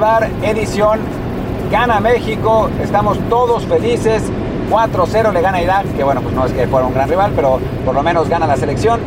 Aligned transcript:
Edición 0.00 0.98
Gana 1.70 2.00
México, 2.00 2.70
estamos 2.82 3.18
todos 3.28 3.66
felices. 3.66 4.22
4-0 4.70 5.30
le 5.30 5.42
gana 5.42 5.60
Irak, 5.60 5.94
que 5.94 6.02
bueno, 6.02 6.22
pues 6.22 6.34
no 6.34 6.46
es 6.46 6.52
que 6.52 6.66
fuera 6.68 6.86
un 6.86 6.94
gran 6.94 7.06
rival, 7.06 7.32
pero 7.36 7.60
por 7.84 7.94
lo 7.94 8.02
menos 8.02 8.26
gana 8.26 8.46
la 8.46 8.56
selección. 8.56 8.98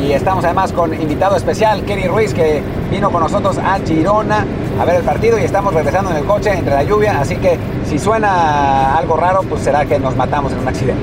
Y 0.00 0.12
estamos 0.12 0.44
además 0.44 0.72
con 0.72 0.94
invitado 0.94 1.34
especial, 1.34 1.82
Kenny 1.82 2.06
Ruiz, 2.06 2.32
que 2.32 2.62
vino 2.92 3.10
con 3.10 3.22
nosotros 3.22 3.58
a 3.58 3.80
Girona 3.80 4.46
a 4.80 4.84
ver 4.84 4.96
el 4.96 5.02
partido 5.02 5.36
y 5.36 5.42
estamos 5.42 5.74
regresando 5.74 6.12
en 6.12 6.18
el 6.18 6.24
coche 6.24 6.52
entre 6.52 6.74
la 6.74 6.84
lluvia, 6.84 7.18
así 7.18 7.36
que 7.36 7.58
si 7.84 7.98
suena 7.98 8.96
algo 8.96 9.16
raro, 9.16 9.40
pues 9.42 9.62
será 9.62 9.84
que 9.84 9.98
nos 9.98 10.14
matamos 10.14 10.52
en 10.52 10.60
un 10.60 10.68
accidente. 10.68 11.02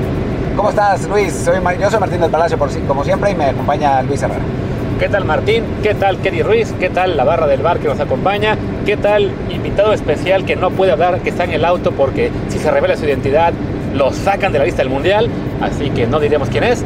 ¿Cómo 0.55 0.69
estás, 0.69 1.05
Luis? 1.09 1.33
Soy 1.33 1.59
yo 1.81 1.91
soy 1.91 1.99
Martín 1.99 2.21
del 2.21 2.31
Palacio, 2.31 2.57
por, 2.57 2.69
como 2.87 3.03
siempre, 3.03 3.31
y 3.31 3.35
me 3.35 3.47
acompaña 3.47 4.01
Luis 4.03 4.21
Herrera. 4.21 4.62
¿Qué 5.03 5.09
tal 5.09 5.25
Martín? 5.25 5.65
¿Qué 5.83 5.95
tal 5.95 6.19
Kenny 6.19 6.43
Ruiz? 6.43 6.73
¿Qué 6.79 6.89
tal 6.89 7.17
la 7.17 7.25
barra 7.25 7.45
del 7.45 7.61
bar 7.61 7.79
que 7.79 7.89
nos 7.89 7.99
acompaña? 7.99 8.57
¿Qué 8.85 8.95
tal 8.95 9.31
invitado 9.49 9.91
especial 9.91 10.45
que 10.45 10.55
no 10.55 10.71
puede 10.71 10.93
hablar, 10.93 11.19
que 11.19 11.29
está 11.29 11.43
en 11.43 11.51
el 11.51 11.65
auto 11.65 11.91
porque 11.91 12.31
si 12.47 12.57
se 12.57 12.71
revela 12.71 12.95
su 12.95 13.03
identidad 13.03 13.51
lo 13.93 14.13
sacan 14.13 14.53
de 14.53 14.59
la 14.59 14.63
lista 14.63 14.81
del 14.81 14.89
mundial? 14.89 15.27
Así 15.59 15.89
que 15.89 16.07
no 16.07 16.21
diremos 16.21 16.47
quién 16.47 16.63
es. 16.63 16.85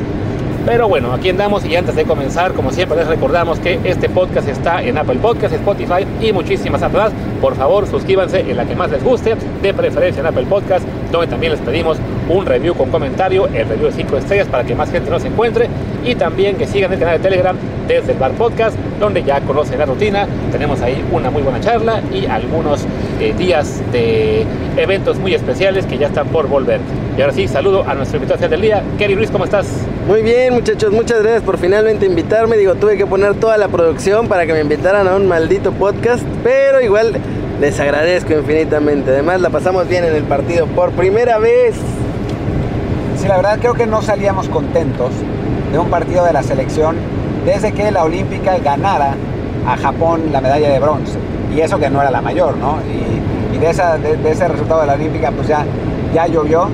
Pero 0.66 0.90
bueno, 0.90 1.14
aquí 1.14 1.30
andamos 1.30 1.64
y 1.64 1.76
antes 1.76 1.96
de 1.96 2.06
comenzar, 2.06 2.54
como 2.54 2.72
siempre 2.72 2.98
les 2.98 3.08
recordamos 3.08 3.60
que 3.60 3.80
este 3.84 4.10
podcast 4.10 4.48
está 4.48 4.82
en 4.82 4.98
Apple 4.98 5.20
Podcasts, 5.22 5.56
Spotify 5.56 6.08
y 6.20 6.34
muchísimas 6.34 6.82
otras. 6.82 7.14
Por 7.40 7.56
favor, 7.56 7.86
suscríbanse 7.86 8.40
en 8.40 8.58
la 8.58 8.66
que 8.66 8.76
más 8.76 8.90
les 8.90 9.04
guste, 9.04 9.36
de 9.62 9.74
preferencia 9.76 10.22
en 10.22 10.26
Apple 10.26 10.48
Podcasts, 10.50 10.88
donde 11.12 11.28
también 11.28 11.52
les 11.52 11.62
pedimos 11.62 11.98
un 12.30 12.46
review 12.46 12.76
con 12.76 12.90
comentario, 12.90 13.48
el 13.48 13.68
review 13.68 13.88
de 13.88 13.94
5 13.94 14.18
estrellas 14.18 14.48
para 14.48 14.64
que 14.64 14.76
más 14.76 14.92
gente 14.92 15.10
nos 15.10 15.24
encuentre 15.24 15.68
y 16.04 16.16
también 16.16 16.56
que 16.56 16.68
sigan 16.68 16.92
el 16.94 17.00
canal 17.00 17.18
de 17.18 17.24
Telegram 17.24 17.58
desde 17.88 18.12
el 18.12 18.18
Bar 18.18 18.32
Podcast, 18.32 18.78
donde 19.00 19.24
ya 19.24 19.42
conocen 19.42 19.80
la 19.80 19.86
rutina. 19.86 20.28
Tenemos 20.52 20.82
ahí 20.82 21.04
una 21.12 21.30
muy 21.30 21.42
buena 21.42 21.60
charla 21.60 22.02
y 22.12 22.26
algunos 22.26 22.86
eh, 23.20 23.34
días 23.38 23.82
de 23.92 24.46
eventos 24.78 25.18
muy 25.20 25.34
especiales 25.34 25.86
que 25.86 25.98
ya 25.98 26.08
están 26.08 26.28
por 26.28 26.48
volver. 26.48 26.80
Y 27.18 27.22
ahora 27.22 27.34
sí, 27.34 27.48
saludo 27.48 27.84
a 27.88 27.96
nuestro 27.96 28.18
invitado 28.18 28.48
del 28.48 28.62
día. 28.62 28.84
Kerry 28.98 29.16
Ruiz, 29.16 29.32
¿cómo 29.32 29.46
estás? 29.46 29.68
Muy 30.08 30.22
bien, 30.22 30.54
muchachos, 30.54 30.92
muchas 30.92 31.22
gracias 31.22 31.44
por 31.44 31.58
finalmente 31.58 32.06
invitarme. 32.06 32.58
Digo, 32.58 32.76
tuve 32.76 32.98
que 32.98 33.06
poner 33.06 33.34
toda 33.36 33.58
la 33.58 33.68
producción 33.68 34.28
para 34.28 34.46
que 34.46 34.54
me 34.54 34.62
invitaran 34.62 35.08
a 35.08 35.16
un 35.16 35.28
maldito 35.28 35.72
podcast, 35.72 36.24
pero 36.44 36.82
igual 36.82 37.14
les 37.60 37.80
agradezco 37.80 38.34
infinitamente. 38.34 39.12
Además, 39.12 39.42
la 39.42 39.50
pasamos 39.50 39.88
bien 39.88 40.04
en 40.04 40.16
el 40.16 40.24
partido 40.24 40.68
por 40.68 40.92
primera 40.92 41.40
vez. 41.40 41.76
Sí, 43.18 43.28
la 43.28 43.38
verdad 43.38 43.58
creo 43.60 43.74
que 43.74 43.88
no 43.88 44.02
salíamos 44.02 44.48
contentos 44.48 45.12
de 45.72 45.80
un 45.80 45.90
partido 45.90 46.24
de 46.24 46.34
la 46.34 46.44
selección 46.44 46.96
desde 47.46 47.72
que 47.72 47.92
la 47.92 48.04
Olímpica 48.04 48.58
ganara 48.60 49.16
a 49.68 49.76
Japón 49.78 50.32
la 50.32 50.40
medalla 50.40 50.70
de 50.70 50.80
bronce. 50.80 51.18
Y 51.56 51.62
eso 51.62 51.80
que 51.80 51.90
no 51.90 52.02
era 52.02 52.12
la 52.12 52.22
mayor, 52.22 52.58
¿no? 52.58 52.78
Y, 52.86 53.58
de, 53.58 53.72
esa, 53.72 53.98
de, 53.98 54.14
ese 54.30 54.48
resultado 54.48 54.82
de 54.82 54.88
la 54.88 54.94
Olímpica, 54.94 55.32
pues 55.32 55.48
ya, 55.48 55.66
ya 56.14 56.28
llovió, 56.28 56.70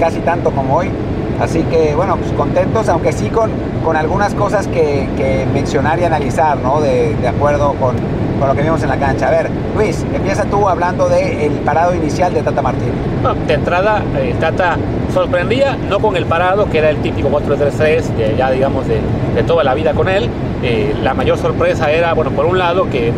casi 0.00 0.18
tanto 0.20 0.50
como 0.50 0.78
hoy. 0.78 0.90
Así 1.40 1.62
que, 1.62 1.94
bueno, 1.94 2.16
pues 2.16 2.32
contentos, 2.32 2.88
aunque 2.88 3.12
sí 3.12 3.28
con, 3.28 3.50
con 3.84 3.96
algunas 3.96 4.34
cosas 4.34 4.66
que, 4.66 5.46
mencionar 5.54 6.00
y 6.00 6.04
analizar, 6.04 6.58
¿no? 6.58 6.80
De 6.80 7.28
acuerdo 7.28 7.74
con, 7.74 7.94
con, 8.42 8.48
lo 8.48 8.56
que 8.56 8.62
vimos 8.62 8.82
en 8.82 8.88
la 8.88 8.96
cancha. 8.96 9.28
A 9.28 9.30
ver, 9.30 9.50
Luis, 9.76 10.04
empieza 10.12 10.44
tú 10.44 10.68
hablando 10.68 11.08
del 11.08 11.52
parado 11.64 11.94
inicial 11.94 12.34
de 12.34 12.42
Tata 12.42 12.60
Martino. 12.60 12.92
No, 13.22 13.34
de 13.34 13.54
entrada, 13.54 14.02
eh, 14.16 14.34
Tata 14.40 14.76
sorprendía, 15.14 15.76
no 15.88 16.00
con 16.00 16.16
el 16.16 16.26
parado, 16.26 16.68
que 16.68 16.78
era 16.78 16.90
el 16.90 16.96
típico 16.98 17.28
4-3-3, 17.30 18.36
ya 18.36 18.50
digamos 18.50 18.88
de, 18.88 19.00
de, 19.34 19.42
toda 19.44 19.62
la 19.62 19.74
vida 19.74 19.92
con 19.94 20.08
él. 20.08 20.28
Eh, 20.62 20.94
la 21.02 21.14
mayor 21.14 21.38
sorpresa 21.38 21.92
era, 21.92 22.14
bueno, 22.14 22.32
por 22.32 22.46
un 22.46 22.58
lado, 22.58 22.90
que 22.90 23.08
eh, 23.08 23.12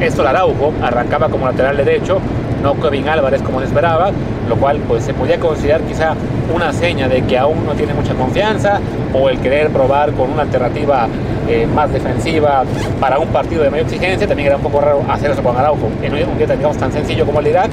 Estor 0.00 0.26
Araujo 0.26 0.72
arrancaba 0.82 1.28
como 1.28 1.46
lateral 1.46 1.76
derecho, 1.76 2.18
no 2.62 2.80
Kevin 2.80 3.08
Álvarez 3.08 3.42
como 3.42 3.60
se 3.60 3.66
esperaba, 3.66 4.10
lo 4.50 4.56
cual 4.56 4.80
pues 4.86 5.04
se 5.04 5.14
podía 5.14 5.38
considerar 5.38 5.80
quizá 5.82 6.14
una 6.54 6.72
seña 6.72 7.08
de 7.08 7.22
que 7.22 7.38
aún 7.38 7.64
no 7.64 7.72
tiene 7.72 7.94
mucha 7.94 8.14
confianza 8.14 8.80
o 9.14 9.30
el 9.30 9.38
querer 9.38 9.70
probar 9.70 10.12
con 10.12 10.30
una 10.30 10.42
alternativa 10.42 11.06
eh, 11.48 11.66
más 11.72 11.92
defensiva 11.92 12.64
para 12.98 13.18
un 13.18 13.28
partido 13.28 13.62
de 13.62 13.70
mayor 13.70 13.86
exigencia, 13.86 14.26
también 14.26 14.48
era 14.48 14.56
un 14.56 14.62
poco 14.62 14.80
raro 14.80 15.02
hacer 15.08 15.30
eso 15.30 15.42
con 15.42 15.56
Araujo 15.56 15.88
en 16.02 16.12
un 16.12 16.36
día 16.36 16.48
digamos 16.48 16.76
tan 16.76 16.92
sencillo 16.92 17.24
como 17.24 17.40
el 17.40 17.46
Irak. 17.46 17.70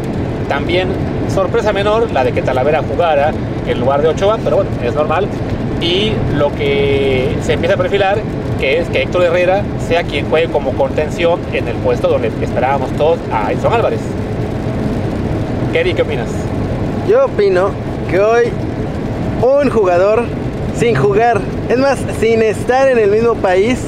También 0.48 0.90
sorpresa 1.34 1.74
menor 1.74 2.12
la 2.12 2.24
de 2.24 2.32
que 2.32 2.42
Talavera 2.42 2.82
jugara 2.84 3.32
en 3.68 3.80
lugar 3.80 4.02
de 4.02 4.10
Ochoa, 4.10 4.38
pero 4.44 4.58
bueno, 4.58 4.72
es 4.84 4.94
normal. 4.94 5.28
Y 5.82 6.14
lo 6.36 6.52
que 6.54 7.36
se 7.42 7.54
empieza 7.54 7.74
a 7.74 7.78
perfilar 7.78 8.20
que 8.60 8.80
es 8.80 8.90
que 8.90 9.04
Héctor 9.04 9.24
Herrera 9.24 9.64
sea 9.88 10.04
quien 10.04 10.30
juegue 10.30 10.48
como 10.48 10.72
contención 10.74 11.40
en 11.54 11.68
el 11.68 11.76
puesto 11.78 12.08
donde 12.08 12.30
esperábamos 12.42 12.92
todos 12.94 13.20
a 13.32 13.52
Edson 13.52 13.74
Álvarez. 13.74 14.00
Kerry, 15.74 15.94
¿qué 15.94 16.02
opinas? 16.02 16.47
Yo 17.08 17.24
opino 17.24 17.70
que 18.10 18.20
hoy 18.20 18.52
un 19.42 19.70
jugador 19.70 20.26
sin 20.76 20.94
jugar, 20.94 21.40
es 21.70 21.78
más, 21.78 22.00
sin 22.20 22.42
estar 22.42 22.90
en 22.90 23.00
el 23.00 23.10
mismo 23.10 23.36
país, 23.36 23.80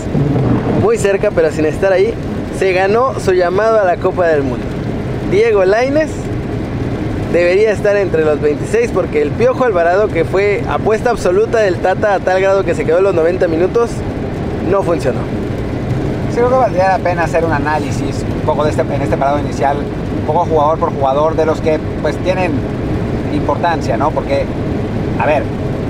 muy 0.82 0.98
cerca, 0.98 1.30
pero 1.30 1.52
sin 1.52 1.66
estar 1.66 1.92
ahí, 1.92 2.14
se 2.58 2.72
ganó 2.72 3.20
su 3.20 3.34
llamado 3.34 3.78
a 3.78 3.84
la 3.84 3.98
Copa 3.98 4.26
del 4.28 4.44
Mundo. 4.44 4.66
Diego 5.30 5.66
Laines 5.66 6.10
debería 7.34 7.72
estar 7.72 7.98
entre 7.98 8.24
los 8.24 8.40
26 8.40 8.92
porque 8.94 9.22
el 9.22 9.32
Piojo 9.32 9.66
Alvarado, 9.66 10.08
que 10.08 10.24
fue 10.24 10.64
apuesta 10.70 11.10
absoluta 11.10 11.60
del 11.60 11.76
Tata 11.80 12.14
a 12.14 12.20
tal 12.22 12.40
grado 12.40 12.64
que 12.64 12.74
se 12.74 12.86
quedó 12.86 13.02
los 13.02 13.14
90 13.14 13.50
minutos, 13.50 13.92
no 14.72 14.82
funcionó. 14.82 15.20
Sí, 16.30 16.38
creo 16.38 16.48
que 16.48 16.56
valdría 16.56 16.98
la 16.98 17.00
pena 17.00 17.24
hacer 17.24 17.44
un 17.44 17.52
análisis 17.52 18.24
un 18.34 18.46
poco 18.46 18.64
de 18.64 18.70
este, 18.70 18.82
en 18.82 19.02
este 19.02 19.18
parado 19.18 19.40
inicial, 19.40 19.76
un 19.78 20.26
poco 20.26 20.46
jugador 20.46 20.80
por 20.80 20.94
jugador 20.94 21.36
de 21.36 21.46
los 21.46 21.60
que 21.60 21.80
pues 22.02 22.16
tienen 22.24 22.79
importancia, 23.40 23.98
¿no? 23.98 24.12
Porque, 24.12 24.46
a 25.20 25.26
ver, 25.26 25.44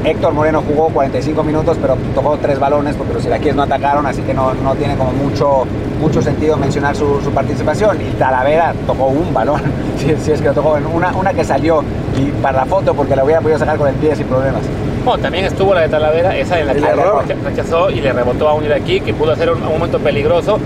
Héctor 0.03 0.33
Moreno 0.33 0.63
jugó 0.65 0.89
45 0.89 1.43
minutos, 1.43 1.77
pero 1.81 1.97
tocó 2.15 2.37
tres 2.37 2.57
balones 2.57 2.95
porque 2.95 3.13
los 3.13 3.25
iraquíes 3.25 3.55
no 3.55 3.63
atacaron, 3.63 4.05
así 4.05 4.21
que 4.21 4.33
no, 4.33 4.53
no 4.53 4.73
tiene 4.75 4.95
como 4.95 5.11
mucho, 5.11 5.65
mucho 5.99 6.21
sentido 6.21 6.55
mencionar 6.55 6.95
su, 6.95 7.19
su, 7.21 7.31
participación. 7.31 7.99
Y 8.01 8.11
Talavera 8.11 8.73
tocó 8.87 9.07
un 9.07 9.33
balón, 9.33 9.61
si, 9.97 10.15
si 10.23 10.31
es 10.31 10.41
que 10.41 10.47
lo 10.47 10.53
tocó, 10.53 10.77
una, 10.93 11.11
una 11.11 11.33
que 11.33 11.43
salió 11.43 11.83
y 12.17 12.31
para 12.41 12.59
la 12.59 12.65
foto 12.65 12.93
porque 12.93 13.15
la 13.15 13.23
hubiera 13.23 13.41
podido 13.41 13.59
sacar 13.59 13.77
con 13.77 13.87
el 13.87 13.95
pie 13.95 14.15
sin 14.15 14.27
problemas. 14.27 14.61
Bueno, 15.03 15.21
también 15.21 15.45
estuvo 15.45 15.73
la 15.73 15.81
de 15.81 15.89
Talavera, 15.89 16.35
esa 16.37 16.59
en 16.59 16.67
la 16.67 16.73
que 16.73 17.35
rechazó 17.35 17.89
y 17.89 18.01
le 18.01 18.13
rebotó 18.13 18.47
a 18.47 18.53
un 18.53 18.63
iraquí 18.63 19.01
que 19.01 19.13
pudo 19.13 19.31
hacer 19.31 19.49
un, 19.49 19.61
un, 19.61 19.69
momento 19.69 19.99
peligroso. 19.99 20.59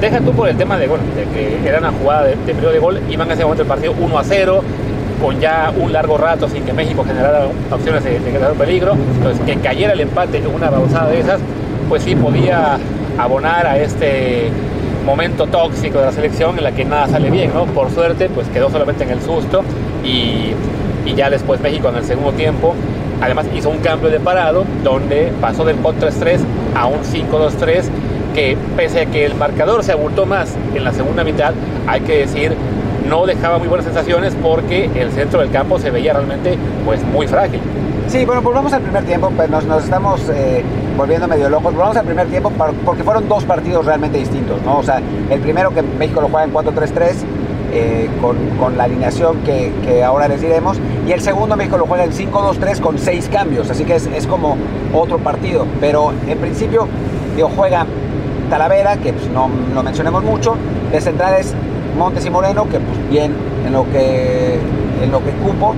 Deja 0.00 0.20
tú 0.20 0.32
por 0.32 0.48
el 0.48 0.56
tema 0.56 0.78
de, 0.78 0.86
bueno, 0.86 1.04
de 1.14 1.24
que 1.24 1.68
era 1.68 1.78
una 1.78 1.92
jugada 1.92 2.24
de, 2.24 2.36
de 2.36 2.54
periodo 2.54 2.72
de 2.72 2.78
gol, 2.78 3.00
iban 3.10 3.30
a 3.30 3.34
ese 3.34 3.42
momento 3.42 3.62
el 3.62 3.68
partido 3.68 3.94
1 3.98 4.18
a 4.18 4.24
0, 4.24 4.62
con 5.20 5.38
ya 5.40 5.72
un 5.76 5.92
largo 5.92 6.16
rato 6.16 6.48
sin 6.48 6.64
que 6.64 6.72
México 6.72 7.04
generara 7.04 7.46
opciones 7.70 8.04
de, 8.04 8.18
de 8.18 8.38
peligro. 8.58 8.96
Entonces, 9.16 9.44
que 9.44 9.56
cayera 9.56 9.92
el 9.92 10.00
empate 10.00 10.38
en 10.38 10.46
una 10.46 10.70
babosada 10.70 11.10
de 11.10 11.20
esas, 11.20 11.40
pues 11.88 12.02
sí 12.02 12.14
podía 12.14 12.78
abonar 13.18 13.66
a 13.66 13.78
este 13.78 14.50
momento 15.04 15.46
tóxico 15.46 15.98
de 15.98 16.06
la 16.06 16.12
selección 16.12 16.56
en 16.58 16.64
la 16.64 16.72
que 16.72 16.84
nada 16.84 17.08
sale 17.08 17.30
bien, 17.30 17.52
¿no? 17.54 17.64
Por 17.66 17.90
suerte, 17.90 18.28
pues 18.28 18.48
quedó 18.48 18.70
solamente 18.70 19.04
en 19.04 19.10
el 19.10 19.20
susto 19.20 19.62
y, 20.04 20.52
y 21.04 21.14
ya 21.14 21.30
después 21.30 21.60
México 21.60 21.88
en 21.88 21.96
el 21.96 22.04
segundo 22.04 22.32
tiempo 22.32 22.74
además 23.20 23.46
hizo 23.54 23.70
un 23.70 23.78
cambio 23.78 24.10
de 24.10 24.20
parado 24.20 24.64
donde 24.82 25.32
pasó 25.40 25.64
del 25.64 25.76
4-3-3 25.82 26.40
a 26.74 26.86
un 26.86 27.00
5-2-3 27.00 27.84
que 28.34 28.56
pese 28.76 29.00
a 29.00 29.06
que 29.06 29.26
el 29.26 29.34
marcador 29.34 29.82
se 29.82 29.92
abultó 29.92 30.26
más 30.26 30.56
en 30.74 30.84
la 30.84 30.92
segunda 30.92 31.24
mitad, 31.24 31.52
hay 31.86 32.00
que 32.02 32.18
decir 32.18 32.54
no 33.10 33.26
dejaba 33.26 33.58
muy 33.58 33.66
buenas 33.66 33.84
sensaciones 33.84 34.34
porque 34.40 34.88
el 34.94 35.10
centro 35.10 35.40
del 35.40 35.50
campo 35.50 35.80
se 35.80 35.90
veía 35.90 36.12
realmente 36.12 36.56
pues 36.84 37.02
muy 37.02 37.26
frágil. 37.26 37.60
Sí, 38.06 38.24
bueno, 38.24 38.40
volvamos 38.40 38.72
al 38.72 38.82
primer 38.82 39.04
tiempo, 39.04 39.30
pues 39.36 39.50
nos, 39.50 39.84
estamos 39.84 40.20
eh, 40.32 40.64
volviendo 40.96 41.26
medio 41.26 41.48
locos. 41.48 41.74
Volvamos 41.74 41.96
al 41.96 42.06
primer 42.06 42.28
tiempo 42.28 42.52
porque 42.84 43.02
fueron 43.02 43.28
dos 43.28 43.44
partidos 43.44 43.84
realmente 43.84 44.16
distintos, 44.16 44.62
¿no? 44.62 44.78
O 44.78 44.82
sea, 44.82 45.02
el 45.28 45.40
primero 45.40 45.74
que 45.74 45.82
México 45.82 46.20
lo 46.20 46.28
juega 46.28 46.44
en 46.44 46.52
4-3-3 46.52 47.12
eh, 47.72 48.08
con, 48.20 48.36
con, 48.58 48.76
la 48.76 48.84
alineación 48.84 49.38
que, 49.42 49.72
que, 49.84 50.04
ahora 50.04 50.28
les 50.28 50.40
diremos. 50.40 50.78
Y 51.06 51.12
el 51.12 51.20
segundo 51.20 51.56
México 51.56 51.78
lo 51.78 51.86
juega 51.86 52.04
en 52.04 52.12
5-2-3 52.12 52.80
con 52.80 52.98
seis 52.98 53.28
cambios, 53.28 53.70
así 53.70 53.84
que 53.84 53.96
es, 53.96 54.06
es, 54.06 54.26
como 54.28 54.56
otro 54.92 55.18
partido. 55.18 55.66
Pero 55.80 56.12
en 56.28 56.38
principio, 56.38 56.86
digo, 57.34 57.50
juega 57.56 57.86
Talavera, 58.48 58.96
que 58.96 59.12
pues, 59.12 59.28
no 59.28 59.50
lo 59.74 59.82
mencionemos 59.82 60.22
mucho, 60.22 60.56
de 60.92 61.00
centrales 61.00 61.54
Montes 61.96 62.24
y 62.24 62.30
Moreno, 62.30 62.64
que 62.64 62.80
pues 62.80 62.98
bien 63.10 63.34
en 63.66 63.72
lo 63.72 63.84
que, 63.90 64.58
en 65.02 65.10
lo 65.10 65.22
que 65.22 65.32
cupo. 65.32 65.74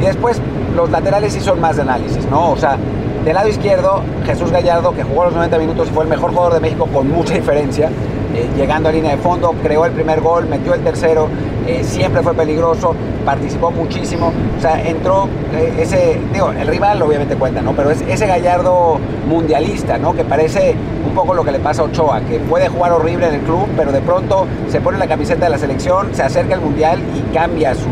Y 0.00 0.06
después 0.06 0.40
los 0.74 0.90
laterales 0.90 1.32
sí 1.32 1.40
son 1.40 1.60
más 1.60 1.76
de 1.76 1.82
análisis, 1.82 2.24
¿no? 2.30 2.52
O 2.52 2.56
sea, 2.56 2.78
del 3.24 3.34
lado 3.34 3.48
izquierdo, 3.48 4.02
Jesús 4.24 4.50
Gallardo, 4.50 4.94
que 4.94 5.02
jugó 5.02 5.24
los 5.24 5.34
90 5.34 5.58
minutos 5.58 5.88
y 5.88 5.92
fue 5.92 6.04
el 6.04 6.10
mejor 6.10 6.30
jugador 6.30 6.54
de 6.54 6.60
México 6.60 6.86
con 6.92 7.10
mucha 7.10 7.34
diferencia, 7.34 7.90
eh, 8.34 8.48
llegando 8.56 8.88
a 8.88 8.92
línea 8.92 9.10
de 9.10 9.18
fondo, 9.18 9.54
creó 9.62 9.84
el 9.84 9.92
primer 9.92 10.20
gol, 10.20 10.46
metió 10.46 10.72
el 10.74 10.82
tercero, 10.82 11.28
eh, 11.68 11.84
siempre 11.84 12.22
fue 12.22 12.32
peligroso, 12.32 12.94
participó 13.26 13.70
muchísimo, 13.70 14.32
o 14.56 14.60
sea, 14.60 14.82
entró 14.82 15.28
eh, 15.52 15.74
ese, 15.78 16.18
digo, 16.32 16.50
el 16.50 16.66
rival 16.66 17.02
obviamente 17.02 17.36
cuenta, 17.36 17.60
¿no? 17.60 17.72
Pero 17.72 17.90
es 17.90 18.00
ese 18.08 18.26
Gallardo 18.26 18.98
mundialista, 19.28 19.98
¿no? 19.98 20.14
Que 20.14 20.24
parece 20.24 20.74
un 21.06 21.14
poco 21.14 21.34
lo 21.34 21.44
que 21.44 21.52
le 21.52 21.58
pasa 21.58 21.82
a 21.82 21.84
Ochoa, 21.84 22.22
que 22.22 22.38
puede 22.38 22.68
jugar 22.68 22.92
horrible 22.92 23.28
en 23.28 23.34
el 23.34 23.40
club, 23.42 23.68
pero 23.76 23.92
de 23.92 24.00
pronto 24.00 24.46
se 24.70 24.80
pone 24.80 24.96
la 24.96 25.06
camiseta 25.06 25.44
de 25.44 25.50
la 25.50 25.58
selección, 25.58 26.14
se 26.14 26.22
acerca 26.22 26.54
al 26.54 26.62
mundial 26.62 27.00
y 27.14 27.34
cambia 27.34 27.74
su, 27.74 27.90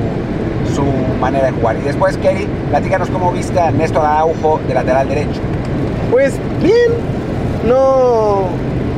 su 0.75 0.83
manera 1.21 1.47
de 1.47 1.53
jugar. 1.53 1.77
Y 1.77 1.83
después, 1.83 2.17
Kerry, 2.17 2.49
platícanos 2.71 3.11
cómo 3.11 3.31
viste 3.31 3.61
a 3.61 3.71
Néstor 3.71 4.07
Araujo 4.07 4.59
de 4.67 4.73
lateral 4.73 5.07
derecho. 5.07 5.41
Pues 6.11 6.35
bien, 6.63 6.93
no 7.67 8.45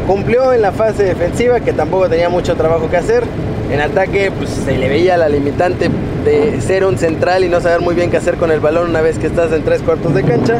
cumplió 0.07 0.53
en 0.53 0.63
la 0.63 0.71
fase 0.71 1.03
defensiva, 1.03 1.59
que 1.59 1.73
tampoco 1.73 2.09
tenía 2.09 2.29
mucho 2.29 2.55
trabajo 2.55 2.89
que 2.89 2.97
hacer. 2.97 3.25
En 3.71 3.81
ataque, 3.81 4.33
pues 4.37 4.51
se 4.51 4.79
le 4.79 4.89
veía 4.89 5.17
la 5.17 5.29
limitante 5.29 5.91
de 6.25 6.61
ser 6.61 6.85
un 6.85 6.97
central 6.97 7.45
y 7.45 7.49
no 7.49 7.61
saber 7.61 7.81
muy 7.81 7.95
bien 7.95 8.11
qué 8.11 8.17
hacer 8.17 8.37
con 8.37 8.51
el 8.51 8.61
balón 8.61 8.89
una 8.91 9.03
vez 9.03 9.19
que 9.19 9.27
estás 9.27 9.53
en 9.53 9.63
tres 9.63 9.83
cuartos 9.83 10.15
de 10.15 10.23
cancha. 10.23 10.59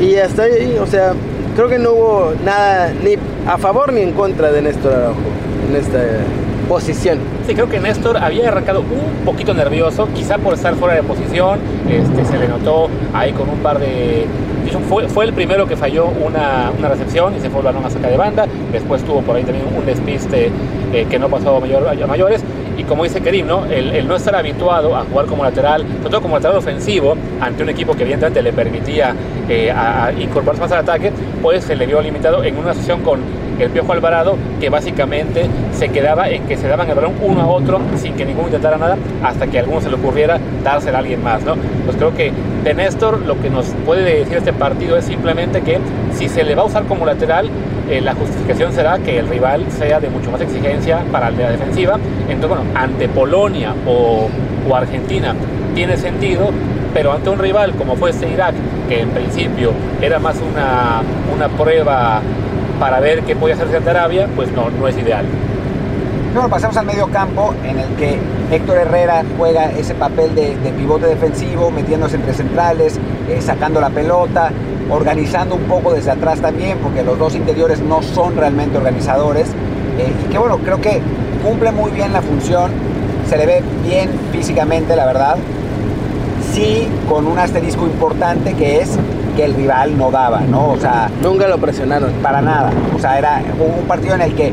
Y 0.00 0.16
hasta 0.16 0.42
ahí, 0.42 0.76
o 0.80 0.86
sea, 0.86 1.12
creo 1.54 1.68
que 1.68 1.78
no 1.78 1.92
hubo 1.92 2.32
nada 2.44 2.92
ni 3.02 3.14
a 3.46 3.58
favor 3.58 3.92
ni 3.92 4.00
en 4.00 4.12
contra 4.12 4.50
de 4.50 4.62
Néstor 4.62 4.92
Araujo 4.92 5.20
en 5.68 5.76
esta 5.76 6.00
posición. 6.68 7.18
Sí, 7.46 7.54
creo 7.54 7.68
que 7.68 7.78
Néstor 7.78 8.16
había 8.16 8.48
arrancado 8.48 8.80
un 8.80 9.24
poquito 9.24 9.54
nervioso, 9.54 10.08
quizá 10.14 10.38
por 10.38 10.54
estar 10.54 10.74
fuera 10.74 10.94
de 10.94 11.02
posición, 11.02 11.60
este, 11.88 12.24
se 12.24 12.38
le 12.38 12.48
notó 12.48 12.88
ahí 13.12 13.32
con 13.32 13.48
un 13.48 13.58
par 13.58 13.78
de... 13.78 14.26
Fue, 14.88 15.08
fue 15.08 15.26
el 15.26 15.32
primero 15.34 15.68
que 15.68 15.76
falló 15.76 16.06
una, 16.06 16.72
una, 16.76 16.88
recepción 16.88 17.36
y 17.36 17.40
se 17.40 17.50
fue 17.50 17.60
el 17.60 17.66
balón 17.66 17.84
a 17.84 17.90
sacar 17.90 18.10
de 18.10 18.16
banda, 18.16 18.46
después 18.72 19.04
tuvo 19.04 19.20
por 19.20 19.36
ahí 19.36 19.44
también 19.44 19.66
un 19.76 19.86
despiste 19.86 20.50
que 21.02 21.18
no 21.18 21.28
pasó 21.28 21.56
a, 21.56 21.60
mayor, 21.60 22.06
mayores, 22.06 22.42
y 22.76 22.84
como 22.84 23.04
dice 23.04 23.20
Kerim, 23.20 23.46
¿no? 23.46 23.66
El, 23.66 24.06
no 24.06 24.16
estar 24.16 24.34
habituado 24.34 24.96
a 24.96 25.04
jugar 25.04 25.26
como 25.26 25.44
lateral, 25.44 25.82
sobre 25.82 26.10
todo 26.10 26.22
como 26.22 26.36
lateral 26.36 26.56
ofensivo, 26.56 27.16
ante 27.40 27.62
un 27.62 27.68
equipo 27.68 27.94
que 27.94 28.02
evidentemente 28.02 28.42
le 28.42 28.52
permitía 28.52 29.14
eh, 29.48 29.72
incorporarse 30.18 30.60
más 30.60 30.72
al 30.72 30.78
ataque, 30.78 31.12
pues 31.42 31.64
se 31.64 31.76
le 31.76 31.86
vio 31.86 32.00
limitado 32.00 32.42
en 32.42 32.56
una 32.56 32.74
sesión 32.74 33.02
con 33.02 33.20
el 33.58 33.70
Piojo 33.70 33.92
Alvarado, 33.92 34.36
que 34.60 34.68
básicamente 34.68 35.46
se 35.72 35.88
quedaba 35.88 36.28
en 36.28 36.46
que 36.46 36.56
se 36.56 36.66
daban 36.66 36.88
el 36.88 36.94
balón 36.94 37.14
uno 37.22 37.42
a 37.42 37.46
otro 37.46 37.80
sin 37.96 38.14
que 38.14 38.24
ninguno 38.24 38.48
intentara 38.48 38.76
nada, 38.76 38.96
hasta 39.22 39.46
que 39.46 39.58
a 39.58 39.60
alguno 39.62 39.80
se 39.80 39.88
le 39.88 39.96
ocurriera 39.96 40.38
dársela 40.62 40.98
a 40.98 41.00
alguien 41.00 41.22
más, 41.22 41.42
¿no? 41.44 41.54
Pues 41.84 41.96
creo 41.96 42.14
que 42.14 42.32
de 42.64 42.74
Néstor 42.74 43.20
lo 43.20 43.40
que 43.40 43.50
nos 43.50 43.66
puede 43.86 44.02
decir 44.02 44.38
este 44.38 44.52
partido 44.52 44.96
es 44.96 45.04
simplemente 45.04 45.62
que 45.62 45.78
si 46.12 46.28
se 46.28 46.42
le 46.42 46.54
va 46.54 46.62
a 46.62 46.66
usar 46.66 46.84
como 46.84 47.06
lateral, 47.06 47.48
eh, 47.88 48.00
la 48.00 48.14
justificación 48.14 48.72
será 48.72 48.98
que 48.98 49.18
el 49.18 49.28
rival 49.28 49.64
sea 49.70 50.00
de 50.00 50.08
mucho 50.08 50.30
más 50.30 50.40
exigencia 50.40 51.04
para 51.12 51.30
la 51.30 51.50
defensiva. 51.50 51.98
Entonces, 52.28 52.48
bueno, 52.48 52.64
ante 52.74 53.08
Polonia 53.08 53.74
o, 53.86 54.28
o 54.68 54.74
Argentina 54.74 55.34
tiene 55.74 55.96
sentido, 55.96 56.50
pero 56.92 57.12
ante 57.12 57.30
un 57.30 57.38
rival 57.38 57.72
como 57.74 57.96
fue 57.96 58.10
este 58.10 58.28
Irak, 58.28 58.54
que 58.88 59.00
en 59.00 59.10
principio 59.10 59.72
era 60.00 60.18
más 60.18 60.36
una, 60.36 61.02
una 61.34 61.48
prueba 61.48 62.20
para 62.78 63.00
ver 63.00 63.22
qué 63.22 63.34
puede 63.36 63.54
hacer 63.54 63.68
de 63.68 63.90
Arabia, 63.90 64.28
pues 64.34 64.50
no, 64.52 64.70
no 64.70 64.88
es 64.88 64.96
ideal. 64.96 65.24
Bueno, 66.32 66.48
pasamos 66.48 66.76
al 66.76 66.86
medio 66.86 67.06
campo 67.08 67.54
en 67.64 67.78
el 67.78 67.88
que 67.90 68.18
Héctor 68.50 68.78
Herrera 68.78 69.22
juega 69.38 69.70
ese 69.70 69.94
papel 69.94 70.34
de, 70.34 70.56
de 70.56 70.70
pivote 70.72 71.06
defensivo, 71.06 71.70
metiéndose 71.70 72.16
entre 72.16 72.34
centrales, 72.34 72.98
eh, 73.28 73.40
sacando 73.40 73.80
la 73.80 73.90
pelota, 73.90 74.50
organizando 74.90 75.54
un 75.54 75.62
poco 75.62 75.92
desde 75.92 76.10
atrás 76.10 76.40
también, 76.40 76.78
porque 76.78 77.02
los 77.02 77.18
dos 77.18 77.34
interiores 77.34 77.80
no 77.80 78.02
son 78.02 78.36
realmente 78.36 78.76
organizadores. 78.76 79.48
Eh, 79.98 80.12
y 80.26 80.30
que 80.30 80.38
bueno, 80.38 80.58
creo 80.58 80.80
que 80.80 81.00
cumple 81.42 81.72
muy 81.72 81.90
bien 81.90 82.12
la 82.12 82.22
función, 82.22 82.70
se 83.28 83.36
le 83.36 83.46
ve 83.46 83.62
bien 83.82 84.10
físicamente, 84.32 84.96
la 84.96 85.06
verdad. 85.06 85.36
Sí, 86.52 86.88
con 87.08 87.26
un 87.26 87.38
asterisco 87.38 87.84
importante 87.86 88.54
que 88.54 88.80
es 88.80 88.98
que 89.36 89.44
el 89.44 89.54
rival 89.54 89.98
no 89.98 90.10
daba, 90.10 90.40
¿no? 90.40 90.70
O 90.70 90.76
sea... 90.78 91.10
Nunca 91.20 91.48
lo 91.48 91.58
presionaron. 91.58 92.12
Para 92.22 92.40
nada. 92.40 92.70
O 92.94 92.98
sea, 92.98 93.18
era 93.18 93.42
un 93.58 93.86
partido 93.86 94.14
en 94.14 94.22
el 94.22 94.34
que 94.34 94.52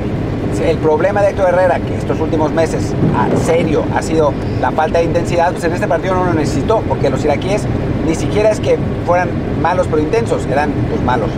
el 0.66 0.78
problema 0.78 1.22
de 1.22 1.30
Héctor 1.30 1.50
Herrera, 1.50 1.80
que 1.80 1.96
estos 1.96 2.20
últimos 2.20 2.52
meses, 2.52 2.94
a 3.16 3.28
serio, 3.38 3.84
ha 3.96 4.02
sido 4.02 4.34
la 4.60 4.72
falta 4.72 5.00
de 5.00 5.06
intensidad, 5.06 5.52
pues 5.52 5.64
en 5.64 5.74
este 5.74 5.88
partido 5.88 6.16
no 6.16 6.26
lo 6.26 6.34
necesitó, 6.34 6.82
porque 6.88 7.10
los 7.10 7.24
iraquíes 7.24 7.64
ni 8.08 8.16
siquiera 8.16 8.52
es 8.52 8.60
que 8.60 8.78
fueran 9.06 9.30
malos 9.62 9.88
pero 9.90 10.02
intensos, 10.02 10.46
eran 10.48 10.72
pues 10.90 11.02
malos. 11.04 11.30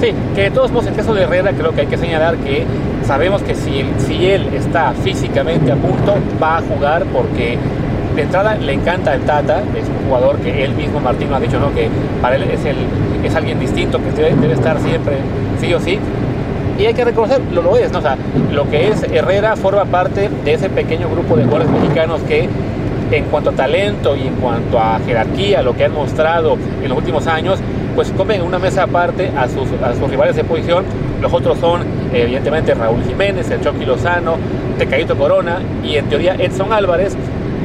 Sí, 0.00 0.12
que 0.34 0.42
de 0.42 0.50
todos 0.50 0.70
modos, 0.70 0.88
el 0.88 0.94
caso 0.94 1.14
de 1.14 1.22
Herrera, 1.22 1.52
creo 1.52 1.72
que 1.72 1.82
hay 1.82 1.86
que 1.86 1.96
señalar 1.96 2.36
que 2.36 2.64
sabemos 3.06 3.42
que 3.42 3.54
si, 3.54 3.84
si 3.98 4.26
él 4.26 4.48
está 4.52 4.92
físicamente 4.92 5.70
a 5.70 5.76
punto, 5.76 6.16
va 6.42 6.58
a 6.58 6.62
jugar 6.62 7.04
porque 7.12 7.56
de 8.14 8.22
entrada 8.22 8.54
le 8.56 8.72
encanta 8.72 9.14
el 9.14 9.22
Tata, 9.22 9.60
es 9.60 9.88
un 9.88 10.06
jugador 10.06 10.38
que 10.38 10.64
él 10.64 10.74
mismo, 10.74 11.00
Martino, 11.00 11.34
ha 11.34 11.40
dicho 11.40 11.58
¿no? 11.58 11.74
que 11.74 11.88
para 12.22 12.36
él 12.36 12.44
es, 12.44 12.64
el, 12.64 12.76
es 13.24 13.34
alguien 13.34 13.58
distinto, 13.58 13.98
que 13.98 14.10
debe, 14.10 14.52
estar 14.52 14.78
siempre, 14.80 15.16
sí 15.60 15.72
o 15.74 15.80
sí. 15.80 15.98
Y 16.78 16.86
hay 16.86 16.94
que 16.94 17.04
reconocerlo, 17.04 17.62
lo 17.62 17.76
es, 17.76 17.92
¿no? 17.92 18.00
O 18.00 18.02
sea, 18.02 18.16
lo 18.52 18.68
que 18.68 18.88
es 18.88 19.04
Herrera 19.04 19.54
forma 19.56 19.84
parte 19.84 20.28
de 20.44 20.52
ese 20.52 20.68
pequeño 20.68 21.08
grupo 21.08 21.36
de 21.36 21.44
jugadores 21.44 21.70
mexicanos 21.70 22.20
que 22.22 22.48
en 23.10 23.24
cuanto 23.26 23.50
a 23.50 23.52
talento 23.52 24.16
y 24.16 24.26
en 24.26 24.34
cuanto 24.36 24.78
a 24.78 24.98
jerarquía, 25.04 25.62
lo 25.62 25.74
que 25.74 25.84
han 25.84 25.92
mostrado 25.92 26.56
en 26.82 26.88
los 26.88 26.98
últimos 26.98 27.26
años, 27.26 27.58
pues 27.94 28.10
comen 28.10 28.42
una 28.42 28.58
mesa 28.58 28.84
aparte 28.84 29.30
a 29.36 29.48
sus, 29.48 29.68
rivales 30.10 30.36
de 30.36 30.44
posición. 30.44 30.84
Los 31.20 31.32
otros 31.32 31.58
son, 31.58 31.82
evidentemente, 32.12 32.74
Raúl 32.74 33.02
Jiménez, 33.04 33.50
el 33.50 33.60
Chucky 33.60 33.84
Lozano, 33.84 34.36
Tecadito 34.78 35.16
Corona 35.16 35.58
y 35.82 35.96
en 35.96 36.08
teoría 36.08 36.34
Edson 36.34 36.72
Álvarez. 36.72 37.16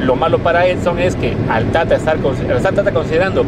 Lo 0.02 0.16
malo 0.16 0.40
para 0.40 0.66
Edson 0.68 1.00
es 1.00 1.16
que 1.16 1.36
al 1.50 1.66
Tata 1.72 1.96
estar, 1.96 2.18
estar 2.18 2.74
Tata 2.74 2.92
considerando 2.92 3.44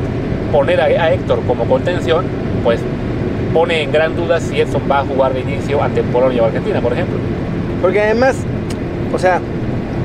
poner 0.52 0.82
a, 0.82 0.86
a 0.86 1.14
Héctor 1.14 1.40
como 1.48 1.66
contención, 1.66 2.26
pues 2.64 2.82
pone 3.54 3.84
en 3.84 3.92
gran 3.92 4.16
duda 4.16 4.40
si 4.40 4.60
Edson 4.60 4.82
va 4.90 5.00
a 5.00 5.06
jugar 5.06 5.34
de 5.34 5.42
inicio 5.42 5.82
ante 5.82 6.04
Polonia 6.04 6.44
o 6.44 6.46
Argentina, 6.46 6.82
por 6.82 6.94
ejemplo. 6.94 7.18
Porque 7.82 8.02
además, 8.02 8.36
o 9.14 9.20
sea, 9.20 9.40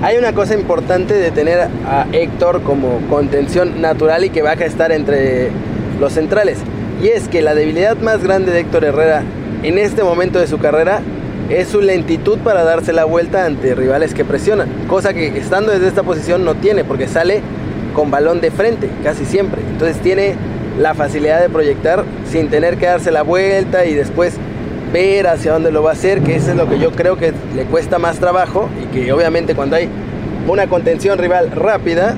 hay 0.06 0.18
una 0.18 0.32
cosa 0.34 0.54
importante 0.54 1.14
de 1.14 1.32
tener 1.32 1.58
a 1.84 2.06
Héctor 2.12 2.62
como 2.62 3.00
contención 3.10 3.80
natural 3.80 4.22
y 4.22 4.30
que 4.30 4.40
baja 4.40 4.62
a 4.62 4.66
estar 4.68 4.92
entre 4.92 5.50
los 5.98 6.12
centrales. 6.12 6.58
Y 7.02 7.08
es 7.08 7.26
que 7.26 7.42
la 7.42 7.56
debilidad 7.56 7.96
más 7.96 8.22
grande 8.22 8.52
de 8.52 8.60
Héctor 8.60 8.84
Herrera 8.84 9.24
en 9.64 9.78
este 9.78 10.04
momento 10.04 10.38
de 10.38 10.46
su 10.46 10.58
carrera 10.58 11.00
es 11.50 11.66
su 11.66 11.80
lentitud 11.80 12.38
para 12.38 12.62
darse 12.62 12.92
la 12.92 13.04
vuelta 13.04 13.46
ante 13.46 13.74
rivales 13.74 14.14
que 14.14 14.24
presionan. 14.24 14.68
Cosa 14.86 15.12
que 15.12 15.26
estando 15.26 15.72
desde 15.72 15.88
esta 15.88 16.04
posición 16.04 16.44
no 16.44 16.54
tiene 16.54 16.84
porque 16.84 17.08
sale 17.08 17.42
con 17.92 18.12
balón 18.12 18.40
de 18.40 18.52
frente 18.52 18.88
casi 19.02 19.24
siempre. 19.24 19.60
Entonces 19.72 20.00
tiene 20.00 20.36
la 20.78 20.94
facilidad 20.94 21.40
de 21.40 21.48
proyectar 21.48 22.04
sin 22.30 22.48
tener 22.48 22.76
que 22.76 22.86
darse 22.86 23.10
la 23.10 23.22
vuelta 23.22 23.84
y 23.86 23.94
después 23.94 24.38
ver 24.92 25.26
hacia 25.26 25.52
dónde 25.52 25.70
lo 25.70 25.82
va 25.82 25.90
a 25.90 25.92
hacer, 25.94 26.22
que 26.22 26.36
eso 26.36 26.50
es 26.50 26.56
lo 26.56 26.68
que 26.68 26.78
yo 26.78 26.92
creo 26.92 27.16
que 27.16 27.32
le 27.54 27.64
cuesta 27.64 27.98
más 27.98 28.18
trabajo 28.18 28.68
y 28.82 28.86
que 28.86 29.12
obviamente 29.12 29.54
cuando 29.54 29.76
hay 29.76 29.88
una 30.48 30.66
contención 30.68 31.18
rival 31.18 31.50
rápida, 31.50 32.16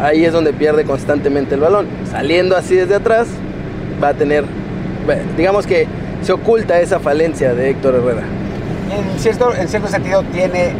ahí 0.00 0.24
es 0.24 0.32
donde 0.32 0.52
pierde 0.52 0.84
constantemente 0.84 1.54
el 1.54 1.60
balón. 1.60 1.86
Saliendo 2.10 2.56
así 2.56 2.74
desde 2.74 2.96
atrás, 2.96 3.28
va 4.02 4.08
a 4.08 4.14
tener, 4.14 4.44
digamos 5.36 5.66
que 5.66 5.86
se 6.22 6.32
oculta 6.32 6.80
esa 6.80 6.98
falencia 6.98 7.54
de 7.54 7.70
Héctor 7.70 7.94
Herrera. 7.96 8.22
En 8.90 9.18
cierto, 9.20 9.54
en 9.54 9.68
cierto 9.68 9.88
sentido 9.88 10.22
tiene 10.32 10.72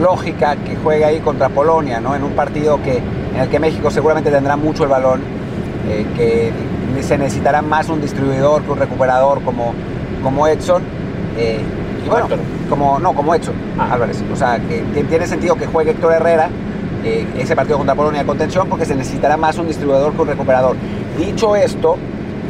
lógica 0.00 0.56
que 0.56 0.76
juegue 0.76 1.04
ahí 1.04 1.20
contra 1.20 1.48
Polonia, 1.48 2.00
¿no? 2.00 2.14
En 2.14 2.24
un 2.24 2.32
partido 2.32 2.80
que, 2.82 2.98
en 3.34 3.40
el 3.40 3.48
que 3.48 3.58
México 3.58 3.90
seguramente 3.90 4.30
tendrá 4.30 4.56
mucho 4.56 4.84
el 4.84 4.88
balón, 4.88 5.20
eh, 5.88 6.06
que 6.16 6.52
se 7.02 7.18
necesitará 7.18 7.62
más 7.62 7.88
un 7.88 8.00
distribuidor 8.00 8.62
que 8.62 8.70
un 8.70 8.78
recuperador 8.78 9.42
como, 9.42 9.74
como 10.22 10.46
Edson. 10.46 10.82
Eh, 11.36 11.60
y 12.04 12.08
bueno, 12.08 12.28
como, 12.68 12.98
no, 12.98 13.12
como 13.14 13.34
Edson 13.34 13.54
ah. 13.78 13.90
Álvarez. 13.92 14.22
O 14.32 14.36
sea, 14.36 14.58
que 14.58 15.04
tiene 15.04 15.26
sentido 15.26 15.56
que 15.56 15.66
juegue 15.66 15.92
Héctor 15.92 16.14
Herrera 16.14 16.48
eh, 17.04 17.26
ese 17.38 17.56
partido 17.56 17.78
contra 17.78 17.94
Polonia 17.94 18.20
de 18.20 18.26
contención 18.26 18.68
porque 18.68 18.84
se 18.84 18.94
necesitará 18.94 19.36
más 19.36 19.56
un 19.56 19.66
distribuidor 19.66 20.12
que 20.12 20.22
un 20.22 20.28
recuperador. 20.28 20.76
Dicho 21.16 21.56
esto, 21.56 21.96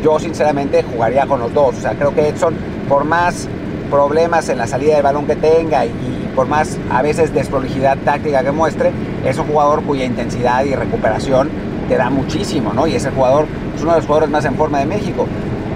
yo 0.02 0.18
sinceramente 0.18 0.82
jugaría 0.82 1.26
con 1.26 1.40
los 1.40 1.52
dos. 1.54 1.76
O 1.76 1.80
sea, 1.80 1.94
creo 1.94 2.14
que 2.14 2.28
Edson, 2.28 2.54
por 2.88 3.04
más 3.04 3.48
problemas 3.90 4.48
en 4.48 4.58
la 4.58 4.66
salida 4.66 4.94
del 4.94 5.02
balón 5.02 5.26
que 5.26 5.36
tenga 5.36 5.84
y 5.84 6.30
por 6.34 6.46
más 6.46 6.78
a 6.90 7.02
veces 7.02 7.34
desprolijidad 7.34 7.98
táctica 7.98 8.42
que 8.42 8.50
muestre, 8.50 8.92
es 9.24 9.38
un 9.38 9.46
jugador 9.46 9.82
cuya 9.82 10.04
intensidad 10.04 10.64
y 10.64 10.74
recuperación 10.74 11.48
te 11.88 11.96
da 11.96 12.08
muchísimo, 12.08 12.72
¿no? 12.72 12.86
Y 12.86 12.94
ese 12.94 13.10
jugador 13.10 13.46
es 13.74 13.82
uno 13.82 13.92
de 13.92 13.98
los 13.98 14.06
jugadores 14.06 14.30
más 14.30 14.44
en 14.44 14.54
forma 14.54 14.78
de 14.78 14.86
México. 14.86 15.26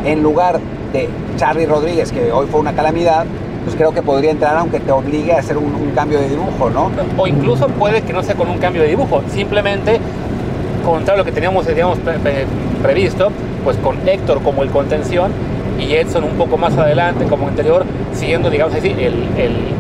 En 0.05 0.23
lugar 0.23 0.61
de 0.95 1.09
Charlie 1.37 1.67
Rodríguez, 1.67 2.11
que 2.13 2.33
hoy 2.33 2.47
fue 2.51 2.61
una 2.61 2.73
calamidad, 2.73 3.27
pues 3.65 3.77
creo 3.77 3.93
que 3.93 4.01
podría 4.01 4.31
entrar 4.31 4.57
aunque 4.57 4.81
te 4.81 4.93
obligue 4.93 5.33
a 5.35 5.39
hacer 5.41 5.59
un, 5.59 5.91
cambio 5.95 6.19
de 6.21 6.29
dibujo, 6.29 6.71
¿no? 6.71 6.91
O 7.19 7.27
incluso 7.27 7.67
puede 7.69 8.03
que 8.03 8.13
no 8.13 8.23
sea 8.23 8.35
con 8.35 8.49
un 8.49 8.59
cambio 8.59 8.83
de 8.83 8.89
dibujo, 8.89 9.23
simplemente 9.29 10.01
contra 10.85 11.17
lo 11.17 11.25
que 11.25 11.33
teníamos 11.33 11.67
digamos, 11.67 11.99
pre- 11.99 12.19
pre- 12.19 12.47
previsto, 12.83 13.31
pues 13.65 13.77
con 13.79 13.97
Héctor 14.09 14.43
como 14.43 14.63
el 14.63 14.71
contención 14.71 15.31
y 15.81 15.95
Edson 15.95 16.25
un 16.25 16.33
poco 16.37 16.57
más 16.57 16.77
adelante 16.79 17.25
como 17.27 17.49
interior, 17.49 17.85
siguiendo, 18.13 18.49
digamos 18.51 18.75
así, 18.75 18.89
el, 18.91 19.15
el- 19.37 19.75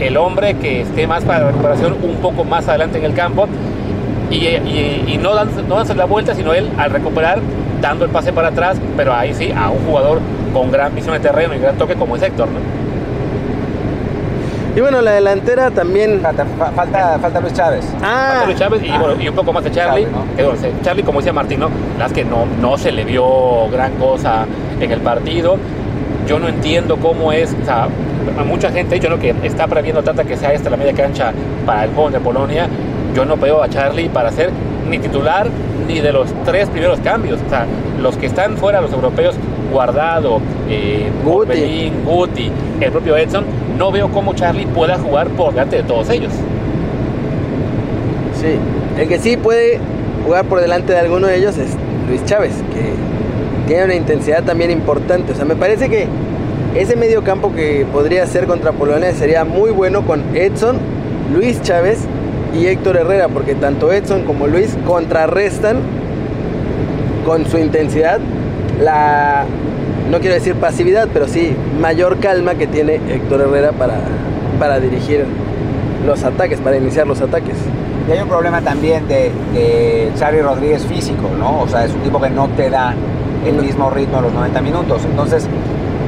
el 0.00 0.16
hombre 0.16 0.54
que 0.54 0.80
esté 0.82 1.06
más 1.06 1.24
para 1.24 1.40
la 1.40 1.46
recuperación 1.48 1.94
un 2.02 2.16
poco 2.16 2.44
más 2.44 2.66
adelante 2.68 2.98
en 2.98 3.04
el 3.04 3.12
campo 3.14 3.46
y, 4.30 4.36
y- 4.46 5.04
y 5.08 5.18
no, 5.18 5.34
dan, 5.34 5.48
no 5.68 5.74
dándose 5.76 5.94
la 5.94 6.06
vuelta, 6.06 6.34
sino 6.34 6.52
él 6.54 6.68
al 6.78 6.90
recuperar 6.90 7.38
dando 7.82 8.04
el 8.06 8.10
pase 8.10 8.32
para 8.32 8.48
atrás, 8.48 8.78
pero 8.96 9.14
ahí 9.14 9.32
sí 9.34 9.52
a 9.52 9.70
un 9.70 9.78
jugador 9.86 10.20
con 10.52 10.70
gran 10.70 10.94
visión 10.94 11.14
de 11.14 11.20
terreno 11.20 11.54
y 11.54 11.58
gran 11.58 11.76
toque 11.76 11.94
como 11.94 12.16
es 12.16 12.22
Héctor, 12.22 12.48
¿no? 12.48 12.58
Y 14.76 14.80
bueno, 14.80 15.00
la 15.02 15.12
delantera 15.12 15.70
también. 15.70 16.20
Falta, 16.20 16.44
fa- 16.58 16.70
falta, 16.70 17.18
falta 17.20 17.40
Luis 17.40 17.52
Chávez. 17.54 17.84
Ah, 18.02 18.34
Antonio 18.36 18.56
Chávez 18.56 18.82
y, 18.84 18.88
Ah. 18.88 18.98
bueno, 19.00 19.20
y 19.20 19.28
un 19.28 19.34
poco 19.34 19.52
más 19.52 19.64
de 19.64 19.70
Charlie. 19.72 20.04
Charlie, 20.04 20.16
¿no? 20.30 20.36
que, 20.36 20.42
bueno, 20.44 20.60
se- 20.60 20.72
Charlie, 20.82 21.02
como 21.02 21.18
decía 21.18 21.32
Martín, 21.32 21.58
¿no? 21.60 21.68
la 21.68 21.74
verdad 22.04 22.06
es 22.06 22.12
que 22.12 22.24
no, 22.24 22.46
no 22.60 22.78
se 22.78 22.92
le 22.92 23.04
vio 23.04 23.68
gran 23.70 23.92
cosa 23.94 24.46
en 24.80 24.90
el 24.92 25.00
partido. 25.00 25.56
Yo 26.28 26.38
no 26.38 26.46
entiendo 26.48 26.98
cómo 26.98 27.32
es, 27.32 27.56
o 27.60 27.64
sea, 27.64 27.84
a 28.38 28.44
mucha 28.44 28.70
gente 28.70 28.94
ha 28.94 28.98
dicho 28.98 29.10
¿no? 29.10 29.18
que 29.18 29.34
está 29.42 29.66
previendo 29.66 30.02
Tata 30.04 30.22
que 30.22 30.36
sea 30.36 30.52
esta 30.52 30.70
la 30.70 30.76
media 30.76 30.92
cancha 30.92 31.32
para 31.66 31.84
el 31.84 31.90
juego 31.90 32.10
de 32.10 32.20
Polonia. 32.20 32.68
Yo 33.14 33.24
no 33.24 33.36
veo 33.36 33.60
a 33.62 33.68
Charlie 33.68 34.08
para 34.08 34.30
ser 34.30 34.50
ni 34.88 34.98
titular 35.00 35.48
ni 35.88 35.98
de 36.00 36.12
los 36.12 36.32
tres 36.44 36.68
primeros 36.68 37.00
cambios. 37.00 37.40
O 37.44 37.50
sea, 37.50 37.66
los 38.00 38.16
que 38.16 38.26
están 38.26 38.56
fuera, 38.56 38.80
los 38.80 38.92
europeos, 38.92 39.34
Guardado, 39.72 40.40
eh, 40.68 41.10
Guti. 41.24 42.50
El 42.80 42.90
propio 42.90 43.16
Edson, 43.16 43.44
no 43.78 43.92
veo 43.92 44.08
cómo 44.10 44.34
Charlie 44.34 44.66
pueda 44.66 44.98
jugar 44.98 45.28
por 45.28 45.50
delante 45.52 45.76
de 45.76 45.82
todos 45.82 46.10
ellos. 46.10 46.32
sí. 48.34 48.58
El 48.98 49.08
que 49.08 49.18
sí 49.18 49.36
puede 49.36 49.78
jugar 50.26 50.44
por 50.44 50.60
delante 50.60 50.92
de 50.92 50.98
alguno 50.98 51.26
de 51.26 51.36
ellos 51.38 51.56
es 51.56 51.70
Luis 52.08 52.24
Chávez, 52.24 52.52
que 52.72 52.92
tiene 53.66 53.84
una 53.84 53.94
intensidad 53.94 54.42
también 54.42 54.70
importante. 54.70 55.32
O 55.32 55.34
sea, 55.34 55.44
me 55.44 55.56
parece 55.56 55.88
que 55.88 56.06
ese 56.74 56.96
medio 56.96 57.22
campo 57.22 57.52
que 57.54 57.86
podría 57.90 58.26
ser 58.26 58.46
contra 58.46 58.72
Polonia 58.72 59.12
sería 59.12 59.44
muy 59.44 59.70
bueno 59.70 60.02
con 60.02 60.36
Edson, 60.36 60.76
Luis 61.32 61.62
Chávez 61.62 62.00
y 62.58 62.66
Héctor 62.66 62.96
Herrera, 62.96 63.28
porque 63.28 63.54
tanto 63.54 63.92
Edson 63.92 64.24
como 64.24 64.46
Luis 64.46 64.76
contrarrestan 64.86 65.78
con 67.24 67.46
su 67.46 67.58
intensidad 67.58 68.20
la, 68.80 69.44
no 70.10 70.18
quiero 70.18 70.34
decir 70.34 70.56
pasividad, 70.56 71.08
pero 71.12 71.28
sí 71.28 71.54
mayor 71.80 72.18
calma 72.18 72.56
que 72.56 72.66
tiene 72.66 72.96
Héctor 72.96 73.42
Herrera 73.42 73.72
para, 73.72 74.00
para 74.58 74.80
dirigir 74.80 75.24
los 76.04 76.24
ataques, 76.24 76.58
para 76.60 76.76
iniciar 76.76 77.06
los 77.06 77.20
ataques. 77.20 77.54
Y 78.08 78.12
hay 78.12 78.20
un 78.20 78.28
problema 78.28 78.60
también 78.60 79.06
de, 79.06 79.30
de 79.52 80.10
Charlie 80.16 80.42
Rodríguez 80.42 80.84
físico, 80.84 81.30
¿no? 81.38 81.60
O 81.60 81.68
sea, 81.68 81.84
es 81.84 81.92
un 81.92 82.00
tipo 82.00 82.20
que 82.20 82.28
no 82.28 82.48
te 82.48 82.68
da 82.68 82.94
el 83.46 83.54
mismo 83.54 83.88
ritmo 83.90 84.18
a 84.18 84.22
los 84.22 84.32
90 84.32 84.60
minutos. 84.62 85.04
Entonces, 85.04 85.46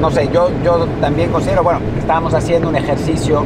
no 0.01 0.11
sé, 0.11 0.29
yo, 0.33 0.49
yo 0.65 0.85
también 0.99 1.31
considero, 1.31 1.63
bueno, 1.63 1.79
estábamos 1.97 2.33
haciendo 2.33 2.67
un 2.67 2.75
ejercicio 2.75 3.45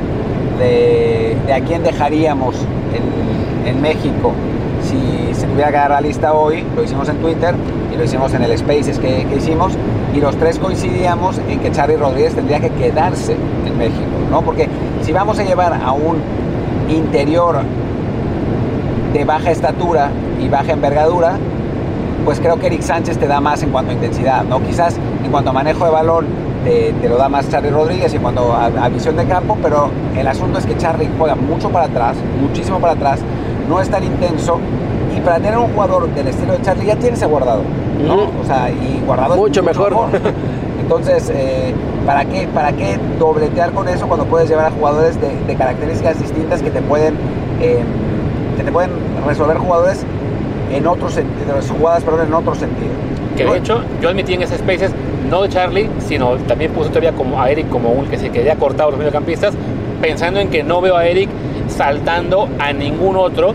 de, 0.57 1.37
de 1.45 1.53
a 1.53 1.59
quién 1.61 1.83
dejaríamos 1.83 2.55
en, 2.95 3.67
en 3.67 3.81
México 3.81 4.33
si 4.81 5.33
se 5.33 5.47
tuviera 5.47 5.69
que 5.69 5.77
dar 5.77 5.89
la 5.91 6.01
lista 6.01 6.33
hoy, 6.33 6.63
lo 6.75 6.83
hicimos 6.83 7.09
en 7.09 7.17
Twitter 7.17 7.53
lo 7.97 8.03
hicimos 8.03 8.33
en 8.33 8.43
el 8.43 8.57
Spaces 8.57 8.99
que, 8.99 9.25
que 9.25 9.35
hicimos, 9.35 9.73
y 10.13 10.21
los 10.21 10.35
tres 10.37 10.59
coincidíamos 10.59 11.39
en 11.49 11.59
que 11.59 11.71
Charlie 11.71 11.97
Rodríguez 11.97 12.35
tendría 12.35 12.59
que 12.59 12.69
quedarse 12.69 13.35
en 13.65 13.77
México, 13.77 14.05
¿no? 14.29 14.41
Porque 14.41 14.69
si 15.01 15.11
vamos 15.11 15.39
a 15.39 15.43
llevar 15.43 15.73
a 15.73 15.91
un 15.91 16.17
interior 16.89 17.61
de 19.13 19.25
baja 19.25 19.51
estatura 19.51 20.11
y 20.39 20.47
baja 20.47 20.73
envergadura, 20.73 21.37
pues 22.25 22.39
creo 22.39 22.59
que 22.59 22.67
Eric 22.67 22.81
Sánchez 22.81 23.17
te 23.17 23.27
da 23.27 23.39
más 23.39 23.63
en 23.63 23.71
cuanto 23.71 23.91
a 23.91 23.93
intensidad, 23.93 24.43
¿no? 24.43 24.61
Quizás 24.61 24.97
en 25.23 25.31
cuanto 25.31 25.49
a 25.49 25.53
manejo 25.53 25.85
de 25.85 25.91
balón 25.91 26.25
te, 26.63 26.93
lo 27.07 27.17
da 27.17 27.29
más 27.29 27.49
Charlie 27.49 27.69
Rodríguez 27.69 28.13
y 28.13 28.17
cuanto 28.17 28.53
a, 28.53 28.65
a 28.65 28.89
visión 28.89 29.15
de 29.15 29.25
campo, 29.25 29.57
pero 29.61 29.89
el 30.17 30.27
asunto 30.27 30.59
es 30.59 30.65
que 30.65 30.77
Charlie 30.77 31.09
juega 31.17 31.35
mucho 31.35 31.69
para 31.69 31.85
atrás, 31.85 32.17
muchísimo 32.41 32.79
para 32.79 32.93
atrás, 32.93 33.21
no 33.69 33.79
es 33.79 33.89
tan 33.89 34.03
intenso 34.03 34.59
y 35.15 35.21
para 35.21 35.37
tener 35.37 35.57
un 35.57 35.71
jugador 35.73 36.13
del 36.13 36.27
estilo 36.27 36.53
de 36.53 36.61
Charlie 36.61 36.85
ya 36.87 36.95
tienes 36.95 37.23
a 37.23 37.27
¿no? 37.97 38.31
O 38.41 38.45
sea, 38.45 38.69
y 38.69 39.01
Guardado 39.05 39.35
Mucho 39.35 39.63
mejor. 39.63 39.93
Entonces, 40.81 41.29
eh, 41.33 41.73
¿para, 42.05 42.23
qué, 42.25 42.47
¿para 42.53 42.71
qué 42.71 42.97
dobletear 43.19 43.71
con 43.71 43.89
eso 43.89 44.07
cuando 44.07 44.25
puedes 44.25 44.47
llevar 44.47 44.67
a 44.67 44.71
jugadores 44.71 45.19
de, 45.19 45.35
de 45.45 45.55
características 45.55 46.19
distintas 46.19 46.61
que 46.61 46.69
te 46.69 46.81
pueden 46.81 47.15
eh, 47.61 47.83
que 48.55 48.63
te 48.63 48.71
pueden 48.71 48.91
resolver 49.25 49.57
jugadores 49.57 50.05
en 50.71 50.85
otro 50.85 51.09
sentido, 51.09 51.55
jugadas 51.77 52.03
perdón, 52.03 52.27
en 52.27 52.33
otro 52.33 52.55
sentido? 52.55 52.91
Que 53.35 53.45
de 53.45 53.57
hecho, 53.57 53.83
yo 54.01 54.09
admití 54.09 54.33
en 54.33 54.41
ese 54.41 54.57
Spaces, 54.57 54.91
no 55.29 55.43
de 55.43 55.49
Charlie, 55.49 55.89
sino 55.99 56.37
también 56.47 56.71
puse 56.71 56.89
todavía 56.89 57.11
como 57.11 57.39
a 57.39 57.51
Eric 57.51 57.69
como 57.69 57.91
un 57.91 58.07
que 58.07 58.17
se 58.17 58.29
quería 58.31 58.55
cortado 58.55 58.89
los 58.89 58.97
mediocampistas, 58.97 59.53
pensando 60.01 60.39
en 60.39 60.49
que 60.49 60.63
no 60.63 60.81
veo 60.81 60.97
a 60.97 61.05
Eric 61.05 61.29
saltando 61.67 62.49
a 62.59 62.73
ningún 62.73 63.15
otro, 63.15 63.53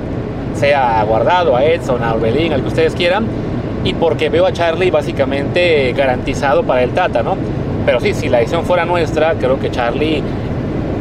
sea 0.55 1.01
a 1.01 1.05
Guardado, 1.05 1.57
a 1.57 1.65
Edson, 1.65 2.05
a 2.05 2.15
Orbelín, 2.15 2.53
al 2.53 2.63
que 2.63 2.69
ustedes 2.69 2.95
quieran, 2.95 3.27
y 3.85 3.95
porque 3.95 4.29
veo 4.29 4.47
a 4.47 4.53
Charlie 4.53 4.91
básicamente 4.91 5.93
garantizado 5.93 6.63
para 6.63 6.83
el 6.83 6.91
Tata, 6.91 7.23
¿no? 7.23 7.37
Pero 7.85 8.01
sí, 8.01 8.15
si 8.15 8.29
la 8.29 8.39
decisión 8.39 8.65
fuera 8.65 8.85
nuestra, 8.85 9.35
creo 9.35 9.59
que 9.59 9.71
Charlie, 9.71 10.23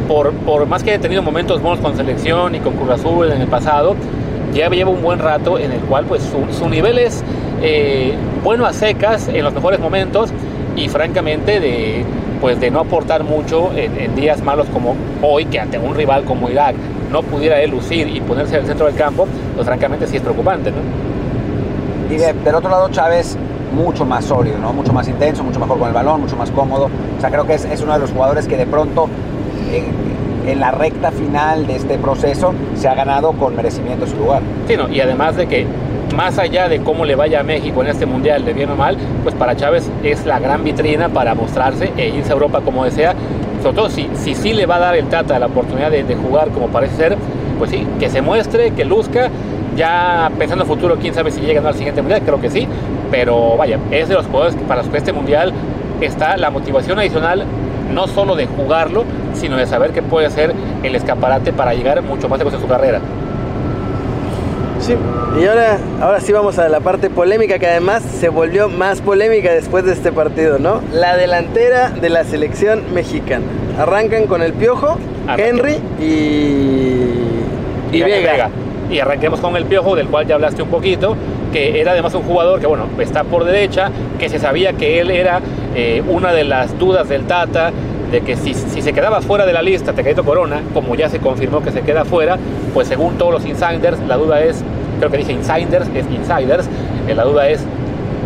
por, 0.08 0.32
por 0.32 0.66
más 0.66 0.82
que 0.82 0.90
haya 0.90 1.00
tenido 1.00 1.22
momentos 1.22 1.62
buenos 1.62 1.80
con 1.80 1.96
selección 1.96 2.54
y 2.54 2.58
con 2.58 2.74
Cruz 2.74 2.90
Azul 2.90 3.30
en 3.30 3.40
el 3.40 3.46
pasado, 3.46 3.94
ya 4.52 4.68
lleva 4.68 4.90
un 4.90 5.02
buen 5.02 5.18
rato 5.18 5.58
en 5.58 5.72
el 5.72 5.80
cual 5.80 6.04
pues 6.06 6.22
su, 6.22 6.52
su 6.52 6.68
nivel 6.68 6.98
es 6.98 7.22
eh, 7.62 8.14
bueno 8.42 8.66
a 8.66 8.72
secas 8.72 9.28
en 9.28 9.44
los 9.44 9.54
mejores 9.54 9.80
momentos 9.80 10.30
y 10.76 10.88
francamente 10.88 11.60
de 11.60 12.04
pues 12.40 12.60
de 12.60 12.70
no 12.70 12.80
aportar 12.80 13.22
mucho 13.22 13.70
en, 13.74 13.96
en 13.98 14.14
días 14.16 14.42
malos 14.42 14.66
como 14.72 14.96
hoy 15.22 15.44
que 15.46 15.60
ante 15.60 15.78
un 15.78 15.94
rival 15.94 16.24
como 16.24 16.50
Irak 16.50 16.74
no 17.10 17.22
pudiera 17.22 17.62
él 17.62 17.70
lucir 17.70 18.08
y 18.08 18.20
ponerse 18.20 18.56
en 18.56 18.62
el 18.62 18.66
centro 18.66 18.86
del 18.86 18.96
campo 18.96 19.26
pues 19.54 19.66
francamente 19.66 20.06
sí 20.06 20.16
es 20.16 20.22
preocupante 20.22 20.70
¿no? 20.70 21.11
Y 22.10 22.16
de- 22.16 22.32
del 22.32 22.54
otro 22.54 22.70
lado 22.70 22.88
Chávez 22.90 23.36
mucho 23.74 24.04
más 24.04 24.24
sólido, 24.26 24.58
¿no? 24.58 24.72
mucho 24.72 24.92
más 24.92 25.08
intenso, 25.08 25.42
mucho 25.42 25.58
mejor 25.58 25.78
con 25.78 25.88
el 25.88 25.94
balón, 25.94 26.20
mucho 26.20 26.36
más 26.36 26.50
cómodo. 26.50 26.90
O 27.16 27.20
sea, 27.20 27.30
creo 27.30 27.46
que 27.46 27.54
es, 27.54 27.64
es 27.64 27.80
uno 27.82 27.94
de 27.94 27.98
los 28.00 28.10
jugadores 28.10 28.46
que 28.46 28.56
de 28.56 28.66
pronto 28.66 29.08
en 30.46 30.60
la 30.60 30.70
recta 30.72 31.10
final 31.12 31.66
de 31.66 31.76
este 31.76 31.98
proceso 31.98 32.52
se 32.74 32.88
ha 32.88 32.94
ganado 32.94 33.32
con 33.32 33.54
merecimiento 33.56 34.06
su 34.06 34.16
lugar. 34.16 34.42
Sí, 34.66 34.76
no, 34.76 34.88
y 34.88 35.00
además 35.00 35.36
de 35.36 35.46
que 35.46 35.66
más 36.14 36.38
allá 36.38 36.68
de 36.68 36.80
cómo 36.82 37.04
le 37.06 37.14
vaya 37.14 37.40
a 37.40 37.42
México 37.42 37.80
en 37.82 37.88
este 37.88 38.04
mundial, 38.06 38.44
de 38.44 38.52
bien 38.52 38.70
o 38.70 38.76
mal, 38.76 38.96
pues 39.22 39.34
para 39.34 39.56
Chávez 39.56 39.88
es 40.02 40.26
la 40.26 40.38
gran 40.40 40.64
vitrina 40.64 41.08
para 41.08 41.34
mostrarse 41.34 41.92
e 41.96 42.08
irse 42.08 42.30
a 42.30 42.34
Europa 42.34 42.60
como 42.62 42.84
desea. 42.84 43.14
Sobre 43.62 43.76
todo 43.76 43.88
si 43.88 44.08
si 44.14 44.34
sí 44.34 44.52
le 44.52 44.66
va 44.66 44.76
a 44.76 44.80
dar 44.80 44.96
el 44.96 45.06
Tata 45.06 45.38
la 45.38 45.46
oportunidad 45.46 45.90
de 45.90 46.14
jugar 46.16 46.48
como 46.50 46.66
parece 46.68 46.96
ser, 46.96 47.16
pues 47.58 47.70
sí, 47.70 47.86
que 48.00 48.10
se 48.10 48.20
muestre, 48.20 48.72
que 48.72 48.84
luzca. 48.84 49.30
Ya 49.76 50.30
pensando 50.38 50.64
en 50.64 50.68
futuro, 50.68 50.96
quién 51.00 51.14
sabe 51.14 51.30
si 51.30 51.40
llega 51.40 51.60
¿no? 51.60 51.68
al 51.68 51.74
siguiente 51.74 52.02
mundial, 52.02 52.22
creo 52.24 52.40
que 52.40 52.50
sí. 52.50 52.66
Pero 53.10 53.56
vaya, 53.56 53.78
es 53.90 54.08
de 54.08 54.14
los 54.14 54.26
jugadores 54.26 54.54
que 54.54 54.64
para 54.64 54.82
los 54.82 54.90
que 54.90 54.98
este 54.98 55.12
mundial 55.12 55.52
está 56.00 56.36
la 56.36 56.50
motivación 56.50 56.98
adicional 56.98 57.46
no 57.92 58.06
solo 58.08 58.34
de 58.34 58.46
jugarlo, 58.46 59.04
sino 59.34 59.56
de 59.56 59.66
saber 59.66 59.90
que 59.90 60.02
puede 60.02 60.30
ser 60.30 60.52
el 60.82 60.94
escaparate 60.94 61.52
para 61.52 61.74
llegar 61.74 62.02
mucho 62.02 62.28
más 62.28 62.38
lejos 62.38 62.54
en 62.54 62.60
su 62.60 62.66
carrera. 62.66 63.00
Sí, 64.80 64.96
y 65.40 65.46
ahora, 65.46 65.78
ahora 66.00 66.20
sí 66.20 66.32
vamos 66.32 66.58
a 66.58 66.68
la 66.68 66.80
parte 66.80 67.08
polémica 67.08 67.58
que 67.60 67.68
además 67.68 68.02
se 68.02 68.28
volvió 68.28 68.68
más 68.68 69.00
polémica 69.00 69.52
después 69.52 69.84
de 69.84 69.92
este 69.92 70.10
partido, 70.10 70.58
¿no? 70.58 70.80
La 70.92 71.16
delantera 71.16 71.90
de 71.90 72.10
la 72.10 72.24
selección 72.24 72.92
mexicana. 72.92 73.44
Arrancan 73.78 74.26
con 74.26 74.42
el 74.42 74.52
Piojo. 74.52 74.98
Henry 75.38 75.76
y, 76.00 77.96
y, 77.96 78.02
Vega. 78.02 78.50
Y 78.92 79.00
arranquemos 79.00 79.40
con 79.40 79.56
el 79.56 79.64
Piojo, 79.64 79.96
del 79.96 80.08
cual 80.08 80.26
ya 80.26 80.34
hablaste 80.34 80.62
un 80.62 80.68
poquito, 80.68 81.16
que 81.52 81.80
era 81.80 81.92
además 81.92 82.14
un 82.14 82.22
jugador 82.22 82.60
que, 82.60 82.66
bueno, 82.66 82.86
está 82.98 83.24
por 83.24 83.44
derecha, 83.44 83.90
que 84.18 84.28
se 84.28 84.38
sabía 84.38 84.74
que 84.74 85.00
él 85.00 85.10
era 85.10 85.40
eh, 85.74 86.02
una 86.06 86.32
de 86.32 86.44
las 86.44 86.78
dudas 86.78 87.08
del 87.08 87.24
Tata, 87.24 87.72
de 88.10 88.20
que 88.20 88.36
si, 88.36 88.52
se 88.52 88.92
quedaba 88.92 89.22
fuera 89.22 89.46
de 89.46 89.54
la 89.54 89.62
lista 89.62 89.94
Tecatito 89.94 90.22
Corona, 90.22 90.60
como 90.74 90.94
ya 90.94 91.08
se 91.08 91.18
confirmó 91.18 91.62
que 91.62 91.70
se 91.70 91.80
queda 91.80 92.04
fuera, 92.04 92.36
pues 92.74 92.86
según 92.86 93.16
todos 93.16 93.32
los 93.32 93.46
insiders, 93.46 93.98
la 94.06 94.18
duda 94.18 94.42
es, 94.42 94.62
creo 94.98 95.10
que 95.10 95.16
dije 95.16 95.32
insiders, 95.32 95.88
es 95.94 96.04
insiders, 96.10 96.68
eh, 97.08 97.14
la 97.14 97.24
duda 97.24 97.48
es 97.48 97.64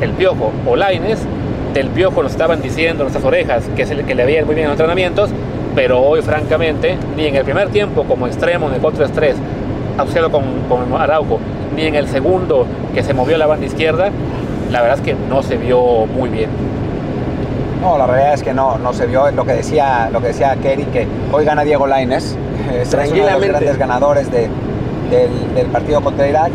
el 0.00 0.11
Piojo 0.11 0.50
o 0.66 0.75
Laines, 0.75 1.25
del 1.73 1.88
Piojo 1.90 2.23
nos 2.23 2.32
estaban 2.32 2.61
diciendo 2.61 3.04
nuestras 3.04 3.25
orejas 3.25 3.70
que, 3.76 3.82
es 3.82 3.90
el 3.90 4.04
que 4.04 4.16
le 4.16 4.25
veía 4.25 4.44
muy 4.44 4.56
bien 4.56 4.64
en 4.64 4.70
los 4.70 4.80
entrenamientos, 4.80 5.30
pero 5.76 6.00
hoy 6.00 6.23
francamente, 6.23 6.96
ni 7.16 7.26
en 7.26 7.37
el 7.37 7.44
primer 7.44 7.68
tiempo 7.68 8.02
como 8.04 8.26
extremo 8.26 8.68
en 8.68 8.75
el 8.75 8.82
4-3, 8.82 9.35
asociado 9.99 10.31
con, 10.31 10.43
con 10.69 10.93
Araujo, 11.00 11.38
ni 11.75 11.85
en 11.85 11.95
el 11.95 12.09
segundo 12.09 12.67
que 12.95 13.03
se 13.03 13.15
movió 13.15 13.37
la 13.38 13.47
banda 13.47 13.67
izquierda, 13.67 14.11
la 14.71 14.83
verdad 14.83 14.99
es 14.99 15.05
que 15.05 15.15
no 15.15 15.43
se 15.43 15.57
vio 15.57 16.07
muy 16.07 16.29
bien. 16.29 16.50
No, 17.81 17.99
la 17.99 18.07
realidad 18.07 18.35
es 18.35 18.43
que 18.43 18.55
no, 18.55 18.79
no 18.79 18.93
se 18.93 19.07
vio. 19.07 19.31
Lo 19.31 19.45
que 19.45 19.53
decía, 19.53 20.09
lo 20.12 20.21
que 20.21 20.29
decía 20.29 20.57
Kerry, 20.57 20.85
que 20.85 21.07
hoy 21.33 21.45
gana 21.45 21.62
Diego 21.62 21.87
Laines, 21.87 22.37
es 22.81 22.95
uno 22.95 23.26
de 23.26 23.31
los 23.31 23.43
grandes 23.47 23.79
ganadores 23.79 24.31
de, 24.31 24.49
del, 25.11 25.55
del, 25.55 25.67
partido 25.67 26.00
contra 26.00 26.26
Irak, 26.26 26.50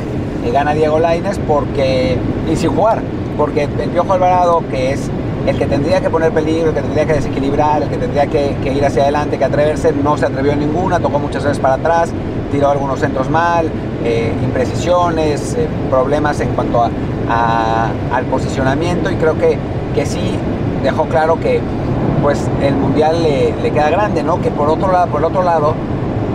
y 0.45 0.51
gana 0.51 0.73
Diego 0.73 0.99
Laines 0.99 1.39
porque, 1.47 2.17
y 2.51 2.55
sin 2.55 2.75
jugar, 2.75 3.01
porque 3.37 3.63
el 3.63 3.89
Piojo 3.89 4.13
Alvarado, 4.13 4.63
que 4.69 4.91
es 4.91 5.09
el 5.47 5.57
que 5.57 5.65
tendría 5.65 6.01
que 6.01 6.09
poner 6.09 6.31
peligro, 6.31 6.69
el 6.69 6.75
que 6.75 6.81
tendría 6.81 7.05
que 7.05 7.13
desequilibrar, 7.13 7.83
el 7.83 7.89
que 7.89 7.97
tendría 7.97 8.27
que, 8.27 8.55
que, 8.63 8.73
ir 8.73 8.85
hacia 8.85 9.03
adelante, 9.03 9.37
que 9.37 9.45
atreverse, 9.45 9.91
no 9.91 10.17
se 10.17 10.25
atrevió 10.25 10.51
en 10.51 10.59
ninguna, 10.59 10.99
tocó 10.99 11.19
muchas 11.19 11.43
veces 11.43 11.59
para 11.59 11.75
atrás, 11.75 12.11
tiró 12.51 12.69
algunos 12.69 12.99
centros 12.99 13.29
mal, 13.29 13.69
eh, 14.03 14.33
imprecisiones, 14.43 15.55
eh, 15.55 15.67
problemas 15.89 16.39
en 16.41 16.49
cuanto 16.49 16.83
a, 16.83 16.89
a, 17.29 17.91
al 18.13 18.25
posicionamiento 18.25 19.09
y 19.09 19.15
creo 19.15 19.37
que, 19.37 19.57
que 19.95 20.05
sí 20.05 20.37
dejó 20.83 21.05
claro 21.05 21.39
que 21.39 21.61
pues 22.21 22.47
el 22.61 22.75
mundial 22.75 23.23
le, 23.23 23.55
le, 23.61 23.71
queda 23.71 23.89
grande, 23.89 24.23
¿no? 24.23 24.41
Que 24.41 24.51
por 24.51 24.69
otro 24.69 24.91
lado, 24.91 25.07
por 25.07 25.19
el 25.19 25.25
otro 25.25 25.43
lado, 25.43 25.73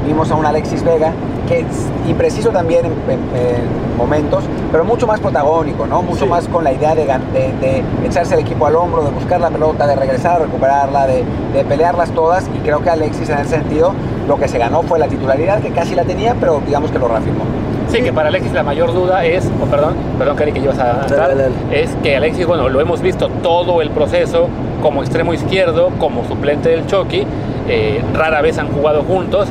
vimos 0.05 0.31
a 0.31 0.35
un 0.35 0.47
Alexis 0.47 0.83
Vega 0.83 1.13
que 1.47 1.61
es 1.61 1.67
impreciso 2.09 2.51
también 2.51 2.87
en, 2.87 2.93
en, 2.93 3.21
en 3.37 3.97
momentos, 3.97 4.45
pero 4.71 4.85
mucho 4.85 5.07
más 5.07 5.21
protagónico, 5.21 5.87
¿no? 5.87 6.03
Mucho 6.03 6.25
sí. 6.25 6.31
más 6.31 6.49
con 6.49 6.65
la 6.65 6.73
idea 6.73 6.95
de, 6.95 7.05
de, 7.05 7.53
de, 7.61 7.85
echarse 8.05 8.35
el 8.35 8.41
equipo 8.41 8.67
al 8.67 8.77
hombro, 8.77 9.05
de 9.05 9.11
buscar 9.11 9.41
la 9.41 9.51
pelota, 9.51 9.87
de 9.87 9.97
regresar 9.97 10.41
recuperarla, 10.41 11.07
de, 11.07 11.25
de, 11.53 11.65
pelearlas 11.65 12.11
todas. 12.11 12.49
Y 12.55 12.59
creo 12.61 12.83
que 12.83 12.91
Alexis 12.91 13.29
en 13.29 13.39
ese 13.39 13.51
sentido 13.51 13.93
lo 14.26 14.37
que 14.37 14.49
se 14.49 14.59
ganó 14.59 14.83
fue 14.83 14.99
la 14.99 15.09
titularidad, 15.09 15.61
que 15.61 15.71
casi 15.71 15.95
la 15.95 16.04
tenía, 16.04 16.35
pero 16.38 16.62
digamos 16.64 16.90
que 16.90 16.99
lo 16.99 17.09
reafirmó. 17.09 17.45
Sí, 17.88 18.02
que 18.02 18.12
para 18.12 18.28
Alexis 18.28 18.52
la 18.52 18.64
mayor 18.64 18.92
duda 18.92 19.25
es, 19.25 19.49
oh, 19.62 19.66
perdón, 19.66 19.95
perdón, 20.18 20.37
Cari, 20.37 20.52
que 20.52 20.59
ibas 20.59 20.78
a 20.78 21.02
entrar, 21.02 21.30
es 21.71 21.95
que 22.02 22.16
Alexis, 22.16 22.47
bueno, 22.47 22.68
lo 22.68 22.80
hemos 22.80 23.00
visto 23.00 23.28
todo 23.42 23.80
el 23.80 23.90
proceso 23.90 24.49
como 24.83 25.02
extremo 25.02 25.33
izquierdo, 25.33 25.90
como 25.99 26.26
suplente 26.26 26.68
del 26.68 26.87
Chucky, 26.87 27.25
eh, 27.68 28.02
rara 28.12 28.42
vez 28.42 28.59
han 28.59 28.68
jugado 28.68 29.02
juntos 29.02 29.49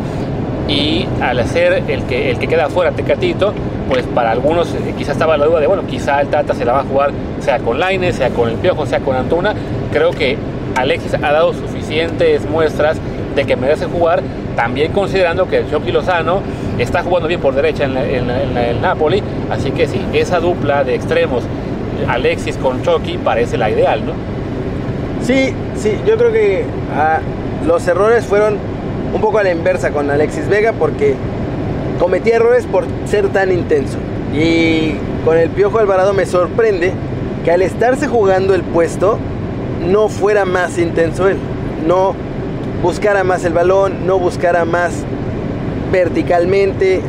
y 0.67 1.07
al 1.21 1.45
ser 1.47 1.83
el 1.87 2.03
que, 2.03 2.31
el 2.31 2.39
que 2.39 2.47
queda 2.47 2.69
fuera 2.69 2.91
Tecatito, 2.91 3.53
pues 3.87 4.03
para 4.07 4.31
algunos 4.31 4.73
eh, 4.73 4.93
quizá 4.97 5.11
estaba 5.11 5.37
la 5.37 5.45
duda 5.45 5.59
de, 5.59 5.67
bueno, 5.67 5.83
quizá 5.87 6.21
el 6.21 6.27
Tata 6.27 6.53
se 6.53 6.65
la 6.65 6.73
va 6.73 6.79
a 6.81 6.83
jugar 6.83 7.11
sea 7.39 7.59
con 7.59 7.79
Laine, 7.79 8.11
sea 8.13 8.29
con 8.29 8.49
el 8.49 8.55
Piojo, 8.55 8.85
sea 8.85 8.99
con 8.99 9.15
Antuna. 9.15 9.53
Creo 9.91 10.11
que 10.11 10.37
Alexis 10.75 11.13
ha 11.13 11.31
dado 11.31 11.53
suficientes 11.53 12.49
muestras 12.49 12.97
de 13.35 13.45
que 13.45 13.55
merece 13.55 13.85
jugar, 13.85 14.21
también 14.55 14.91
considerando 14.91 15.47
que 15.47 15.57
el 15.57 15.69
Chucky 15.69 15.91
Lozano 15.91 16.41
está 16.79 17.03
jugando 17.03 17.27
bien 17.27 17.41
por 17.41 17.53
derecha 17.53 17.85
en, 17.85 17.93
la, 17.93 18.73
Napoli, 18.81 19.21
así 19.49 19.71
que 19.71 19.87
sí, 19.87 20.01
esa 20.13 20.39
dupla 20.39 20.83
de 20.83 20.95
extremos, 20.95 21.43
Alexis 22.07 22.57
con 22.57 22.81
Chucky, 22.81 23.17
parece 23.17 23.57
la 23.57 23.69
ideal, 23.69 24.05
¿no? 24.05 24.13
Sí, 25.21 25.53
sí, 25.75 25.97
yo 26.05 26.17
creo 26.17 26.31
que 26.31 26.65
ah, 26.95 27.19
los 27.65 27.87
errores 27.87 28.25
fueron 28.25 28.57
un 29.13 29.21
poco 29.21 29.39
a 29.39 29.43
la 29.43 29.51
inversa 29.51 29.91
con 29.91 30.09
Alexis 30.09 30.47
Vega 30.47 30.73
porque 30.73 31.15
cometía 31.99 32.35
errores 32.35 32.65
por 32.65 32.85
ser 33.05 33.29
tan 33.29 33.51
intenso. 33.51 33.97
Y 34.33 34.95
con 35.23 35.37
el 35.37 35.49
Piojo 35.49 35.79
Alvarado 35.79 36.13
me 36.13 36.25
sorprende 36.25 36.91
que 37.43 37.51
al 37.51 37.61
estarse 37.61 38.07
jugando 38.07 38.53
el 38.53 38.63
puesto 38.63 39.17
no 39.89 40.09
fuera 40.09 40.45
más 40.45 40.77
intenso 40.77 41.27
él. 41.27 41.37
No 41.87 42.13
buscara 42.85 43.23
más 43.23 43.43
el 43.45 43.53
balón, 43.53 44.05
no 44.05 44.19
buscara 44.19 44.63
más 44.63 44.93
verticalmente, 45.91 46.97
eh, 46.97 47.01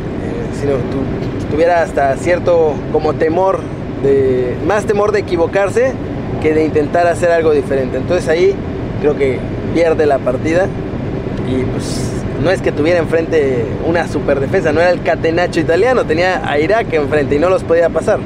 sino 0.58 0.72
tu, 0.72 1.50
tuviera 1.50 1.82
hasta 1.82 2.16
cierto 2.16 2.72
como 2.92 3.12
temor 3.12 3.60
de 4.02 4.56
más 4.66 4.86
temor 4.86 5.12
de 5.12 5.18
equivocarse 5.18 5.92
que 6.40 6.54
de 6.54 6.64
intentar 6.64 7.06
hacer 7.06 7.30
algo 7.30 7.52
diferente. 7.52 7.98
Entonces 7.98 8.26
ahí 8.26 8.54
creo 9.02 9.18
que 9.18 9.38
pierde 9.74 10.06
la 10.06 10.16
partida 10.18 10.66
y 11.46 11.64
pues 11.64 12.10
no 12.42 12.50
es 12.50 12.62
que 12.62 12.72
tuviera 12.72 12.98
enfrente 12.98 13.66
una 13.86 14.08
super 14.08 14.40
defensa, 14.40 14.72
no 14.72 14.80
era 14.80 14.88
el 14.88 15.02
catenacho 15.02 15.60
italiano, 15.60 16.06
tenía 16.06 16.40
a 16.48 16.58
Irak 16.58 16.90
enfrente 16.94 17.34
y 17.34 17.38
no 17.38 17.50
los 17.50 17.62
podía 17.64 17.90
pasar. 17.90 18.18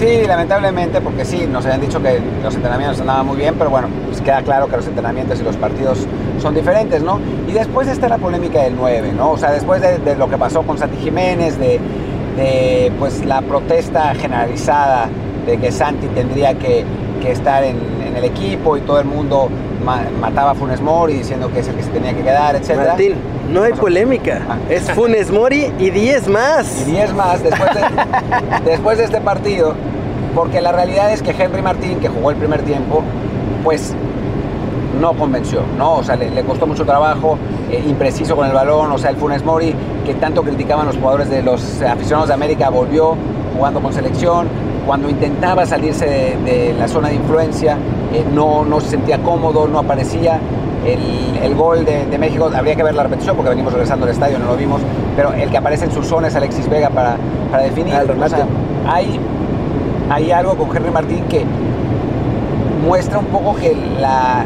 Sí, 0.00 0.22
lamentablemente, 0.26 1.02
porque 1.02 1.26
sí, 1.26 1.46
nos 1.46 1.66
habían 1.66 1.82
dicho 1.82 2.00
que 2.02 2.22
los 2.42 2.54
entrenamientos 2.54 3.02
andaban 3.02 3.26
muy 3.26 3.36
bien, 3.36 3.56
pero 3.58 3.68
bueno, 3.68 3.88
pues 4.06 4.22
queda 4.22 4.40
claro 4.40 4.66
que 4.66 4.78
los 4.78 4.86
entrenamientos 4.86 5.38
y 5.38 5.42
los 5.42 5.58
partidos 5.58 6.06
son 6.40 6.54
diferentes, 6.54 7.02
¿no? 7.02 7.20
Y 7.46 7.52
después 7.52 7.86
está 7.86 8.08
la 8.08 8.16
polémica 8.16 8.62
del 8.62 8.76
9, 8.76 9.12
¿no? 9.12 9.32
O 9.32 9.36
sea, 9.36 9.52
después 9.52 9.82
de, 9.82 10.16
lo 10.16 10.30
que 10.30 10.38
pasó 10.38 10.62
con 10.62 10.78
Santi 10.78 10.96
Jiménez, 10.96 11.58
de, 11.58 11.78
de, 12.34 12.90
pues 12.98 13.26
la 13.26 13.42
protesta 13.42 14.14
generalizada 14.14 15.10
de 15.44 15.58
que 15.58 15.70
Santi 15.70 16.06
tendría 16.06 16.54
que, 16.54 16.86
que 17.20 17.32
estar 17.32 17.62
en, 17.62 17.76
en, 18.10 18.16
el 18.16 18.24
equipo 18.24 18.76
y 18.76 18.80
todo 18.80 19.00
el 19.00 19.06
mundo 19.06 19.48
ma 19.84 20.02
mataba 20.20 20.50
a 20.50 20.54
Funes 20.54 20.80
Mori 20.80 21.14
diciendo 21.14 21.50
que 21.52 21.60
es 21.60 21.68
el 21.68 21.76
que 21.76 21.82
se 21.82 21.90
tenía 21.90 22.14
que 22.14 22.22
quedar, 22.22 22.56
etc. 22.56 22.76
Martín, 22.76 23.14
no 23.50 23.62
hay 23.62 23.72
polémica. 23.72 24.42
Ah. 24.48 24.56
Es 24.68 24.90
Funes 24.92 25.30
Mori 25.30 25.72
y 25.78 25.90
10 25.90 26.28
más. 26.28 26.82
Y 26.86 26.92
10 26.92 27.14
más 27.14 27.42
después 27.42 27.70
de, 27.74 27.80
después 28.70 28.98
de 28.98 29.04
este 29.04 29.20
partido. 29.20 29.74
Porque 30.34 30.60
la 30.60 30.72
realidad 30.72 31.12
es 31.12 31.22
que 31.22 31.30
Henry 31.30 31.62
Martín, 31.62 31.98
que 31.98 32.08
jugó 32.08 32.30
el 32.30 32.36
primer 32.36 32.62
tiempo, 32.62 33.02
pues 33.64 33.94
no 35.00 35.14
convenció, 35.14 35.62
¿no? 35.76 35.96
O 35.96 36.04
sea, 36.04 36.16
le, 36.16 36.30
le 36.30 36.44
costó 36.44 36.66
mucho 36.66 36.84
trabajo, 36.84 37.38
eh, 37.70 37.82
impreciso 37.86 38.36
con 38.36 38.46
el 38.46 38.52
balón, 38.52 38.92
o 38.92 38.98
sea, 38.98 39.10
el 39.10 39.16
Funes 39.16 39.44
Mori, 39.44 39.74
que 40.04 40.14
tanto 40.14 40.42
criticaban 40.42 40.86
los 40.86 40.96
jugadores 40.96 41.30
de 41.30 41.42
los 41.42 41.80
aficionados 41.82 42.28
de 42.28 42.34
América, 42.34 42.68
volvió 42.68 43.16
jugando 43.56 43.80
con 43.80 43.92
selección, 43.92 44.48
cuando 44.86 45.08
intentaba 45.08 45.66
salirse 45.66 46.06
de, 46.06 46.36
de 46.44 46.74
la 46.74 46.88
zona 46.88 47.08
de 47.08 47.14
influencia, 47.16 47.78
eh, 48.12 48.24
no, 48.32 48.64
no 48.64 48.80
se 48.80 48.90
sentía 48.90 49.18
cómodo, 49.18 49.68
no 49.68 49.78
aparecía. 49.78 50.40
El, 50.84 51.36
el 51.42 51.54
gol 51.54 51.84
de, 51.84 52.06
de, 52.06 52.18
México, 52.18 52.50
habría 52.56 52.74
que 52.74 52.82
ver 52.82 52.94
la 52.94 53.02
repetición 53.02 53.36
porque 53.36 53.50
venimos 53.50 53.70
regresando 53.70 54.06
al 54.06 54.12
estadio, 54.12 54.38
no 54.38 54.46
lo 54.46 54.56
vimos, 54.56 54.80
pero 55.14 55.34
el 55.34 55.50
que 55.50 55.58
aparece 55.58 55.84
en 55.84 55.92
su 55.92 56.02
zona 56.02 56.28
es 56.28 56.34
Alexis 56.34 56.70
Vega 56.70 56.88
para, 56.88 57.16
para 57.50 57.64
definir. 57.64 57.94
O 57.94 58.28
sea, 58.28 58.46
hay, 58.88 59.20
hay 60.08 60.30
algo 60.30 60.56
con 60.56 60.74
Henry 60.74 60.90
Martín 60.90 61.24
que 61.28 61.44
muestra 62.86 63.18
un 63.18 63.26
poco 63.26 63.56
que 63.56 63.76
la, 64.00 64.44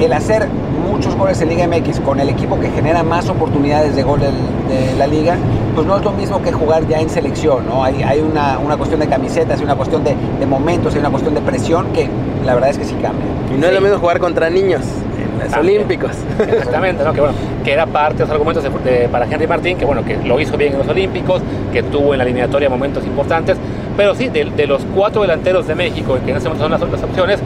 el 0.00 0.12
hacer 0.12 0.48
muchos 0.86 1.14
goles 1.16 1.40
en 1.40 1.48
Liga 1.48 1.66
MX 1.66 2.00
con 2.00 2.20
el 2.20 2.28
equipo 2.28 2.58
que 2.58 2.70
genera 2.70 3.02
más 3.02 3.28
oportunidades 3.28 3.96
de 3.96 4.02
gol 4.02 4.20
de, 4.20 4.26
de 4.26 4.94
la 4.96 5.06
liga, 5.06 5.36
pues 5.74 5.86
no 5.86 5.96
es 5.96 6.04
lo 6.04 6.12
mismo 6.12 6.42
que 6.42 6.52
jugar 6.52 6.86
ya 6.86 7.00
en 7.00 7.10
selección, 7.10 7.66
¿no? 7.66 7.84
Hay, 7.84 8.02
hay 8.02 8.20
una, 8.20 8.58
una, 8.58 8.76
cuestión 8.76 9.00
de 9.00 9.08
camisetas, 9.08 9.58
hay 9.58 9.64
una 9.64 9.74
cuestión 9.74 10.04
de, 10.04 10.16
de, 10.38 10.46
momentos, 10.46 10.94
hay 10.94 11.00
una 11.00 11.10
cuestión 11.10 11.34
de 11.34 11.40
presión 11.40 11.86
que 11.92 12.08
la 12.44 12.54
verdad 12.54 12.70
es 12.70 12.78
que 12.78 12.84
sí 12.84 12.94
cambia. 12.94 13.26
Y 13.50 13.58
no 13.58 13.62
sí. 13.62 13.66
es 13.66 13.74
lo 13.74 13.80
mismo 13.80 13.98
jugar 13.98 14.18
contra 14.18 14.48
niños. 14.50 14.82
En 15.18 15.38
los 15.40 15.50
También. 15.50 15.76
Olímpicos. 15.76 16.12
Exactamente, 16.38 17.04
¿no? 17.04 17.12
que, 17.12 17.20
bueno, 17.20 17.34
que 17.64 17.72
era 17.72 17.86
parte 17.86 18.18
de 18.18 18.24
los 18.24 18.30
argumentos 18.30 18.62
de, 18.62 18.70
de, 18.90 19.08
para 19.08 19.26
Henry 19.26 19.46
Martín, 19.46 19.76
que 19.76 19.84
bueno, 19.84 20.04
que 20.04 20.16
lo 20.16 20.40
hizo 20.40 20.56
bien 20.56 20.72
en 20.72 20.78
los 20.78 20.88
Olímpicos, 20.88 21.42
que 21.72 21.82
tuvo 21.82 22.14
en 22.14 22.18
la 22.18 22.24
eliminatoria 22.24 22.70
momentos 22.70 23.04
importantes, 23.04 23.58
pero 23.96 24.14
sí, 24.14 24.28
de, 24.28 24.44
de 24.44 24.66
los 24.66 24.82
cuatro 24.94 25.22
delanteros 25.22 25.66
de 25.66 25.74
México, 25.74 26.18
que 26.24 26.30
en 26.30 26.36
ese 26.36 26.48
momento 26.48 26.64
son 26.64 26.72
las 26.72 26.82
otras 26.82 27.02
opciones, 27.02 27.40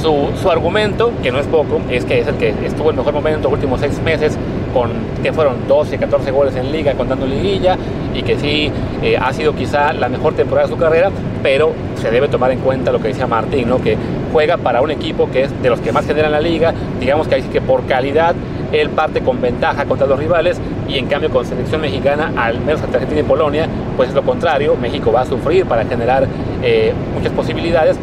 su, 0.00 0.30
su, 0.40 0.50
argumento, 0.50 1.12
que 1.22 1.30
no 1.30 1.38
es 1.38 1.46
poco, 1.46 1.80
es 1.90 2.04
que 2.04 2.20
es 2.20 2.26
el 2.26 2.36
que 2.36 2.54
estuvo 2.64 2.90
en 2.90 2.96
mejor 2.96 3.12
momento 3.12 3.48
los 3.48 3.54
últimos 3.54 3.80
seis 3.80 4.00
meses, 4.02 4.38
con 4.72 4.90
que 5.22 5.32
fueron 5.32 5.66
12, 5.66 5.98
14 5.98 6.30
goles 6.30 6.56
en 6.56 6.70
liga, 6.72 6.94
contando 6.94 7.26
liguilla, 7.26 7.76
y 8.14 8.22
que 8.22 8.38
sí 8.38 8.70
eh, 9.02 9.16
ha 9.16 9.32
sido 9.32 9.54
quizá 9.54 9.92
la 9.92 10.08
mejor 10.08 10.34
temporada 10.34 10.66
de 10.66 10.74
su 10.74 10.78
carrera, 10.78 11.10
pero 11.42 11.72
se 11.96 12.10
debe 12.10 12.28
tomar 12.28 12.50
en 12.52 12.60
cuenta 12.60 12.92
lo 12.92 13.00
que 13.00 13.08
decía 13.08 13.26
Martín, 13.26 13.68
¿no? 13.68 13.80
que 13.80 13.96
juega 14.32 14.56
para 14.56 14.80
un 14.80 14.90
equipo 14.90 15.30
que 15.30 15.44
es 15.44 15.62
de 15.62 15.70
los 15.70 15.80
que 15.80 15.92
más 15.92 16.06
generan 16.06 16.32
la 16.32 16.40
liga, 16.40 16.72
digamos 17.00 17.28
que 17.28 17.36
ahí 17.36 17.42
que 17.42 17.60
por 17.60 17.86
calidad 17.86 18.34
él 18.72 18.90
parte 18.90 19.20
con 19.22 19.40
ventaja 19.40 19.86
contra 19.86 20.06
los 20.06 20.18
rivales 20.18 20.60
y 20.88 20.98
en 20.98 21.06
cambio 21.06 21.30
con 21.30 21.46
selección 21.46 21.80
mexicana, 21.80 22.32
al 22.36 22.60
menos 22.60 22.82
ante 22.82 22.96
Argentina 22.96 23.20
y 23.20 23.24
Polonia, 23.24 23.66
pues 23.96 24.10
es 24.10 24.14
lo 24.14 24.22
contrario, 24.22 24.76
México 24.76 25.10
va 25.12 25.22
a 25.22 25.26
sufrir 25.26 25.64
para 25.66 25.84
generar 25.84 26.26
eh, 26.62 26.92
muchas 27.14 27.32
posibilidades 27.32 27.98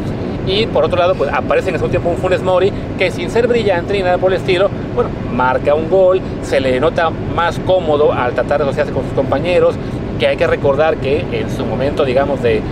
y 0.46 0.66
por 0.66 0.84
otro 0.84 0.98
lado 0.98 1.14
pues 1.14 1.30
aparece 1.32 1.70
en 1.70 1.76
ese 1.76 1.88
tiempo 1.88 2.08
un 2.08 2.16
Funes 2.16 2.42
Mori 2.42 2.72
que 2.98 3.10
sin 3.10 3.30
ser 3.30 3.46
brillante 3.48 3.92
ni 3.92 4.02
nada 4.02 4.18
por 4.18 4.32
el 4.32 4.38
estilo, 4.38 4.70
bueno, 4.94 5.10
marca 5.32 5.74
un 5.74 5.90
gol, 5.90 6.20
se 6.42 6.60
le 6.60 6.78
nota 6.80 7.10
más 7.10 7.58
cómodo 7.60 8.12
al 8.12 8.32
tratar 8.32 8.58
de 8.58 8.64
asociarse 8.64 8.92
con 8.92 9.04
sus 9.04 9.12
compañeros, 9.12 9.74
que 10.18 10.26
hay 10.26 10.36
que 10.36 10.46
recordar 10.46 10.96
que 10.96 11.24
en 11.32 11.50
su 11.50 11.66
momento 11.66 12.04
digamos 12.04 12.42
de, 12.42 12.62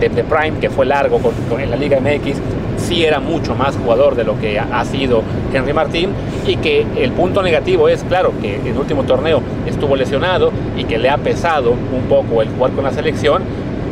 de, 0.00 0.08
Prime, 0.24 0.58
que 0.60 0.70
fue 0.70 0.86
largo 0.86 1.18
con, 1.18 1.34
con, 1.48 1.60
en 1.60 1.70
la 1.70 1.76
Liga 1.76 1.98
MX, 2.00 2.38
sí 2.76 3.04
era 3.04 3.20
mucho 3.20 3.54
más 3.54 3.76
jugador 3.76 4.14
de 4.14 4.24
lo 4.24 4.38
que 4.38 4.58
ha 4.58 4.84
sido 4.84 5.22
Henry 5.52 5.72
Martín 5.72 6.10
y 6.46 6.56
que 6.56 6.86
el 6.96 7.12
punto 7.12 7.42
negativo 7.42 7.88
es, 7.88 8.04
claro, 8.04 8.32
que 8.40 8.56
en 8.56 8.66
el 8.66 8.76
último 8.76 9.04
torneo 9.04 9.42
estuvo 9.66 9.96
lesionado 9.96 10.52
y 10.76 10.84
que 10.84 10.98
le 10.98 11.08
ha 11.08 11.16
pesado 11.16 11.70
un 11.70 12.02
poco 12.08 12.42
el 12.42 12.50
jugar 12.50 12.72
con 12.72 12.84
la 12.84 12.92
selección, 12.92 13.42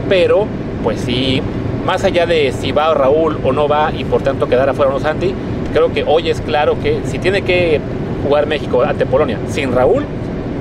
pero 0.08 0.46
pues 0.82 1.00
sí 1.00 1.42
más 1.84 2.04
allá 2.04 2.26
de 2.26 2.52
si 2.52 2.72
va 2.72 2.92
Raúl 2.94 3.38
o 3.44 3.52
no 3.52 3.68
va 3.68 3.92
y 3.92 4.04
por 4.04 4.22
tanto 4.22 4.48
quedar 4.48 4.68
afuera 4.68 4.90
o 4.90 4.94
no 4.94 5.00
Santi, 5.00 5.34
creo 5.72 5.92
que 5.92 6.04
hoy 6.04 6.30
es 6.30 6.40
claro 6.40 6.76
que 6.82 7.00
si 7.04 7.18
tiene 7.18 7.42
que 7.42 7.80
jugar 8.26 8.46
México 8.46 8.82
ante 8.82 9.04
Polonia 9.06 9.38
sin 9.48 9.72
Raúl, 9.72 10.04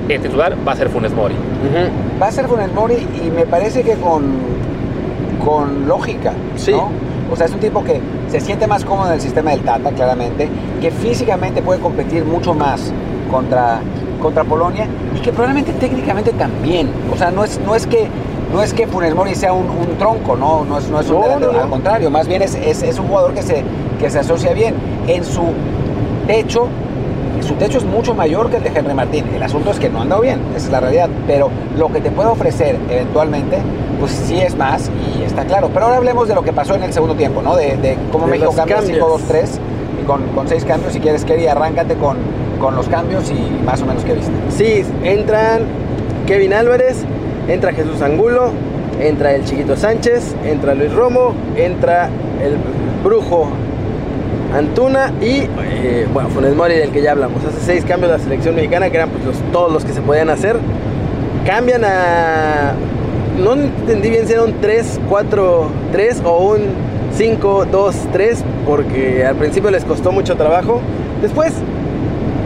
el 0.08 0.20
titular 0.20 0.54
va 0.66 0.72
a 0.72 0.76
ser 0.76 0.88
Funes 0.90 1.12
Mori. 1.14 1.34
Va 2.20 2.26
a 2.28 2.30
ser 2.30 2.46
Funes 2.46 2.72
Mori 2.74 2.96
y 3.24 3.30
me 3.30 3.46
parece 3.46 3.82
que 3.82 3.94
con, 3.94 4.24
con 5.44 5.86
lógica, 5.88 6.32
Sí. 6.56 6.72
¿no? 6.72 6.90
O 7.32 7.36
sea, 7.36 7.46
es 7.46 7.52
un 7.52 7.58
tipo 7.60 7.82
que 7.82 8.00
se 8.28 8.38
siente 8.38 8.66
más 8.66 8.84
cómodo 8.84 9.08
en 9.08 9.14
el 9.14 9.20
sistema 9.20 9.50
del 9.52 9.60
Tata, 9.60 9.90
claramente, 9.92 10.46
que 10.80 10.90
físicamente 10.90 11.62
puede 11.62 11.80
competir 11.80 12.22
mucho 12.24 12.52
más 12.52 12.92
contra, 13.30 13.80
contra 14.20 14.44
Polonia 14.44 14.86
y 15.16 15.20
que 15.20 15.32
probablemente 15.32 15.72
técnicamente 15.72 16.32
también. 16.32 16.90
O 17.12 17.16
sea, 17.16 17.30
no 17.30 17.42
es, 17.42 17.58
no 17.64 17.74
es 17.74 17.86
que 17.86 18.06
no 18.52 18.62
es 18.62 18.72
que 18.72 18.86
Funes 18.86 19.14
Mori 19.14 19.34
sea 19.34 19.52
un, 19.52 19.66
un 19.68 19.96
tronco, 19.98 20.36
no, 20.36 20.64
no 20.64 20.78
es, 20.78 20.88
no 20.88 21.00
es 21.00 21.08
un 21.08 21.16
No, 21.16 21.22
delantero, 21.22 21.52
no, 21.52 21.58
no. 21.58 21.64
al 21.64 21.70
contrario, 21.70 22.10
más 22.10 22.26
bien 22.28 22.42
es, 22.42 22.54
es- 22.54 22.82
es 22.82 22.98
un 22.98 23.08
jugador 23.08 23.34
que 23.34 23.42
se, 23.42 23.62
que 23.98 24.10
se 24.10 24.18
asocia 24.20 24.52
bien. 24.52 24.74
En 25.06 25.24
su 25.24 25.42
techo, 26.26 26.68
su 27.46 27.54
techo 27.54 27.78
es 27.78 27.84
mucho 27.84 28.14
mayor 28.14 28.48
que 28.50 28.56
el 28.58 28.62
de 28.62 28.70
Henry 28.74 28.94
Martín. 28.94 29.24
El 29.34 29.42
asunto 29.42 29.70
es 29.70 29.78
que 29.78 29.88
no 29.88 29.98
ha 29.98 30.02
andado 30.02 30.22
bien, 30.22 30.40
esa 30.56 30.66
es 30.66 30.72
la 30.72 30.80
realidad. 30.80 31.08
Pero 31.26 31.50
lo 31.76 31.88
que 31.92 32.00
te 32.00 32.10
puede 32.10 32.28
ofrecer 32.28 32.76
eventualmente, 32.88 33.58
pues 34.00 34.12
sí 34.12 34.38
es 34.40 34.56
más 34.56 34.90
y 35.18 35.22
está 35.22 35.44
claro. 35.44 35.70
Pero 35.72 35.86
ahora 35.86 35.98
hablemos 35.98 36.28
de 36.28 36.34
lo 36.34 36.42
que 36.42 36.52
pasó 36.52 36.74
en 36.74 36.84
el 36.84 36.92
segundo 36.92 37.14
tiempo, 37.16 37.42
¿no? 37.42 37.56
De, 37.56 37.76
de 37.76 37.98
cómo 38.12 38.26
De 38.26 38.32
México 38.32 38.52
cambia 38.54 38.76
cambios. 38.76 38.98
5-2-3 39.28 39.48
y 40.02 40.06
con, 40.06 40.22
con 40.28 40.48
seis 40.48 40.64
cambios. 40.64 40.92
Si 40.92 41.00
quieres, 41.00 41.24
Kerry, 41.24 41.46
arráncate 41.46 41.94
con, 41.96 42.16
con 42.60 42.76
los 42.76 42.88
cambios 42.88 43.30
y 43.30 43.64
más 43.64 43.82
o 43.82 43.86
menos 43.86 44.04
qué 44.04 44.14
viste. 44.14 44.32
Sí, 44.50 44.84
entran 45.02 45.62
Kevin 46.26 46.54
Álvarez, 46.54 47.04
entra 47.48 47.72
Jesús 47.72 48.00
Angulo, 48.02 48.50
entra 49.00 49.34
el 49.34 49.44
Chiquito 49.44 49.76
Sánchez, 49.76 50.34
entra 50.44 50.74
Luis 50.74 50.92
Romo, 50.92 51.34
entra 51.56 52.08
el 52.42 52.56
Brujo 53.02 53.48
Antuna 54.54 55.12
y, 55.20 55.48
eh, 55.62 56.06
bueno, 56.12 56.28
Funes 56.28 56.54
Mori 56.54 56.76
del 56.76 56.90
que 56.90 57.02
ya 57.02 57.12
hablamos. 57.12 57.44
Hace 57.44 57.60
seis 57.60 57.84
cambios 57.84 58.12
la 58.12 58.18
selección 58.18 58.54
mexicana, 58.54 58.88
que 58.88 58.96
eran 58.96 59.10
pues, 59.10 59.36
todos 59.52 59.72
los 59.72 59.84
que 59.84 59.92
se 59.92 60.00
podían 60.00 60.30
hacer. 60.30 60.56
Cambian 61.46 61.84
a... 61.84 62.74
No 63.42 63.54
entendí 63.54 64.10
bien 64.10 64.28
si 64.28 64.32
era 64.32 64.44
un 64.44 64.60
3-4-3 64.60 66.24
o 66.24 66.52
un 66.52 66.60
5-2-3, 67.18 68.36
porque 68.64 69.26
al 69.26 69.34
principio 69.34 69.70
les 69.72 69.84
costó 69.84 70.12
mucho 70.12 70.36
trabajo. 70.36 70.80
Después 71.20 71.52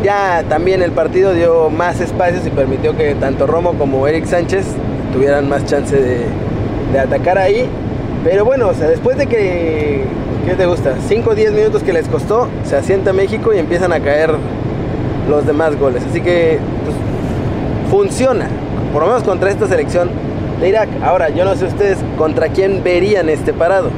ya 0.02 0.44
también 0.48 0.82
el 0.82 0.92
partido 0.92 1.34
dio 1.34 1.68
más 1.68 2.00
espacios 2.00 2.46
y 2.46 2.50
permitió 2.50 2.96
que 2.96 3.14
tanto 3.16 3.46
Romo 3.46 3.74
como 3.74 4.06
Eric 4.06 4.24
Sánchez 4.24 4.64
tuvieran 5.18 5.48
más 5.48 5.64
chance 5.64 5.96
de, 5.96 6.26
de 6.92 6.98
atacar 6.98 7.38
ahí. 7.38 7.68
Pero 8.22 8.44
bueno, 8.44 8.68
o 8.68 8.74
sea, 8.74 8.86
después 8.88 9.18
de 9.18 9.26
que, 9.26 10.04
¿qué 10.46 10.54
te 10.54 10.64
gusta? 10.64 10.94
5 11.08 11.30
o 11.30 11.34
10 11.34 11.52
minutos 11.54 11.82
que 11.82 11.92
les 11.92 12.06
costó, 12.06 12.46
se 12.62 12.76
asienta 12.76 13.12
México 13.12 13.52
y 13.52 13.58
empiezan 13.58 13.92
a 13.92 13.98
caer 13.98 14.30
los 15.28 15.44
demás 15.44 15.76
goles. 15.76 16.04
Así 16.08 16.20
que 16.20 16.60
pues, 16.84 16.96
funciona, 17.90 18.46
por 18.92 19.02
lo 19.02 19.08
menos 19.08 19.24
contra 19.24 19.50
esta 19.50 19.66
selección 19.66 20.08
de 20.60 20.68
Irak. 20.68 20.88
Ahora, 21.02 21.30
yo 21.30 21.44
no 21.44 21.56
sé 21.56 21.64
ustedes 21.64 21.98
contra 22.16 22.50
quién 22.50 22.84
verían 22.84 23.28
este 23.28 23.52
parado. 23.52 23.90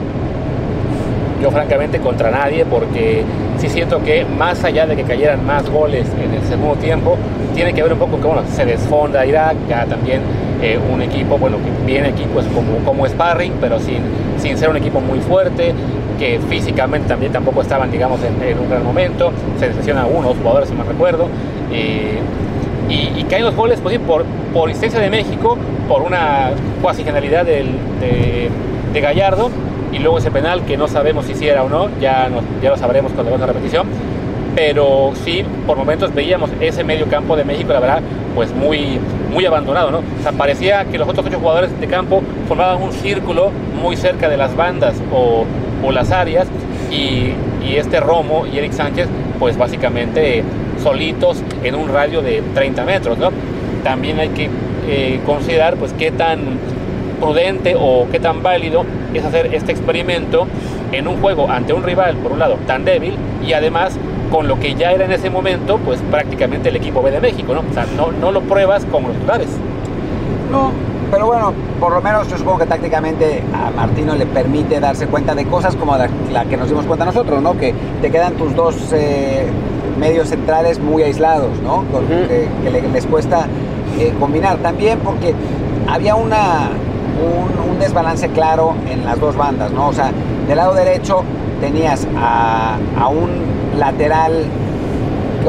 Yo 1.42 1.50
francamente 1.50 2.00
contra 2.00 2.30
nadie 2.30 2.64
porque 2.64 3.24
sí 3.58 3.68
siento 3.68 4.02
que 4.02 4.24
más 4.24 4.64
allá 4.64 4.86
de 4.86 4.96
que 4.96 5.04
cayeran 5.04 5.44
más 5.44 5.68
goles 5.68 6.06
en 6.22 6.32
el 6.32 6.42
segundo 6.48 6.76
tiempo, 6.76 7.18
tiene 7.54 7.74
que 7.74 7.82
ver 7.82 7.92
un 7.92 7.98
poco 7.98 8.18
que 8.18 8.26
bueno, 8.26 8.42
se 8.54 8.64
desfonda 8.64 9.26
Irak, 9.26 9.56
ya 9.68 9.84
también 9.84 10.20
eh, 10.62 10.78
un 10.92 11.02
equipo, 11.02 11.38
bueno, 11.38 11.56
que 11.58 11.86
viene 11.86 12.08
aquí 12.08 12.24
pues 12.32 12.46
como, 12.46 12.78
como 12.84 13.06
sparring, 13.06 13.54
pero 13.60 13.78
sin, 13.78 13.98
sin 14.38 14.56
ser 14.58 14.68
un 14.68 14.76
equipo 14.76 15.00
muy 15.00 15.20
fuerte, 15.20 15.72
que 16.18 16.38
físicamente 16.48 17.08
también 17.08 17.32
tampoco 17.32 17.62
estaban, 17.62 17.90
digamos, 17.90 18.20
en, 18.22 18.58
un 18.58 18.68
gran 18.68 18.84
momento, 18.84 19.32
se 19.58 19.68
decepciona 19.68 20.02
a 20.02 20.06
unos 20.06 20.36
jugadores, 20.36 20.68
si 20.68 20.74
me 20.74 20.84
recuerdo, 20.84 21.26
eh, 21.72 22.18
y, 22.88 23.20
y 23.20 23.24
caen 23.28 23.44
los 23.44 23.54
goles 23.54 23.80
pues, 23.82 23.98
por, 24.00 24.24
por 24.52 24.70
de 25.00 25.10
México, 25.10 25.56
por 25.88 26.02
una 26.02 26.50
cuasi 26.82 27.04
genialidad 27.04 27.44
del, 27.46 27.66
de, 28.00 28.50
de 28.92 29.00
Gallardo, 29.00 29.50
y 29.92 29.98
luego 29.98 30.18
ese 30.18 30.30
penal 30.30 30.62
que 30.64 30.76
no 30.76 30.88
sabemos 30.88 31.26
si 31.26 31.34
sí 31.34 31.48
era 31.48 31.62
o 31.64 31.68
no, 31.68 31.88
ya, 32.00 32.28
nos- 32.28 32.44
ya 32.62 32.70
lo 32.70 32.76
sabremos 32.76 33.12
cuando 33.12 33.30
veamos 33.30 33.40
la 33.40 33.52
repetición. 33.52 33.86
Pero 34.54 35.12
sí, 35.24 35.44
por 35.66 35.76
momentos 35.76 36.12
veíamos 36.14 36.50
ese 36.60 36.82
medio 36.82 37.06
campo 37.06 37.36
de 37.36 37.44
México, 37.44 37.72
la 37.72 37.80
verdad, 37.80 38.02
pues 38.34 38.52
muy, 38.52 38.98
muy 39.32 39.46
abandonado, 39.46 39.90
¿no? 39.90 39.98
O 39.98 40.22
sea, 40.22 40.32
parecía 40.32 40.84
que 40.84 40.98
los 40.98 41.08
otros 41.08 41.26
ocho 41.26 41.38
jugadores 41.38 41.78
de 41.80 41.86
campo 41.86 42.22
formaban 42.48 42.82
un 42.82 42.92
círculo 42.92 43.50
muy 43.80 43.96
cerca 43.96 44.28
de 44.28 44.36
las 44.36 44.56
bandas 44.56 44.94
o, 45.12 45.44
o 45.84 45.92
las 45.92 46.10
áreas 46.10 46.48
y, 46.90 47.32
y 47.64 47.76
este 47.76 48.00
Romo 48.00 48.46
y 48.46 48.58
Eric 48.58 48.72
Sánchez, 48.72 49.08
pues 49.38 49.56
básicamente 49.56 50.42
solitos 50.82 51.42
en 51.62 51.74
un 51.74 51.88
radio 51.88 52.22
de 52.22 52.42
30 52.54 52.84
metros, 52.84 53.18
¿no? 53.18 53.30
También 53.84 54.18
hay 54.18 54.30
que 54.30 54.48
eh, 54.88 55.20
considerar, 55.24 55.76
pues, 55.76 55.92
qué 55.92 56.10
tan 56.10 56.40
prudente 57.20 57.76
o 57.78 58.06
qué 58.10 58.18
tan 58.18 58.42
válido 58.42 58.84
es 59.12 59.24
hacer 59.24 59.54
este 59.54 59.72
experimento 59.72 60.46
en 60.90 61.06
un 61.06 61.20
juego 61.20 61.50
ante 61.50 61.72
un 61.72 61.82
rival, 61.82 62.16
por 62.16 62.32
un 62.32 62.38
lado, 62.38 62.56
tan 62.66 62.84
débil 62.84 63.14
y 63.46 63.52
además 63.52 63.98
con 64.30 64.46
lo 64.48 64.58
que 64.58 64.74
ya 64.74 64.92
era 64.92 65.04
en 65.04 65.12
ese 65.12 65.28
momento, 65.30 65.78
pues 65.84 66.00
prácticamente 66.10 66.68
el 66.68 66.76
equipo 66.76 67.02
B 67.02 67.10
de 67.10 67.20
México, 67.20 67.52
¿no? 67.54 67.60
O 67.68 67.74
sea, 67.74 67.86
no, 67.96 68.12
no 68.12 68.30
lo 68.32 68.40
pruebas 68.42 68.84
como 68.90 69.08
los 69.08 69.16
titulares. 69.16 69.48
No, 70.50 70.70
pero 71.10 71.26
bueno, 71.26 71.52
por 71.80 71.92
lo 71.92 72.00
menos 72.00 72.28
yo 72.28 72.38
supongo 72.38 72.58
que 72.58 72.66
tácticamente 72.66 73.42
a 73.52 73.70
Martino 73.70 74.14
le 74.14 74.26
permite 74.26 74.78
darse 74.80 75.06
cuenta 75.06 75.34
de 75.34 75.44
cosas 75.46 75.74
como 75.76 75.96
la, 75.96 76.08
la 76.32 76.44
que 76.44 76.56
nos 76.56 76.68
dimos 76.68 76.86
cuenta 76.86 77.04
nosotros, 77.04 77.42
¿no? 77.42 77.56
Que 77.56 77.74
te 78.00 78.10
quedan 78.10 78.34
tus 78.34 78.54
dos 78.54 78.76
eh, 78.92 79.46
medios 79.98 80.28
centrales 80.28 80.78
muy 80.78 81.02
aislados, 81.02 81.50
¿no? 81.62 81.84
Con- 81.92 82.06
que, 82.06 82.48
que 82.62 82.70
le- 82.70 82.88
les 82.88 83.06
cuesta 83.06 83.46
eh, 83.98 84.12
combinar. 84.20 84.58
También 84.58 84.98
porque 85.00 85.34
había 85.88 86.14
una, 86.14 86.70
un, 87.20 87.70
un 87.72 87.78
desbalance 87.80 88.28
claro 88.28 88.74
en 88.88 89.04
las 89.04 89.18
dos 89.18 89.36
bandas, 89.36 89.72
¿no? 89.72 89.88
O 89.88 89.92
sea, 89.92 90.10
del 90.46 90.56
lado 90.56 90.74
derecho 90.74 91.22
tenías 91.60 92.06
a, 92.16 92.76
a 92.98 93.08
un 93.08 93.59
lateral 93.80 94.44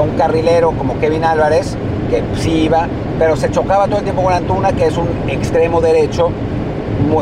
un 0.02 0.10
carrilero 0.18 0.72
como 0.72 0.98
Kevin 1.00 1.24
Álvarez, 1.26 1.76
que 2.10 2.24
sí 2.40 2.64
iba, 2.64 2.88
pero 3.20 3.36
se 3.36 3.52
chocaba 3.52 3.86
todo 3.88 3.98
el 4.00 4.04
tiempo 4.04 4.24
con 4.24 4.34
Antuna, 4.34 4.72
que 4.72 4.86
es 4.88 4.98
un 4.98 5.08
extremo 5.30 5.82
derecho 5.82 6.30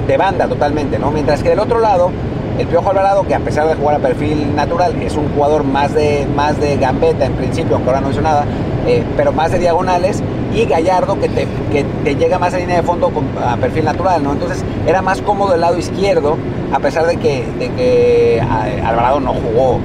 de 0.08 0.18
banda 0.18 0.48
totalmente, 0.48 0.98
¿no? 1.00 1.12
Mientras 1.12 1.42
que 1.44 1.50
del 1.50 1.60
otro 1.60 1.80
lado, 1.80 2.12
el 2.58 2.68
Piojo 2.68 2.90
Alvarado, 2.92 3.24
que 3.26 3.34
a 3.36 3.40
pesar 3.40 3.68
de 3.68 3.76
jugar 3.76 3.96
a 3.96 4.00
perfil 4.00 4.56
natural, 4.56 4.94
es 5.02 5.16
un 5.16 5.28
jugador 5.34 5.64
más 5.64 5.94
de, 5.94 6.28
más 6.36 6.60
de 6.60 6.78
gambeta 6.78 7.26
en 7.26 7.34
principio, 7.34 7.76
aunque 7.76 7.90
ahora 7.90 8.02
no 8.02 8.12
hizo 8.12 8.22
nada, 8.22 8.46
eh, 8.88 9.04
pero 9.18 9.32
más 9.32 9.52
de 9.52 9.60
diagonales, 9.60 10.22
y 10.54 10.66
Gallardo, 10.66 11.20
que 11.20 11.28
te, 11.30 11.48
que 11.72 11.84
te 12.04 12.16
llega 12.16 12.38
más 12.40 12.54
a 12.54 12.58
línea 12.60 12.78
de 12.78 12.84
fondo 12.84 13.10
con, 13.10 13.26
a 13.44 13.58
perfil 13.58 13.86
natural, 13.86 14.24
¿no? 14.24 14.34
Entonces 14.34 14.64
era 14.88 15.02
más 15.02 15.22
cómodo 15.22 15.56
el 15.56 15.62
lado 15.62 15.78
izquierdo, 15.78 16.38
a 16.74 16.80
pesar 16.80 17.06
de 17.08 17.18
que, 17.18 17.46
de 17.58 17.70
que 17.72 18.42
a- 18.42 18.88
Alvarado 18.90 19.20
no 19.20 19.34
jugó 19.34 19.80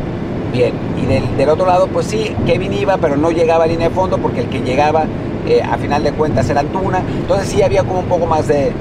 bien. 0.54 0.72
Y 1.02 1.06
del, 1.06 1.48
otro 1.48 1.66
lado, 1.66 1.88
pues 1.88 2.06
sí, 2.06 2.34
Kevin 2.46 2.72
iba, 2.72 2.96
pero 2.96 3.16
no 3.16 3.30
llegaba 3.30 3.64
a 3.64 3.66
línea 3.66 3.88
de 3.88 3.94
fondo 3.94 4.18
porque 4.18 4.40
el 4.40 4.48
que 4.48 4.60
llegaba 4.60 5.04
eh, 5.46 5.60
a 5.62 5.76
final 5.76 6.02
de 6.02 6.12
cuentas 6.12 6.48
era 6.48 6.60
Antuna. 6.60 7.00
Entonces 7.00 7.48
sí 7.48 7.62
había 7.62 7.82
como 7.82 8.00
un 8.00 8.06
poco 8.06 8.26
más 8.26 8.48
de, 8.48 8.72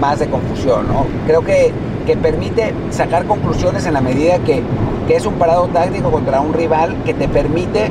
más 0.00 0.18
de 0.20 0.28
confusión, 0.28 0.86
¿no? 0.88 1.06
Creo 1.26 1.42
que, 1.42 1.72
que 2.06 2.16
permite 2.16 2.72
sacar 2.90 3.26
conclusiones 3.26 3.84
en 3.86 3.94
la 3.94 4.00
medida 4.00 4.38
que, 4.38 4.62
que 5.06 5.16
es 5.16 5.26
un 5.26 5.34
parado 5.34 5.66
táctico 5.68 6.10
contra 6.10 6.40
un 6.40 6.54
rival 6.54 6.96
que 7.04 7.14
te 7.14 7.28
permite 7.28 7.90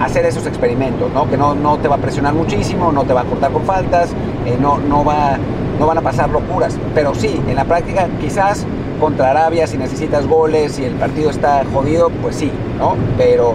hacer 0.00 0.24
esos 0.24 0.46
experimentos, 0.46 1.12
¿no? 1.12 1.28
Que 1.28 1.36
no, 1.36 1.54
no 1.54 1.78
te 1.78 1.88
va 1.88 1.96
a 1.96 1.98
presionar 1.98 2.32
muchísimo, 2.32 2.92
no 2.92 3.04
te 3.04 3.12
va 3.12 3.22
a 3.22 3.24
cortar 3.24 3.50
con 3.50 3.64
faltas, 3.64 4.10
eh, 4.46 4.56
no, 4.58 4.78
no, 4.78 5.04
va, 5.04 5.36
no 5.78 5.86
van 5.86 5.98
a 5.98 6.00
pasar 6.00 6.30
locuras. 6.30 6.78
Pero 6.94 7.14
sí, 7.14 7.40
en 7.46 7.56
la 7.56 7.64
práctica 7.64 8.08
quizás 8.20 8.64
contra 9.00 9.30
Arabia 9.30 9.66
si 9.66 9.78
necesitas 9.78 10.26
goles 10.26 10.78
y 10.78 10.84
el 10.84 10.94
partido 10.94 11.30
está 11.30 11.64
jodido, 11.72 12.10
pues 12.22 12.36
sí, 12.36 12.52
¿no? 12.78 12.96
Pero, 13.16 13.54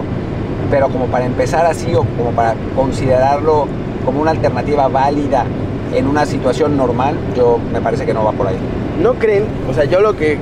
pero 0.70 0.88
como 0.88 1.06
para 1.06 1.24
empezar 1.24 1.64
así 1.64 1.94
o 1.94 2.04
como 2.18 2.32
para 2.32 2.54
considerarlo 2.74 3.66
como 4.04 4.20
una 4.20 4.32
alternativa 4.32 4.88
válida 4.88 5.46
en 5.94 6.06
una 6.06 6.26
situación 6.26 6.76
normal, 6.76 7.16
yo 7.36 7.58
me 7.72 7.80
parece 7.80 8.04
que 8.04 8.12
no 8.12 8.24
va 8.24 8.32
por 8.32 8.48
ahí. 8.48 8.58
¿No 9.00 9.14
creen? 9.14 9.44
O 9.70 9.74
sea, 9.74 9.84
yo 9.84 10.00
lo 10.00 10.16
que 10.16 10.38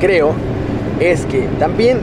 creo 0.00 0.32
es 0.98 1.26
que 1.26 1.42
también 1.58 2.00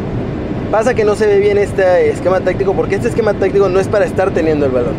pasa 0.71 0.93
que 0.93 1.03
no 1.03 1.15
se 1.15 1.25
ve 1.27 1.39
bien 1.39 1.57
este 1.57 2.09
esquema 2.09 2.39
táctico 2.41 2.73
porque 2.73 2.95
este 2.95 3.07
esquema 3.07 3.33
táctico 3.33 3.69
no 3.69 3.79
es 3.79 3.87
para 3.87 4.05
estar 4.05 4.31
teniendo 4.31 4.65
el 4.65 4.71
balón. 4.71 4.95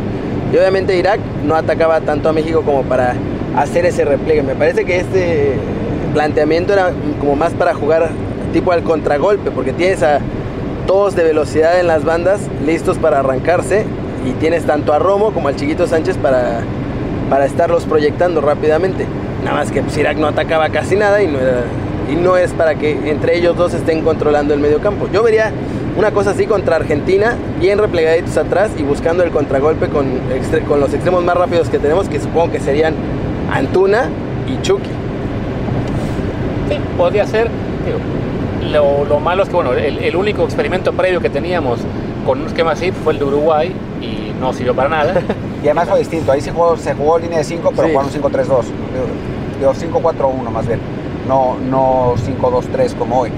Y 0.52 0.56
obviamente 0.56 0.96
Irak 0.96 1.20
no 1.44 1.54
atacaba 1.54 2.00
tanto 2.00 2.28
a 2.28 2.32
México 2.32 2.62
como 2.62 2.82
para 2.82 3.14
hacer 3.56 3.84
ese 3.84 4.04
repliegue. 4.04 4.42
Me 4.42 4.54
parece 4.54 4.84
que 4.84 4.98
este 4.98 5.54
planteamiento 6.08 6.72
era 6.72 6.92
como 7.20 7.36
más 7.36 7.52
para 7.52 7.74
jugar 7.74 8.10
tipo 8.52 8.72
al 8.72 8.82
contragolpe 8.82 9.50
porque 9.50 9.72
tienes 9.72 10.02
a 10.02 10.20
todos 10.86 11.14
de 11.14 11.22
velocidad 11.22 11.78
en 11.80 11.86
las 11.86 12.04
bandas 12.04 12.40
listos 12.64 12.98
para 12.98 13.20
arrancarse 13.20 13.84
y 14.26 14.32
tienes 14.32 14.64
tanto 14.64 14.92
a 14.92 14.98
Romo 14.98 15.32
como 15.32 15.48
al 15.48 15.56
Chiquito 15.56 15.86
Sánchez 15.86 16.16
para, 16.16 16.60
para 17.28 17.44
estarlos 17.44 17.84
proyectando 17.84 18.40
rápidamente. 18.40 19.06
Nada 19.44 19.58
más 19.58 19.70
que 19.70 19.82
Irak 19.98 20.16
no 20.16 20.26
atacaba 20.26 20.68
casi 20.70 20.96
nada 20.96 21.22
y 21.22 21.26
no, 21.26 21.38
y 22.10 22.16
no 22.16 22.36
es 22.36 22.52
para 22.52 22.74
que 22.74 23.10
entre 23.10 23.36
ellos 23.36 23.56
dos 23.56 23.74
estén 23.74 24.02
controlando 24.02 24.54
el 24.54 24.60
medio 24.60 24.80
campo. 24.80 25.08
Yo 25.12 25.22
vería 25.22 25.52
una 25.96 26.10
cosa 26.10 26.30
así 26.30 26.46
contra 26.46 26.76
Argentina, 26.76 27.36
bien 27.60 27.78
replegaditos 27.78 28.36
atrás 28.36 28.70
y 28.78 28.82
buscando 28.82 29.22
el 29.24 29.30
contragolpe 29.30 29.88
con, 29.88 30.06
con 30.66 30.80
los 30.80 30.94
extremos 30.94 31.22
más 31.22 31.36
rápidos 31.36 31.68
que 31.68 31.78
tenemos, 31.78 32.08
que 32.08 32.20
supongo 32.20 32.52
que 32.52 32.60
serían 32.60 32.94
Antuna 33.52 34.08
y 34.46 34.62
Chucky. 34.62 34.90
Sí, 36.68 36.76
podría 36.96 37.26
ser. 37.26 37.48
digo, 37.84 37.98
lo, 38.72 39.04
lo 39.04 39.20
malo 39.20 39.42
es 39.42 39.48
que 39.48 39.54
bueno, 39.54 39.72
el, 39.72 39.98
el 39.98 40.16
único 40.16 40.44
experimento 40.44 40.92
previo 40.92 41.20
que 41.20 41.30
teníamos 41.30 41.80
con 42.26 42.40
un 42.42 42.46
esquema 42.46 42.72
así 42.72 42.92
fue 42.92 43.14
el 43.14 43.18
de 43.18 43.24
Uruguay 43.24 43.72
y 44.02 44.32
no 44.40 44.52
sirvió 44.52 44.74
para 44.74 44.88
nada. 44.88 45.14
Y 45.60 45.66
además 45.66 45.88
fue 45.88 45.98
distinto. 45.98 46.30
Ahí 46.30 46.40
se 46.40 46.52
jugó, 46.52 46.76
se 46.76 46.94
jugó 46.94 47.18
línea 47.18 47.38
de 47.38 47.44
5, 47.44 47.72
pero 47.74 47.88
Sí. 47.88 47.92
jugaron 47.92 48.12
5-3-2. 48.12 48.64
Digo, 49.58 49.74
5-4-1 49.74 50.50
más 50.52 50.68
bien. 50.68 50.78
No, 51.26 51.56
no 51.68 52.14
5-2-3 52.16 52.94
como 52.94 53.18
hoy. 53.22 53.30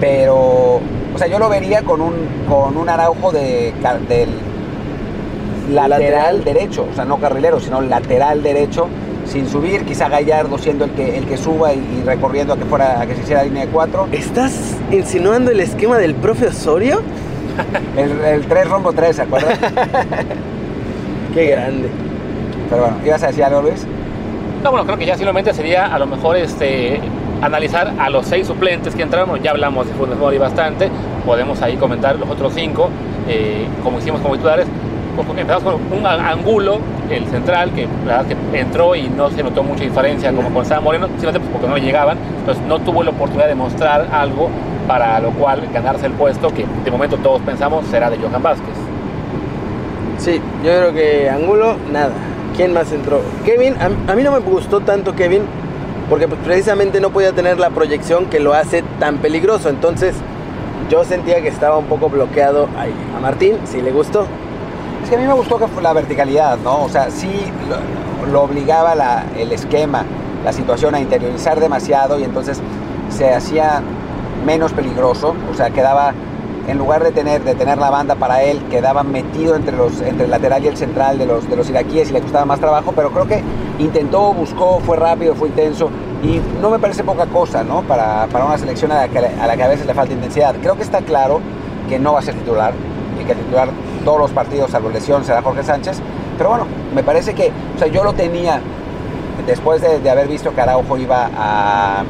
Pero, 0.00 0.36
o 0.76 1.18
sea, 1.18 1.26
yo 1.26 1.40
lo 1.40 1.48
vería 1.48 1.82
con 1.82 2.00
un, 2.00 2.14
con 2.48 2.76
un 2.76 2.88
araujo 2.88 3.32
de, 3.32 3.74
del 4.08 4.28
lateral, 5.74 5.90
Lateral. 5.90 6.44
derecho. 6.44 6.86
O 6.90 6.94
sea, 6.94 7.04
no 7.04 7.16
carrilero, 7.18 7.58
sino 7.58 7.80
lateral 7.80 8.44
derecho. 8.44 8.86
Sin 9.30 9.48
subir, 9.48 9.84
quizá 9.84 10.08
Gallardo 10.08 10.58
siendo 10.58 10.86
el 10.86 10.90
que, 10.90 11.16
el 11.16 11.24
que 11.24 11.36
suba 11.36 11.72
y, 11.72 11.78
y 11.78 12.02
recorriendo 12.04 12.54
a 12.54 12.56
que, 12.56 12.64
fuera, 12.64 13.00
a 13.00 13.06
que 13.06 13.14
se 13.14 13.22
hiciera 13.22 13.44
línea 13.44 13.64
de 13.64 13.70
4. 13.70 14.08
¿Estás 14.10 14.76
insinuando 14.90 15.52
el 15.52 15.60
esquema 15.60 15.98
del 15.98 16.16
profe 16.16 16.48
Osorio? 16.48 17.00
El, 17.96 18.10
el 18.24 18.46
3 18.46 18.68
rombo 18.68 18.92
3, 18.92 19.14
¿se 19.14 19.22
acuerdan? 19.22 19.56
Qué 21.34 21.46
grande. 21.46 21.88
Pero 22.68 22.82
bueno, 22.82 22.96
¿ibas 23.04 23.22
a 23.22 23.28
decir 23.28 23.44
algo, 23.44 23.62
Luis? 23.62 23.86
No, 24.64 24.70
bueno, 24.72 24.84
creo 24.84 24.98
que 24.98 25.06
ya 25.06 25.14
simplemente 25.14 25.54
sería 25.54 25.86
a 25.86 25.98
lo 25.98 26.06
mejor 26.06 26.36
este 26.36 27.00
analizar 27.40 27.94
a 27.98 28.10
los 28.10 28.26
seis 28.26 28.46
suplentes 28.46 28.94
que 28.94 29.02
entraron. 29.02 29.40
Ya 29.42 29.52
hablamos 29.52 29.86
de 29.86 29.94
Funes 29.94 30.18
Mori 30.18 30.38
bastante. 30.38 30.90
Podemos 31.24 31.62
ahí 31.62 31.76
comentar 31.76 32.18
los 32.18 32.28
otros 32.28 32.52
cinco, 32.54 32.90
eh, 33.28 33.66
como 33.82 33.98
hicimos 33.98 34.20
como 34.20 34.34
titulares. 34.34 34.66
Empezamos 35.36 35.74
con 35.74 35.98
un 35.98 36.06
Angulo, 36.06 36.78
el 37.10 37.26
central, 37.26 37.72
que 37.72 37.86
la 38.06 38.22
verdad 38.22 38.36
que 38.52 38.60
entró 38.60 38.94
y 38.94 39.08
no 39.08 39.30
se 39.30 39.42
notó 39.42 39.62
mucha 39.62 39.84
diferencia 39.84 40.32
como 40.32 40.50
con 40.50 40.64
Sam 40.64 40.84
Moreno, 40.84 41.06
simplemente 41.08 41.40
pues, 41.40 41.52
porque 41.52 41.68
no 41.68 41.74
le 41.76 41.82
llegaban. 41.82 42.18
Entonces 42.38 42.64
no 42.66 42.78
tuvo 42.80 43.02
la 43.02 43.10
oportunidad 43.10 43.48
de 43.48 43.54
mostrar 43.54 44.08
algo 44.12 44.48
para 44.86 45.20
lo 45.20 45.30
cual 45.30 45.68
ganarse 45.72 46.06
el 46.06 46.12
puesto 46.12 46.48
que 46.52 46.66
de 46.84 46.90
momento 46.90 47.16
todos 47.18 47.40
pensamos 47.42 47.86
será 47.86 48.10
de 48.10 48.18
Johan 48.18 48.42
Vázquez. 48.42 48.74
Sí, 50.18 50.40
yo 50.64 50.70
creo 50.70 50.92
que 50.92 51.30
Angulo, 51.30 51.76
nada. 51.92 52.10
¿Quién 52.56 52.72
más 52.74 52.92
entró? 52.92 53.22
Kevin, 53.44 53.74
a, 53.80 54.12
a 54.12 54.14
mí 54.14 54.22
no 54.22 54.32
me 54.32 54.40
gustó 54.40 54.80
tanto 54.80 55.14
Kevin, 55.14 55.42
porque 56.10 56.26
pues, 56.28 56.40
precisamente 56.44 57.00
no 57.00 57.10
podía 57.10 57.32
tener 57.32 57.58
la 57.58 57.70
proyección 57.70 58.26
que 58.26 58.40
lo 58.40 58.52
hace 58.52 58.82
tan 58.98 59.18
peligroso. 59.18 59.68
Entonces, 59.68 60.14
yo 60.90 61.04
sentía 61.04 61.40
que 61.40 61.48
estaba 61.48 61.78
un 61.78 61.86
poco 61.86 62.10
bloqueado 62.10 62.68
ahí. 62.76 62.92
A 63.16 63.20
Martín, 63.20 63.56
si 63.64 63.80
le 63.80 63.92
gustó. 63.92 64.26
Que 65.10 65.16
a 65.16 65.18
mí 65.18 65.26
me 65.26 65.32
gustó 65.34 65.58
que 65.58 65.66
fue 65.66 65.82
la 65.82 65.92
verticalidad, 65.92 66.56
¿no? 66.58 66.84
O 66.84 66.88
sea, 66.88 67.10
sí 67.10 67.28
lo, 67.68 68.30
lo 68.32 68.42
obligaba 68.44 68.94
la- 68.94 69.24
el 69.36 69.50
esquema, 69.52 70.04
la 70.44 70.52
situación 70.52 70.94
a 70.94 71.00
interiorizar 71.00 71.58
demasiado 71.60 72.18
y 72.18 72.22
entonces 72.24 72.60
se 73.10 73.34
hacía 73.34 73.82
menos 74.46 74.72
peligroso, 74.72 75.34
o 75.50 75.54
sea, 75.54 75.70
quedaba, 75.70 76.14
en 76.68 76.78
lugar 76.78 77.02
de 77.02 77.10
tener, 77.10 77.42
de 77.42 77.56
tener 77.56 77.76
la 77.78 77.90
banda 77.90 78.14
para 78.14 78.42
él, 78.44 78.62
quedaba 78.70 79.02
metido 79.02 79.56
entre, 79.56 79.76
los, 79.76 80.00
entre 80.00 80.26
el 80.26 80.30
lateral 80.30 80.64
y 80.64 80.68
el 80.68 80.76
central 80.76 81.18
de 81.18 81.26
los, 81.26 81.50
de 81.50 81.56
los 81.56 81.68
iraquíes 81.68 82.10
y 82.10 82.12
le 82.12 82.20
costaba 82.20 82.44
más 82.44 82.60
trabajo, 82.60 82.92
pero 82.94 83.10
creo 83.10 83.26
que 83.26 83.42
intentó, 83.80 84.32
buscó, 84.32 84.78
fue 84.78 84.96
rápido, 84.96 85.34
fue 85.34 85.48
intenso 85.48 85.90
y 86.22 86.40
no 86.62 86.70
me 86.70 86.78
parece 86.78 87.02
poca 87.02 87.26
cosa, 87.26 87.64
¿no? 87.64 87.82
Para, 87.82 88.28
para 88.30 88.44
una 88.44 88.56
selección 88.58 88.92
a 88.92 89.06
la, 89.06 89.08
que, 89.08 89.18
a 89.18 89.46
la 89.46 89.56
que 89.56 89.62
a 89.64 89.68
veces 89.68 89.86
le 89.86 89.94
falta 89.94 90.14
intensidad. 90.14 90.54
Creo 90.62 90.76
que 90.76 90.82
está 90.84 91.00
claro 91.02 91.40
que 91.88 91.98
no 91.98 92.12
va 92.12 92.20
a 92.20 92.22
ser 92.22 92.34
titular 92.34 92.72
y 93.20 93.24
que 93.24 93.32
el 93.32 93.38
titular 93.38 93.68
todos 94.04 94.18
los 94.18 94.30
partidos, 94.30 94.70
salvo 94.70 94.90
lesión, 94.90 95.24
será 95.24 95.42
Jorge 95.42 95.62
Sánchez. 95.62 96.00
Pero 96.36 96.50
bueno, 96.50 96.66
me 96.94 97.02
parece 97.02 97.34
que, 97.34 97.50
o 97.76 97.78
sea, 97.78 97.88
yo 97.88 98.02
lo 98.04 98.12
tenía, 98.14 98.60
después 99.46 99.80
de, 99.82 99.98
de 100.00 100.10
haber 100.10 100.28
visto 100.28 100.54
que 100.54 100.60
Araujo 100.60 100.96
iba 100.96 101.28
a, 101.36 102.02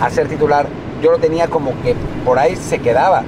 a 0.00 0.10
ser 0.10 0.28
titular, 0.28 0.66
yo 1.02 1.10
lo 1.12 1.18
tenía 1.18 1.48
como 1.48 1.72
que 1.82 1.94
por 2.24 2.38
ahí 2.38 2.56
se 2.56 2.78
quedaba. 2.78 3.22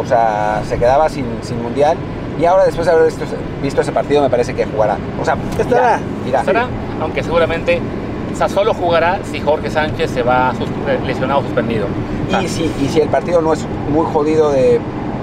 O 0.00 0.06
sea, 0.06 0.62
se 0.66 0.78
quedaba 0.78 1.08
sin, 1.08 1.26
sin 1.42 1.62
mundial. 1.62 1.96
Y 2.40 2.44
ahora, 2.46 2.64
después 2.64 2.86
de 2.86 2.92
haber 2.92 3.06
visto, 3.06 3.24
visto 3.62 3.80
ese 3.82 3.92
partido, 3.92 4.22
me 4.22 4.30
parece 4.30 4.54
que 4.54 4.64
jugará. 4.64 4.96
O 5.20 5.24
sea, 5.24 5.36
Estará. 5.58 5.98
irá, 5.98 6.00
irá. 6.28 6.40
Estará, 6.40 6.66
aunque 7.00 7.22
seguramente 7.22 7.80
o 8.32 8.36
sea, 8.36 8.48
solo 8.48 8.72
jugará 8.72 9.18
si 9.30 9.40
Jorge 9.40 9.68
Sánchez 9.68 10.10
se 10.10 10.22
va 10.22 10.54
sus- 10.56 10.70
lesionado 11.06 11.40
o 11.40 11.42
suspendido. 11.42 11.86
O 12.28 12.30
sea, 12.30 12.42
Y 12.42 12.48
si, 12.48 12.72
y 12.80 12.88
si 12.88 13.00
el 13.00 13.08
partido 13.10 13.42
no 13.42 13.52
es 13.52 13.66
muy 13.90 14.06
jodido 14.10 14.50
de, 14.50 14.80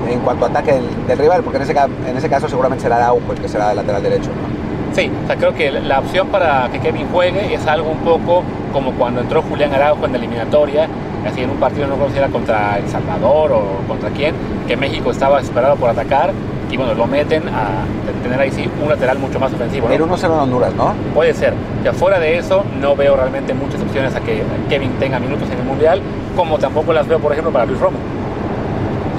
en 0.07 0.19
cuanto 0.19 0.45
a 0.45 0.49
ataque 0.49 0.73
del, 0.73 0.85
del 1.07 1.17
rival, 1.17 1.41
porque 1.43 1.57
en 1.57 1.63
ese, 1.63 1.75
en 2.07 2.17
ese 2.17 2.29
caso 2.29 2.47
seguramente 2.47 2.83
será 2.83 2.97
Araujo 2.97 3.31
el 3.33 3.39
que 3.39 3.47
será 3.47 3.71
el 3.71 3.77
lateral 3.77 4.01
derecho. 4.03 4.29
¿no? 4.29 4.95
Sí, 4.95 5.11
o 5.23 5.27
sea, 5.27 5.35
creo 5.35 5.53
que 5.53 5.71
la- 5.71 5.99
opción 5.99 6.27
para 6.29 6.67
que 6.71 6.79
Kevin 6.79 7.07
juegue 7.11 7.53
es 7.53 7.65
algo 7.67 7.91
un 7.91 7.99
poco 7.99 8.43
como 8.73 8.91
cuando 8.93 9.21
entró 9.21 9.41
Julián 9.43 9.73
Araujo 9.73 10.05
en 10.05 10.11
la 10.13 10.17
eliminatoria, 10.17 10.87
así 11.27 11.41
en 11.41 11.49
un 11.51 11.57
partido 11.57 11.85
no 11.87 11.93
recuerdo 11.93 12.13
si 12.13 12.19
era 12.19 12.27
contra 12.29 12.77
El 12.79 12.87
Salvador 12.87 13.51
o 13.51 13.63
contra 13.87 14.09
quién, 14.09 14.33
que 14.67 14.75
México 14.77 15.11
estaba 15.11 15.39
esperado 15.41 15.75
por 15.75 15.89
atacar 15.89 16.31
y 16.71 16.77
bueno, 16.77 16.93
lo 16.93 17.07
meten 17.07 17.47
a 17.49 17.83
tener 18.23 18.39
ahí 18.39 18.51
sí 18.51 18.69
un 18.83 18.89
lateral 18.89 19.17
mucho 19.17 19.39
más 19.39 19.51
ofensivo. 19.53 19.87
¿no? 19.87 19.93
El 19.93 20.01
1-0 20.03 20.25
en 20.25 20.31
Honduras, 20.31 20.73
¿no? 20.75 20.93
Puede 21.15 21.33
ser. 21.33 21.53
Ya 21.83 21.93
fuera 21.93 22.19
de 22.19 22.37
eso, 22.37 22.63
no 22.79 22.95
veo 22.95 23.15
realmente 23.15 23.53
muchas 23.55 23.81
opciones 23.81 24.15
a 24.15 24.19
que 24.19 24.43
Kevin 24.69 24.91
tenga 24.99 25.17
minutos 25.19 25.49
en 25.51 25.57
el 25.59 25.65
Mundial, 25.65 25.99
como 26.35 26.57
tampoco 26.59 26.93
las 26.93 27.07
veo, 27.07 27.19
por 27.19 27.31
ejemplo, 27.31 27.51
para 27.51 27.65
Luis 27.65 27.79
Romo. 27.79 27.97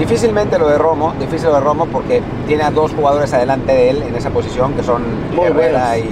Difícilmente 0.01 0.57
lo 0.57 0.67
de 0.67 0.79
Romo, 0.79 1.13
difícil 1.19 1.49
lo 1.49 1.53
de 1.55 1.59
Romo 1.61 1.85
porque 1.85 2.23
tiene 2.47 2.63
a 2.63 2.71
dos 2.71 2.91
jugadores 2.91 3.31
adelante 3.35 3.71
de 3.71 3.89
él 3.91 4.01
en 4.07 4.15
esa 4.15 4.31
posición, 4.31 4.73
que 4.73 4.81
son 4.81 5.03
Muy 5.35 5.45
Herrera 5.45 5.89
buenos. 5.91 6.07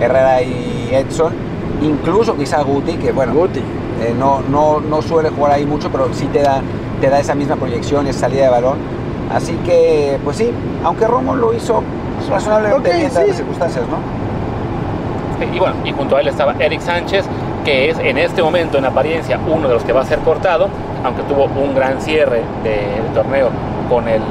y, 0.00 0.02
Herrera 0.02 0.42
y 0.42 0.88
Edson. 0.92 1.32
Incluso 1.82 2.36
quizá 2.36 2.60
Guti, 2.62 2.94
que 2.94 3.12
bueno, 3.12 3.32
Guti. 3.32 3.60
eh, 3.60 4.12
no, 4.18 4.40
no, 4.50 4.80
no 4.80 5.00
suele 5.02 5.30
jugar 5.30 5.52
ahí 5.52 5.64
mucho, 5.64 5.88
pero 5.92 6.12
sí 6.12 6.26
te 6.32 6.40
da, 6.42 6.62
te 7.00 7.08
da 7.10 7.20
esa 7.20 7.36
misma 7.36 7.54
proyección 7.54 8.06
y 8.06 8.10
esa 8.10 8.20
salida 8.22 8.42
de 8.44 8.50
balón. 8.50 8.78
Así 9.32 9.52
que, 9.64 10.18
pues 10.24 10.38
sí, 10.38 10.50
aunque 10.82 11.06
Romo 11.06 11.36
lo 11.36 11.54
hizo 11.54 11.80
razonablemente 12.28 12.90
Ok, 12.90 12.96
bien 12.96 13.10
sí. 13.12 13.18
las 13.28 13.36
circunstancias, 13.36 13.84
¿no? 13.88 15.46
Y 15.54 15.58
bueno, 15.60 15.76
y 15.84 15.92
junto 15.92 16.16
a 16.16 16.20
él 16.22 16.26
estaba 16.28 16.54
Eric 16.58 16.80
Sánchez, 16.80 17.24
que 17.64 17.90
es 17.90 17.98
en 17.98 18.18
este 18.18 18.42
momento 18.42 18.78
en 18.78 18.84
apariencia 18.84 19.38
uno 19.46 19.68
de 19.68 19.74
los 19.74 19.84
que 19.84 19.92
va 19.92 20.02
a 20.02 20.04
ser 20.04 20.18
cortado, 20.20 20.68
aunque 21.04 21.22
tuvo 21.22 21.44
un 21.44 21.74
gran 21.74 22.00
cierre 22.00 22.42
del 22.62 23.12
torneo 23.14 23.50
con 23.88 24.08
el, 24.08 24.22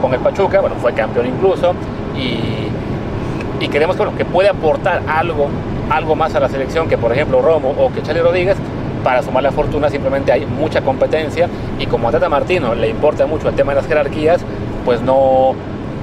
con 0.00 0.12
el 0.14 0.20
Pachuca, 0.20 0.60
bueno, 0.60 0.76
fue 0.76 0.92
campeón 0.92 1.26
incluso, 1.26 1.74
y, 2.16 3.64
y 3.64 3.68
creemos 3.68 3.96
que, 3.96 4.02
bueno, 4.02 4.16
que 4.16 4.24
puede 4.24 4.48
aportar 4.48 5.02
algo, 5.08 5.48
algo 5.90 6.16
más 6.16 6.34
a 6.34 6.40
la 6.40 6.48
selección 6.48 6.88
que 6.88 6.98
por 6.98 7.12
ejemplo 7.12 7.42
Romo 7.42 7.74
o 7.78 7.92
que 7.92 8.02
Charlie 8.02 8.22
Rodríguez, 8.22 8.56
para 9.04 9.22
sumar 9.22 9.42
la 9.42 9.50
fortuna 9.50 9.88
simplemente 9.88 10.30
hay 10.30 10.44
mucha 10.44 10.82
competencia 10.82 11.48
y 11.78 11.86
como 11.86 12.08
a 12.08 12.12
Tata 12.12 12.28
Martino 12.28 12.74
le 12.74 12.88
importa 12.88 13.26
mucho 13.26 13.48
el 13.48 13.54
tema 13.54 13.72
de 13.72 13.76
las 13.80 13.86
jerarquías, 13.86 14.40
pues 14.84 15.00
no, 15.00 15.54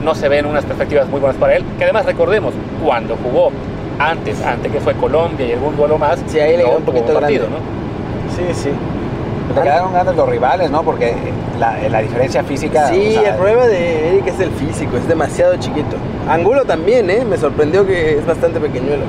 no 0.04 0.16
se 0.16 0.30
ven 0.30 0.46
unas 0.46 0.66
perspectivas 0.66 1.08
muy 1.08 1.20
buenas 1.20 1.38
para 1.38 1.56
él, 1.56 1.64
que 1.78 1.84
además 1.84 2.06
recordemos, 2.06 2.54
cuando 2.84 3.16
jugó 3.18 3.52
antes, 4.00 4.42
antes 4.44 4.72
que 4.72 4.80
fue 4.80 4.94
Colombia 4.96 5.46
y 5.48 5.52
algún 5.54 5.76
duelo 5.76 5.98
más, 5.98 6.20
Sí, 6.28 6.40
ahí 6.40 6.58
le 6.58 6.64
no 6.64 6.70
quedó 6.70 6.78
un 6.78 6.84
poquito 6.86 7.14
partido, 7.14 7.48
grande. 7.48 7.60
¿no? 7.60 8.54
Sí, 8.54 8.54
sí. 8.64 8.70
Le 9.56 9.62
quedaron 9.62 9.94
grandes 9.94 10.16
los 10.16 10.30
rivales, 10.30 10.70
¿no? 10.70 10.84
Porque 10.84 11.14
la, 11.58 11.78
la 11.90 12.00
diferencia 12.02 12.44
física. 12.44 12.90
Sí, 12.90 13.16
o 13.18 13.22
sea, 13.22 13.30
el 13.32 13.36
problema 13.38 13.66
de 13.66 14.10
Eric 14.10 14.28
es 14.28 14.40
el 14.40 14.52
físico, 14.52 14.98
es 14.98 15.08
demasiado 15.08 15.56
chiquito. 15.56 15.96
Angulo 16.30 16.66
también, 16.66 17.10
¿eh? 17.10 17.24
Me 17.28 17.38
sorprendió 17.38 17.88
que 17.88 18.18
es 18.20 18.26
bastante 18.26 18.60
pequeñuelo. 18.60 19.04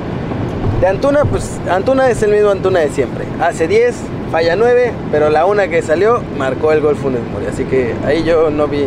De 0.81 0.87
Antuna, 0.87 1.24
pues 1.24 1.59
Antuna 1.68 2.09
es 2.09 2.22
el 2.22 2.31
mismo 2.31 2.51
Antuna 2.51 2.79
de 2.81 2.88
siempre. 2.90 3.24
Hace 3.42 3.66
10, 3.66 3.96
falla 4.31 4.55
9, 4.55 4.92
pero 5.11 5.29
la 5.29 5.44
una 5.44 5.66
que 5.66 5.83
salió 5.83 6.22
marcó 6.38 6.70
el 6.72 6.81
gol 6.81 6.94
Funes 6.94 7.20
Mori. 7.33 7.46
Así 7.46 7.64
que 7.64 7.94
ahí 8.07 8.22
yo 8.22 8.48
no 8.51 8.68
vi 8.68 8.87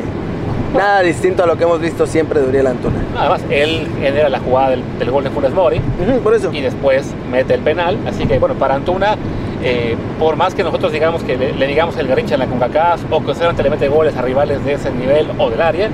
nada 0.76 1.02
distinto 1.02 1.44
a 1.44 1.48
lo 1.48 1.58
que 1.58 1.64
hemos 1.64 1.80
visto 1.82 2.06
siempre 2.06 2.40
de 2.42 2.48
Uriel 2.48 2.68
Antuna. 2.68 3.04
Además, 3.18 3.42
él 3.50 3.88
genera 4.00 4.30
la 4.30 4.40
jugada 4.40 4.72
del, 4.72 4.84
del 5.00 5.12
gol 5.12 5.24
de 5.24 5.30
Funes 5.30 5.52
Mori 5.54 5.82
por 6.24 6.34
eso. 6.34 6.50
y 6.54 6.62
después 6.62 7.14
mete 7.32 7.54
el 7.54 7.62
penal. 7.62 7.98
Así 8.08 8.26
que, 8.26 8.40
bueno, 8.40 8.56
para 8.56 8.76
Antuna, 8.76 9.16
eh, 9.64 9.96
por 10.20 10.36
más 10.36 10.56
que 10.56 10.64
nosotros 10.64 10.92
digamos 10.92 11.24
que 11.24 11.38
le, 11.38 11.54
le 11.54 11.68
digamos 11.68 11.98
el 11.98 12.08
garrincha 12.08 12.36
en 12.36 12.40
la 12.40 12.48
CONCACAF 12.48 13.02
o 13.12 13.24
que 13.26 13.34
solamente 13.34 13.64
le 13.64 13.70
mete 13.70 13.88
goles 13.90 14.16
a 14.16 14.22
rivales 14.22 14.64
de 14.66 14.74
ese 14.74 14.92
nivel 14.92 15.28
o 15.38 15.50
del 15.50 15.62
área, 15.62 15.90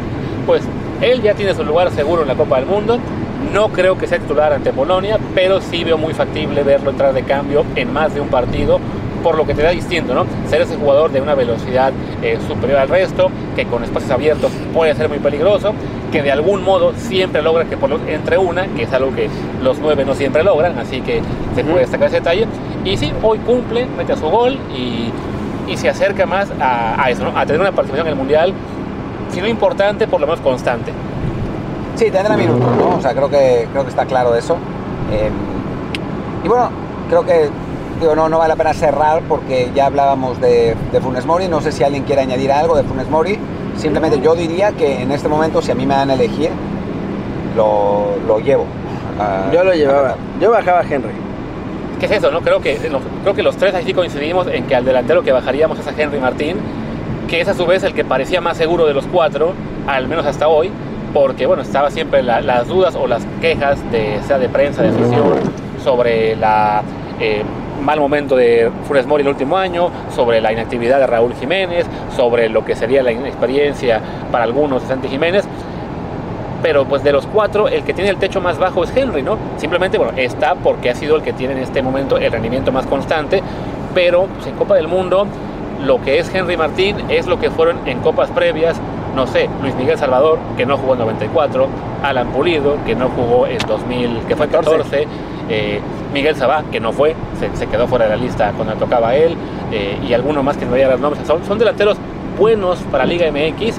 pues 0.45 0.63
él 1.01 1.21
ya 1.21 1.33
tiene 1.33 1.53
su 1.53 1.63
lugar 1.63 1.91
seguro 1.91 2.21
en 2.21 2.27
la 2.27 2.35
Copa 2.35 2.57
del 2.57 2.65
Mundo. 2.65 2.99
No 3.53 3.69
creo 3.69 3.97
que 3.97 4.07
sea 4.07 4.19
titular 4.19 4.51
ante 4.51 4.73
Polonia, 4.73 5.19
pero 5.35 5.61
sí 5.61 5.83
veo 5.83 5.97
muy 5.97 6.13
factible 6.13 6.63
verlo 6.63 6.89
entrar 6.89 7.13
de 7.13 7.23
cambio 7.23 7.65
en 7.75 7.93
más 7.93 8.13
de 8.13 8.19
un 8.19 8.29
partido, 8.29 8.79
por 9.27 9.35
lo 9.35 9.45
que 9.45 9.53
te 9.53 9.61
da 9.61 9.71
distinto, 9.71 10.13
¿no? 10.13 10.23
Ser 10.49 10.61
ese 10.61 10.77
jugador 10.77 11.11
de 11.11 11.19
una 11.19 11.35
velocidad 11.35 11.91
eh, 12.21 12.37
superior 12.47 12.79
al 12.79 12.87
resto, 12.87 13.29
que 13.57 13.65
con 13.65 13.83
espacios 13.83 14.09
abiertos 14.09 14.49
puede 14.73 14.95
ser 14.95 15.09
muy 15.09 15.19
peligroso, 15.19 15.73
que 16.13 16.21
de 16.23 16.31
algún 16.31 16.63
modo 16.63 16.93
siempre 16.95 17.41
logra 17.41 17.65
que 17.65 17.75
por 17.75 17.89
lo- 17.89 17.99
entre 18.07 18.37
una, 18.37 18.67
que 18.67 18.83
es 18.83 18.93
algo 18.93 19.13
que 19.13 19.27
los 19.61 19.79
nueve 19.79 20.05
no 20.05 20.13
siempre 20.13 20.45
logran, 20.45 20.79
así 20.79 21.01
que 21.01 21.21
se 21.55 21.63
puede 21.65 21.79
destacar 21.79 22.07
ese 22.07 22.19
detalle. 22.19 22.47
Y 22.85 22.95
sí, 22.95 23.11
hoy 23.21 23.37
cumple, 23.39 23.85
mete 23.97 24.13
a 24.13 24.15
su 24.15 24.29
gol 24.29 24.57
y, 24.73 25.11
y 25.69 25.75
se 25.75 25.89
acerca 25.89 26.25
más 26.25 26.47
a, 26.61 27.03
a 27.03 27.09
eso, 27.09 27.25
¿no? 27.25 27.37
A 27.37 27.45
tener 27.45 27.59
una 27.59 27.73
participación 27.73 28.07
en 28.07 28.13
el 28.13 28.17
Mundial 28.17 28.53
si 29.29 29.41
no 29.41 29.47
importante, 29.47 30.07
por 30.07 30.21
lo 30.21 30.27
menos 30.27 30.39
constante. 30.39 30.93
Sí, 31.95 32.09
tendrá 32.11 32.37
minutos, 32.37 32.65
¿no? 32.77 32.95
O 32.95 33.01
sea, 33.01 33.11
creo 33.13 33.29
que, 33.29 33.67
creo 33.73 33.83
que 33.83 33.89
está 33.89 34.05
claro 34.05 34.33
eso. 34.35 34.55
Eh, 35.11 35.29
y 36.45 36.47
bueno, 36.47 36.69
creo 37.09 37.25
que 37.25 37.49
digo, 37.99 38.15
no, 38.15 38.29
no 38.29 38.37
vale 38.39 38.49
la 38.49 38.55
pena 38.55 38.73
cerrar 38.73 39.21
porque 39.27 39.71
ya 39.75 39.87
hablábamos 39.87 40.39
de, 40.39 40.75
de, 40.91 41.01
Funes 41.01 41.25
Mori. 41.25 41.47
No 41.47 41.61
sé 41.61 41.71
si 41.71 41.83
alguien 41.83 42.03
quiere 42.03 42.21
añadir 42.21 42.51
algo 42.51 42.75
de 42.75 42.83
Funes 42.83 43.09
Mori. 43.09 43.37
Simplemente 43.77 44.19
yo 44.21 44.35
diría 44.35 44.71
que 44.71 45.01
en 45.01 45.11
este 45.11 45.27
momento, 45.27 45.61
si 45.61 45.71
a 45.71 45.75
mí 45.75 45.85
me 45.85 45.93
dan 45.93 46.09
a 46.09 46.13
elegir, 46.13 46.49
lo, 47.55 48.15
lo 48.27 48.39
llevo. 48.39 48.63
Uh, 48.63 49.53
yo 49.53 49.63
lo 49.63 49.73
llevaba. 49.73 50.15
Yo 50.39 50.51
bajaba 50.51 50.79
a 50.79 50.83
Henry. 50.83 51.13
¿Qué 51.99 52.05
es 52.05 52.11
eso? 52.11 52.31
No? 52.31 52.41
Creo, 52.41 52.61
que, 52.61 52.77
no, 52.89 52.99
creo 53.23 53.33
que 53.33 53.43
los 53.43 53.57
tres 53.57 53.73
así 53.73 53.93
coincidimos 53.93 54.47
en 54.47 54.65
que 54.65 54.75
al 54.75 54.85
delantero 54.85 55.23
que 55.23 55.31
bajaríamos 55.31 55.79
es 55.79 55.87
a 55.87 55.93
Henry 55.97 56.19
Martín, 56.19 56.57
que 57.27 57.41
es 57.41 57.47
a 57.47 57.55
su 57.55 57.65
vez 57.65 57.83
el 57.83 57.93
que 57.93 58.05
parecía 58.05 58.39
más 58.39 58.57
seguro 58.57 58.85
de 58.85 58.93
los 58.93 59.05
cuatro, 59.07 59.53
al 59.87 60.07
menos 60.07 60.25
hasta 60.25 60.47
hoy, 60.47 60.69
porque 61.13 61.47
bueno, 61.47 61.63
estaba 61.63 61.89
siempre 61.89 62.21
la, 62.21 62.41
las 62.41 62.67
dudas 62.67 62.95
o 62.95 63.07
las 63.07 63.25
quejas, 63.41 63.79
de, 63.91 64.19
sea 64.27 64.37
de 64.37 64.49
prensa, 64.49 64.83
de 64.83 64.89
afición, 64.89 65.39
sobre 65.83 66.35
la 66.35 66.83
eh, 67.19 67.43
mal 67.81 67.99
momento 67.99 68.35
de 68.35 68.71
Funes 68.87 69.05
Mori 69.05 69.21
el 69.21 69.29
último 69.29 69.57
año, 69.57 69.89
sobre 70.15 70.41
la 70.41 70.51
inactividad 70.51 70.99
de 70.99 71.07
Raúl 71.07 71.33
Jiménez, 71.33 71.85
sobre 72.15 72.49
lo 72.49 72.65
que 72.65 72.75
sería 72.75 73.03
la 73.03 73.11
inexperiencia 73.11 74.01
para 74.31 74.43
algunos 74.43 74.81
de 74.81 74.87
Santi 74.87 75.07
Jiménez. 75.07 75.45
Pero 76.61 76.85
pues 76.85 77.03
de 77.03 77.11
los 77.11 77.27
cuatro, 77.27 77.67
el 77.67 77.83
que 77.83 77.93
tiene 77.93 78.09
el 78.09 78.17
techo 78.17 78.41
más 78.41 78.57
bajo 78.57 78.83
es 78.83 78.95
Henry, 78.95 79.21
¿no? 79.21 79.37
Simplemente, 79.57 79.97
bueno, 79.97 80.13
está 80.17 80.55
porque 80.55 80.89
ha 80.89 80.95
sido 80.95 81.15
el 81.15 81.21
que 81.21 81.33
tiene 81.33 81.53
en 81.53 81.59
este 81.59 81.81
momento 81.81 82.17
el 82.17 82.31
rendimiento 82.31 82.71
más 82.71 82.85
constante, 82.87 83.43
pero 83.93 84.25
pues, 84.25 84.47
en 84.47 84.55
Copa 84.55 84.75
del 84.75 84.87
Mundo 84.87 85.27
lo 85.85 86.01
que 86.01 86.19
es 86.19 86.33
Henry 86.33 86.57
Martín 86.57 86.95
es 87.09 87.27
lo 87.27 87.39
que 87.39 87.49
fueron 87.49 87.87
en 87.87 87.99
copas 87.99 88.29
previas, 88.31 88.79
no 89.15 89.27
sé, 89.27 89.49
Luis 89.61 89.75
Miguel 89.75 89.97
Salvador, 89.97 90.39
que 90.55 90.65
no 90.65 90.77
jugó 90.77 90.93
en 90.93 90.99
94, 90.99 91.67
Alan 92.03 92.27
Pulido, 92.29 92.77
que 92.85 92.95
no 92.95 93.09
jugó 93.09 93.47
en 93.47 93.59
2000, 93.59 94.19
que 94.27 94.35
fue 94.35 94.47
14, 94.47 95.07
eh, 95.49 95.79
Miguel 96.13 96.35
Sabá, 96.35 96.63
que 96.71 96.79
no 96.79 96.91
fue, 96.91 97.15
se, 97.53 97.67
quedó 97.67 97.87
fuera 97.87 98.05
de 98.05 98.11
la 98.11 98.17
lista 98.17 98.51
cuando 98.55 98.73
tocaba 98.75 99.15
él, 99.15 99.35
eh, 99.71 99.99
y 100.07 100.13
alguno 100.13 100.43
más 100.43 100.57
que 100.57 100.65
no 100.65 100.71
veía 100.71 100.87
los 100.89 100.99
nombres. 100.99 101.25
Son, 101.27 101.43
son 101.45 101.59
delanteros 101.59 101.97
buenos 102.37 102.79
para 102.91 103.05
Liga 103.05 103.27
MX, 103.31 103.75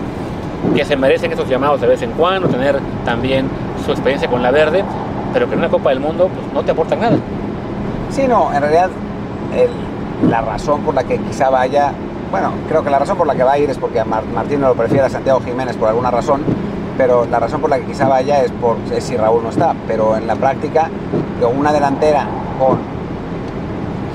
que 0.74 0.84
se 0.84 0.96
merecen 0.96 1.32
esos 1.32 1.48
llamados 1.48 1.80
de 1.80 1.86
vez 1.86 2.02
en 2.02 2.10
cuando, 2.12 2.48
tener 2.48 2.78
también 3.04 3.48
su 3.84 3.92
experiencia 3.92 4.28
con 4.28 4.42
la 4.42 4.50
verde, 4.50 4.84
pero 5.32 5.46
que 5.46 5.54
en 5.54 5.60
una 5.60 5.68
Copa 5.68 5.90
del 5.90 6.00
Mundo 6.00 6.28
pues, 6.28 6.52
no 6.52 6.62
te 6.62 6.72
aportan 6.72 7.00
nada. 7.00 7.16
Sí, 8.10 8.26
no, 8.26 8.52
en 8.52 8.60
realidad 8.60 8.90
la 10.28 10.40
razón 10.40 10.82
por 10.82 10.94
la 10.94 11.04
que 11.04 11.18
quizá 11.18 11.50
vaya, 11.50 11.92
bueno, 12.30 12.52
creo 12.68 12.82
que 12.82 12.90
la 12.90 12.98
razón 12.98 13.16
por 13.16 13.26
la 13.26 13.34
que 13.34 13.42
va 13.42 13.52
a 13.52 13.58
ir 13.58 13.70
es 13.70 13.78
porque 13.78 14.00
a 14.00 14.04
Mar 14.04 14.24
Martín 14.34 14.60
no 14.60 14.68
lo 14.68 14.74
prefiere 14.74 15.06
a 15.06 15.10
Santiago 15.10 15.40
Jiménez 15.40 15.76
por 15.76 15.88
alguna 15.88 16.10
razón, 16.10 16.42
pero 16.96 17.24
la 17.26 17.38
razón 17.38 17.60
por 17.60 17.70
la 17.70 17.78
que 17.78 17.84
quizá 17.84 18.08
vaya 18.08 18.42
es, 18.42 18.50
por, 18.52 18.76
es 18.92 19.04
si 19.04 19.16
Raúl 19.16 19.42
no 19.42 19.50
está, 19.50 19.74
pero 19.86 20.16
en 20.16 20.26
la 20.26 20.34
práctica 20.34 20.90
una 21.46 21.72
delantera 21.72 22.26
con 22.58 22.78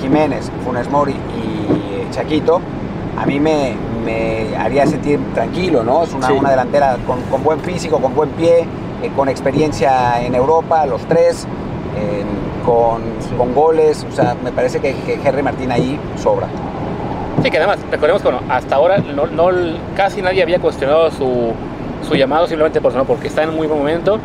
Jiménez, 0.02 0.52
Funes 0.66 0.90
Mori 0.90 1.14
y 1.14 2.12
Chaquito, 2.12 2.60
a 3.18 3.26
mí 3.26 3.40
me, 3.40 3.76
me 4.04 4.56
haría 4.58 4.86
sentir 4.86 5.20
tranquilo, 5.34 5.84
¿no? 5.84 6.04
Es 6.04 6.14
una, 6.14 6.28
sí. 6.28 6.34
una 6.34 6.50
delantera 6.50 6.98
con, 7.08 7.22
con, 7.24 7.44
buen 7.44 7.60
físico, 7.62 8.00
con 8.00 8.14
buen 8.14 8.30
pie, 8.32 8.66
eh, 9.02 9.12
con 9.16 9.30
experiencia 9.30 10.22
en 10.22 10.36
Europa, 10.36 10.86
los 10.86 11.02
tres, 11.04 11.48
eh, 11.98 12.24
con, 12.66 13.02
sí. 13.20 13.36
con, 13.38 13.54
goles, 13.54 14.06
o 14.10 14.14
sea, 14.14 14.36
me 14.44 14.52
parece 14.52 14.80
que, 14.80 14.94
que, 14.96 15.20
Henry 15.24 15.44
Martín 15.44 15.72
ahí 15.72 16.00
sobra. 16.22 16.48
Sí, 17.44 17.50
que 17.50 17.58
además, 17.58 17.80
recordemos 17.92 18.22
que 18.22 18.30
bueno, 18.30 18.44
hasta 18.50 18.76
ahora 18.76 18.98
no, 19.00 19.28
no, 19.28 19.50
casi 19.96 20.22
nadie 20.22 20.42
había 20.44 20.60
cuestionado 20.60 21.12
su, 21.12 21.52
su 22.08 22.16
llamado 22.16 22.48
simplemente 22.48 22.80
por 22.82 22.94
¿no? 22.94 23.06
porque 23.06 23.28
está 23.28 23.44
en 23.44 23.56
muy 23.56 23.68
buen 23.68 23.80
momento. 23.80 24.20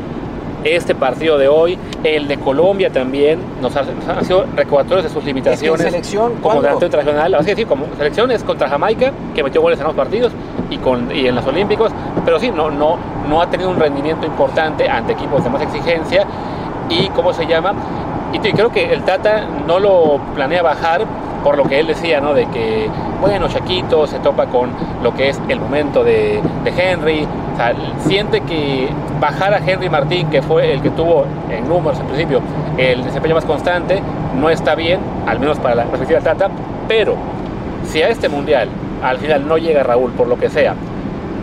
Este 0.64 0.94
partido 0.94 1.38
de 1.38 1.48
hoy, 1.48 1.78
el 2.02 2.26
de 2.28 2.36
Colombia 2.38 2.90
también, 2.90 3.40
nos, 3.62 3.76
ha, 3.76 3.82
nos 3.82 4.08
han 4.08 4.24
sido 4.24 4.44
recordatorios 4.56 5.04
de 5.04 5.10
sus 5.10 5.24
limitaciones 5.24 5.80
es 5.80 5.84
que 5.86 5.90
selección, 5.90 6.34
como 6.42 6.60
delantero 6.60 6.86
internacional. 6.86 7.34
Así 7.34 7.50
decir, 7.50 7.66
como 7.66 7.86
selección 7.96 8.30
es 8.30 8.42
contra 8.42 8.68
Jamaica, 8.68 9.12
que 9.34 9.42
metió 9.42 9.60
goles 9.62 9.78
en 9.78 9.86
los 9.86 9.94
partidos 9.94 10.32
y, 10.70 10.78
con, 10.78 11.14
y 11.14 11.26
en 11.26 11.34
los 11.34 11.46
Olímpicos, 11.46 11.92
pero 12.24 12.38
sí, 12.38 12.50
no, 12.50 12.70
no, 12.70 12.96
no 13.28 13.40
ha 13.40 13.48
tenido 13.48 13.70
un 13.70 13.78
rendimiento 13.78 14.26
importante 14.26 14.88
ante 14.88 15.12
equipos 15.12 15.44
de 15.44 15.50
más 15.50 15.62
exigencia. 15.62 16.24
Y, 16.88 17.08
¿cómo 17.10 17.32
se 17.32 17.46
llama? 17.46 17.74
Y 18.32 18.38
creo 18.38 18.70
que 18.70 18.92
el 18.92 19.02
Tata 19.02 19.46
no 19.66 19.78
lo 19.78 20.20
planea 20.34 20.62
bajar 20.62 21.06
por 21.42 21.56
lo 21.56 21.64
que 21.64 21.80
él 21.80 21.86
decía, 21.86 22.20
¿no? 22.20 22.34
De 22.34 22.46
que, 22.46 22.88
bueno, 23.20 23.48
Chaquito 23.48 24.06
se 24.06 24.18
topa 24.18 24.46
con 24.46 24.70
lo 25.02 25.14
que 25.14 25.28
es 25.28 25.40
el 25.48 25.60
momento 25.60 26.04
de, 26.04 26.40
Henry. 26.64 27.26
O 27.52 27.56
sea, 27.56 27.74
siente 28.00 28.40
que 28.42 28.88
bajar 29.20 29.54
a 29.54 29.58
Henry 29.58 29.88
Martín, 29.88 30.28
que 30.30 30.42
fue 30.42 30.72
el 30.72 30.82
que 30.82 30.90
tuvo 30.90 31.24
en 31.50 31.68
números 31.68 31.98
al 31.98 32.06
principio 32.06 32.40
el 32.76 33.04
desempeño 33.04 33.34
más 33.34 33.44
constante, 33.44 34.00
no 34.38 34.48
está 34.50 34.74
bien, 34.74 35.00
al 35.26 35.40
menos 35.40 35.58
para 35.58 35.74
la 35.74 35.84
perspectiva 35.84 36.20
del 36.20 36.24
Tata. 36.24 36.50
Pero 36.86 37.16
si 37.84 38.02
a 38.02 38.08
este 38.08 38.28
mundial 38.28 38.68
al 39.02 39.18
final 39.18 39.46
no 39.46 39.58
llega 39.58 39.82
Raúl 39.82 40.12
por 40.12 40.28
lo 40.28 40.38
que 40.38 40.48
sea 40.48 40.74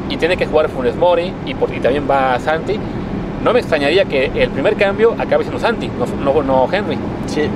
y 0.10 0.18
tiene 0.18 0.38
que 0.38 0.46
jugar 0.46 0.70
Funes 0.70 0.96
Mori 0.96 1.34
y, 1.46 1.54
por, 1.54 1.74
y 1.74 1.80
también 1.80 2.08
va 2.10 2.40
Santi, 2.40 2.80
no 3.44 3.54
me 3.54 3.60
extrañaría 3.60 4.06
que 4.06 4.32
el 4.36 4.50
primer 4.50 4.76
cambio 4.76 5.16
acabe 5.18 5.44
siendo 5.44 5.60
Santi, 5.60 5.90
no, 6.24 6.34
no, 6.34 6.44
no 6.44 6.68
Henry. 6.72 6.98
Sí. 7.28 7.50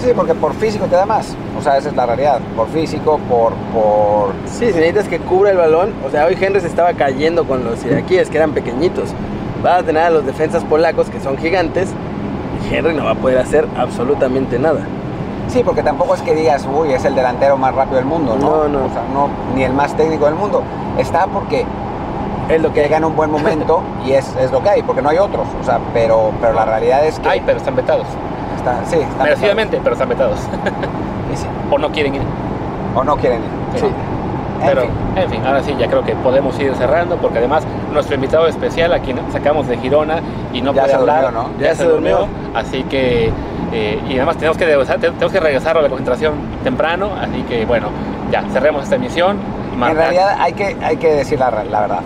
Sí, 0.00 0.12
porque 0.14 0.34
por 0.34 0.54
físico 0.54 0.86
te 0.86 0.94
da 0.94 1.06
más. 1.06 1.34
O 1.58 1.62
sea, 1.62 1.76
esa 1.76 1.88
es 1.88 1.96
la 1.96 2.06
realidad. 2.06 2.40
Por 2.56 2.68
físico, 2.68 3.18
por. 3.28 3.52
por... 3.74 4.32
Sí, 4.46 4.66
si 4.66 4.78
necesitas 4.78 5.08
que 5.08 5.18
cubra 5.18 5.50
el 5.50 5.56
balón. 5.56 5.92
O 6.06 6.10
sea, 6.10 6.26
hoy 6.26 6.36
Henry 6.40 6.60
se 6.60 6.68
estaba 6.68 6.92
cayendo 6.94 7.44
con 7.44 7.64
los 7.64 7.84
iraquíes, 7.84 8.30
que 8.30 8.36
eran 8.36 8.52
pequeñitos. 8.52 9.10
Va 9.64 9.76
a 9.76 9.82
tener 9.82 10.04
a 10.04 10.10
los 10.10 10.24
defensas 10.24 10.62
polacos, 10.64 11.10
que 11.10 11.20
son 11.20 11.36
gigantes. 11.36 11.90
Y 12.64 12.74
Henry 12.74 12.94
no 12.94 13.04
va 13.04 13.12
a 13.12 13.14
poder 13.16 13.38
hacer 13.38 13.66
absolutamente 13.76 14.58
nada. 14.58 14.86
Sí, 15.48 15.62
porque 15.64 15.82
tampoco 15.82 16.14
es 16.14 16.22
que 16.22 16.34
digas, 16.34 16.68
uy, 16.72 16.92
es 16.92 17.04
el 17.04 17.14
delantero 17.14 17.56
más 17.56 17.74
rápido 17.74 17.96
del 17.96 18.04
mundo, 18.04 18.36
¿no? 18.38 18.68
No, 18.68 18.68
no. 18.68 18.84
O 18.84 18.90
sea, 18.90 19.02
no 19.12 19.28
ni 19.54 19.64
el 19.64 19.72
más 19.72 19.96
técnico 19.96 20.26
del 20.26 20.34
mundo. 20.34 20.62
Está 20.98 21.26
porque 21.26 21.64
es 22.48 22.62
lo 22.62 22.72
que 22.72 22.82
llega 22.82 22.98
en 22.98 23.04
un 23.04 23.16
buen 23.16 23.30
momento 23.30 23.82
y 24.06 24.12
es, 24.12 24.34
es 24.36 24.52
lo 24.52 24.62
que 24.62 24.68
hay, 24.68 24.82
porque 24.82 25.02
no 25.02 25.08
hay 25.08 25.18
otros. 25.18 25.46
O 25.60 25.64
sea, 25.64 25.80
pero, 25.92 26.32
pero 26.40 26.52
la 26.52 26.64
realidad 26.64 27.04
es 27.04 27.18
que. 27.18 27.28
Hay, 27.28 27.42
pero 27.44 27.58
están 27.58 27.74
vetados. 27.74 28.06
Está, 28.72 28.84
sí, 28.86 28.96
están 29.00 29.22
Merecidamente, 29.24 29.80
pero 29.82 29.92
están 29.94 30.08
vetados. 30.08 30.38
sí. 31.34 31.46
O 31.70 31.78
no 31.78 31.90
quieren 31.90 32.14
ir. 32.16 32.22
O 32.94 33.04
no 33.04 33.16
quieren 33.16 33.40
ir. 33.40 33.80
Sí. 33.80 33.86
Pero, 34.64 34.82
en 34.82 34.88
fin. 34.88 34.96
en 35.22 35.30
fin, 35.30 35.46
ahora 35.46 35.62
sí, 35.62 35.74
ya 35.78 35.86
creo 35.86 36.02
que 36.02 36.16
podemos 36.16 36.58
ir 36.58 36.74
cerrando, 36.74 37.16
porque 37.16 37.38
además 37.38 37.62
nuestro 37.92 38.16
invitado 38.16 38.48
especial, 38.48 38.92
a 38.92 38.98
quien 38.98 39.18
sacamos 39.30 39.68
de 39.68 39.76
Girona 39.78 40.20
y 40.52 40.60
no 40.62 40.74
ya 40.74 40.82
puede 40.82 40.94
hablar, 40.94 41.22
durmió, 41.26 41.42
¿no? 41.42 41.50
ya, 41.60 41.66
Ya 41.66 41.70
se, 41.76 41.82
se 41.82 41.88
durmió. 41.88 42.18
durmió. 42.18 42.58
Así 42.58 42.82
que, 42.84 43.30
eh, 43.72 44.00
y 44.08 44.16
además 44.16 44.36
tenemos 44.36 44.56
que, 44.56 44.64
tenemos 44.64 45.32
que 45.32 45.40
regresar 45.40 45.78
a 45.78 45.82
la 45.82 45.88
concentración 45.88 46.34
temprano, 46.64 47.10
así 47.20 47.42
que 47.42 47.64
bueno, 47.66 47.88
ya, 48.32 48.42
cerremos 48.52 48.82
esta 48.82 48.96
emisión. 48.96 49.38
En 49.74 49.94
realidad 49.94 50.36
hay 50.40 50.52
que, 50.54 50.76
hay 50.82 50.96
que 50.96 51.08
decir 51.14 51.38
la, 51.38 51.50
la 51.50 51.80
verdad. 51.80 52.00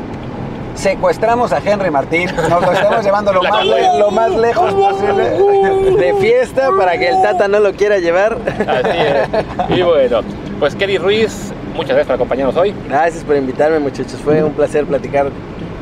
Secuestramos 0.74 1.52
a 1.52 1.58
Henry 1.64 1.90
Martín, 1.90 2.28
nos 2.48 2.62
lo 2.62 2.72
estamos 2.72 3.04
llevando 3.04 3.32
lo 3.32 3.42
más, 3.42 3.64
le- 3.66 3.98
lo 3.98 4.10
más 4.10 4.30
lejos 4.34 4.72
posible. 4.74 5.96
De 5.96 6.14
fiesta 6.20 6.70
para 6.76 6.98
que 6.98 7.08
el 7.08 7.22
Tata 7.22 7.46
no 7.48 7.60
lo 7.60 7.72
quiera 7.72 7.98
llevar. 7.98 8.36
Así 8.46 8.98
es. 8.98 9.78
Y 9.78 9.82
bueno, 9.82 10.20
pues 10.58 10.74
Kelly 10.74 10.98
Ruiz, 10.98 11.52
muchas 11.74 11.90
gracias 11.90 12.06
por 12.06 12.14
acompañarnos 12.16 12.56
hoy. 12.56 12.74
Gracias 12.88 13.22
por 13.22 13.36
invitarme, 13.36 13.78
muchachos. 13.78 14.18
Fue 14.24 14.42
un 14.42 14.52
placer 14.52 14.84
platicar 14.86 15.28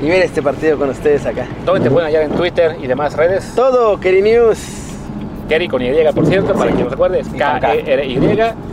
y 0.03 0.09
ver 0.09 0.22
este 0.22 0.42
partido 0.42 0.76
con 0.79 0.90
ustedes 0.90 1.24
acá. 1.24 1.46
¿Dónde 1.64 1.83
te 1.83 1.90
pueden 1.90 2.09
hallar 2.09 2.22
en 2.24 2.33
Twitter 2.33 2.76
y 2.83 2.87
demás 2.87 3.16
redes? 3.16 3.53
Todo, 3.55 3.98
Keri 4.00 4.22
News. 4.22 4.59
Kerry 5.48 5.66
con 5.66 5.83
Y, 5.83 5.90
por 6.14 6.26
cierto, 6.26 6.53
para 6.55 6.70
quien 6.70 6.85
no 6.85 6.90
recuerde, 6.90 7.20
es 7.20 7.26
Y 7.26 7.31
con 7.31 7.38
K. 7.38 7.61
K-E-R-Y, 7.61 8.18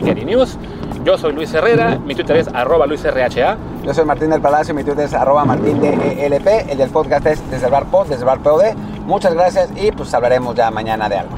Kerry 0.05 0.25
News. 0.25 0.57
Yo 1.03 1.17
soy 1.17 1.33
Luis 1.33 1.51
Herrera, 1.53 1.97
mi 2.05 2.13
Twitter 2.15 2.37
es 2.37 2.47
arroba 2.53 2.85
luisrha. 2.85 3.57
Yo 3.87 3.93
soy 3.93 4.03
Martín 4.03 4.29
del 4.31 4.41
Palacio, 4.41 4.73
mi 4.73 4.83
Twitter 4.83 5.05
es 5.05 5.13
arroba 5.13 5.45
martín 5.45 5.79
de 5.79 6.25
ELP, 6.25 6.69
el 6.69 6.77
del 6.77 6.89
podcast 6.89 7.25
es 7.25 7.49
desde 7.49 7.67
el 7.67 7.71
bar 7.71 7.85
pod, 7.85 8.07
desde 8.07 8.25
bar 8.25 8.39
POD. 8.39 8.75
Muchas 9.05 9.33
gracias 9.33 9.69
y 9.77 9.93
pues 9.93 10.13
hablaremos 10.13 10.55
ya 10.55 10.69
mañana 10.69 11.07
de 11.07 11.19
algo. 11.19 11.37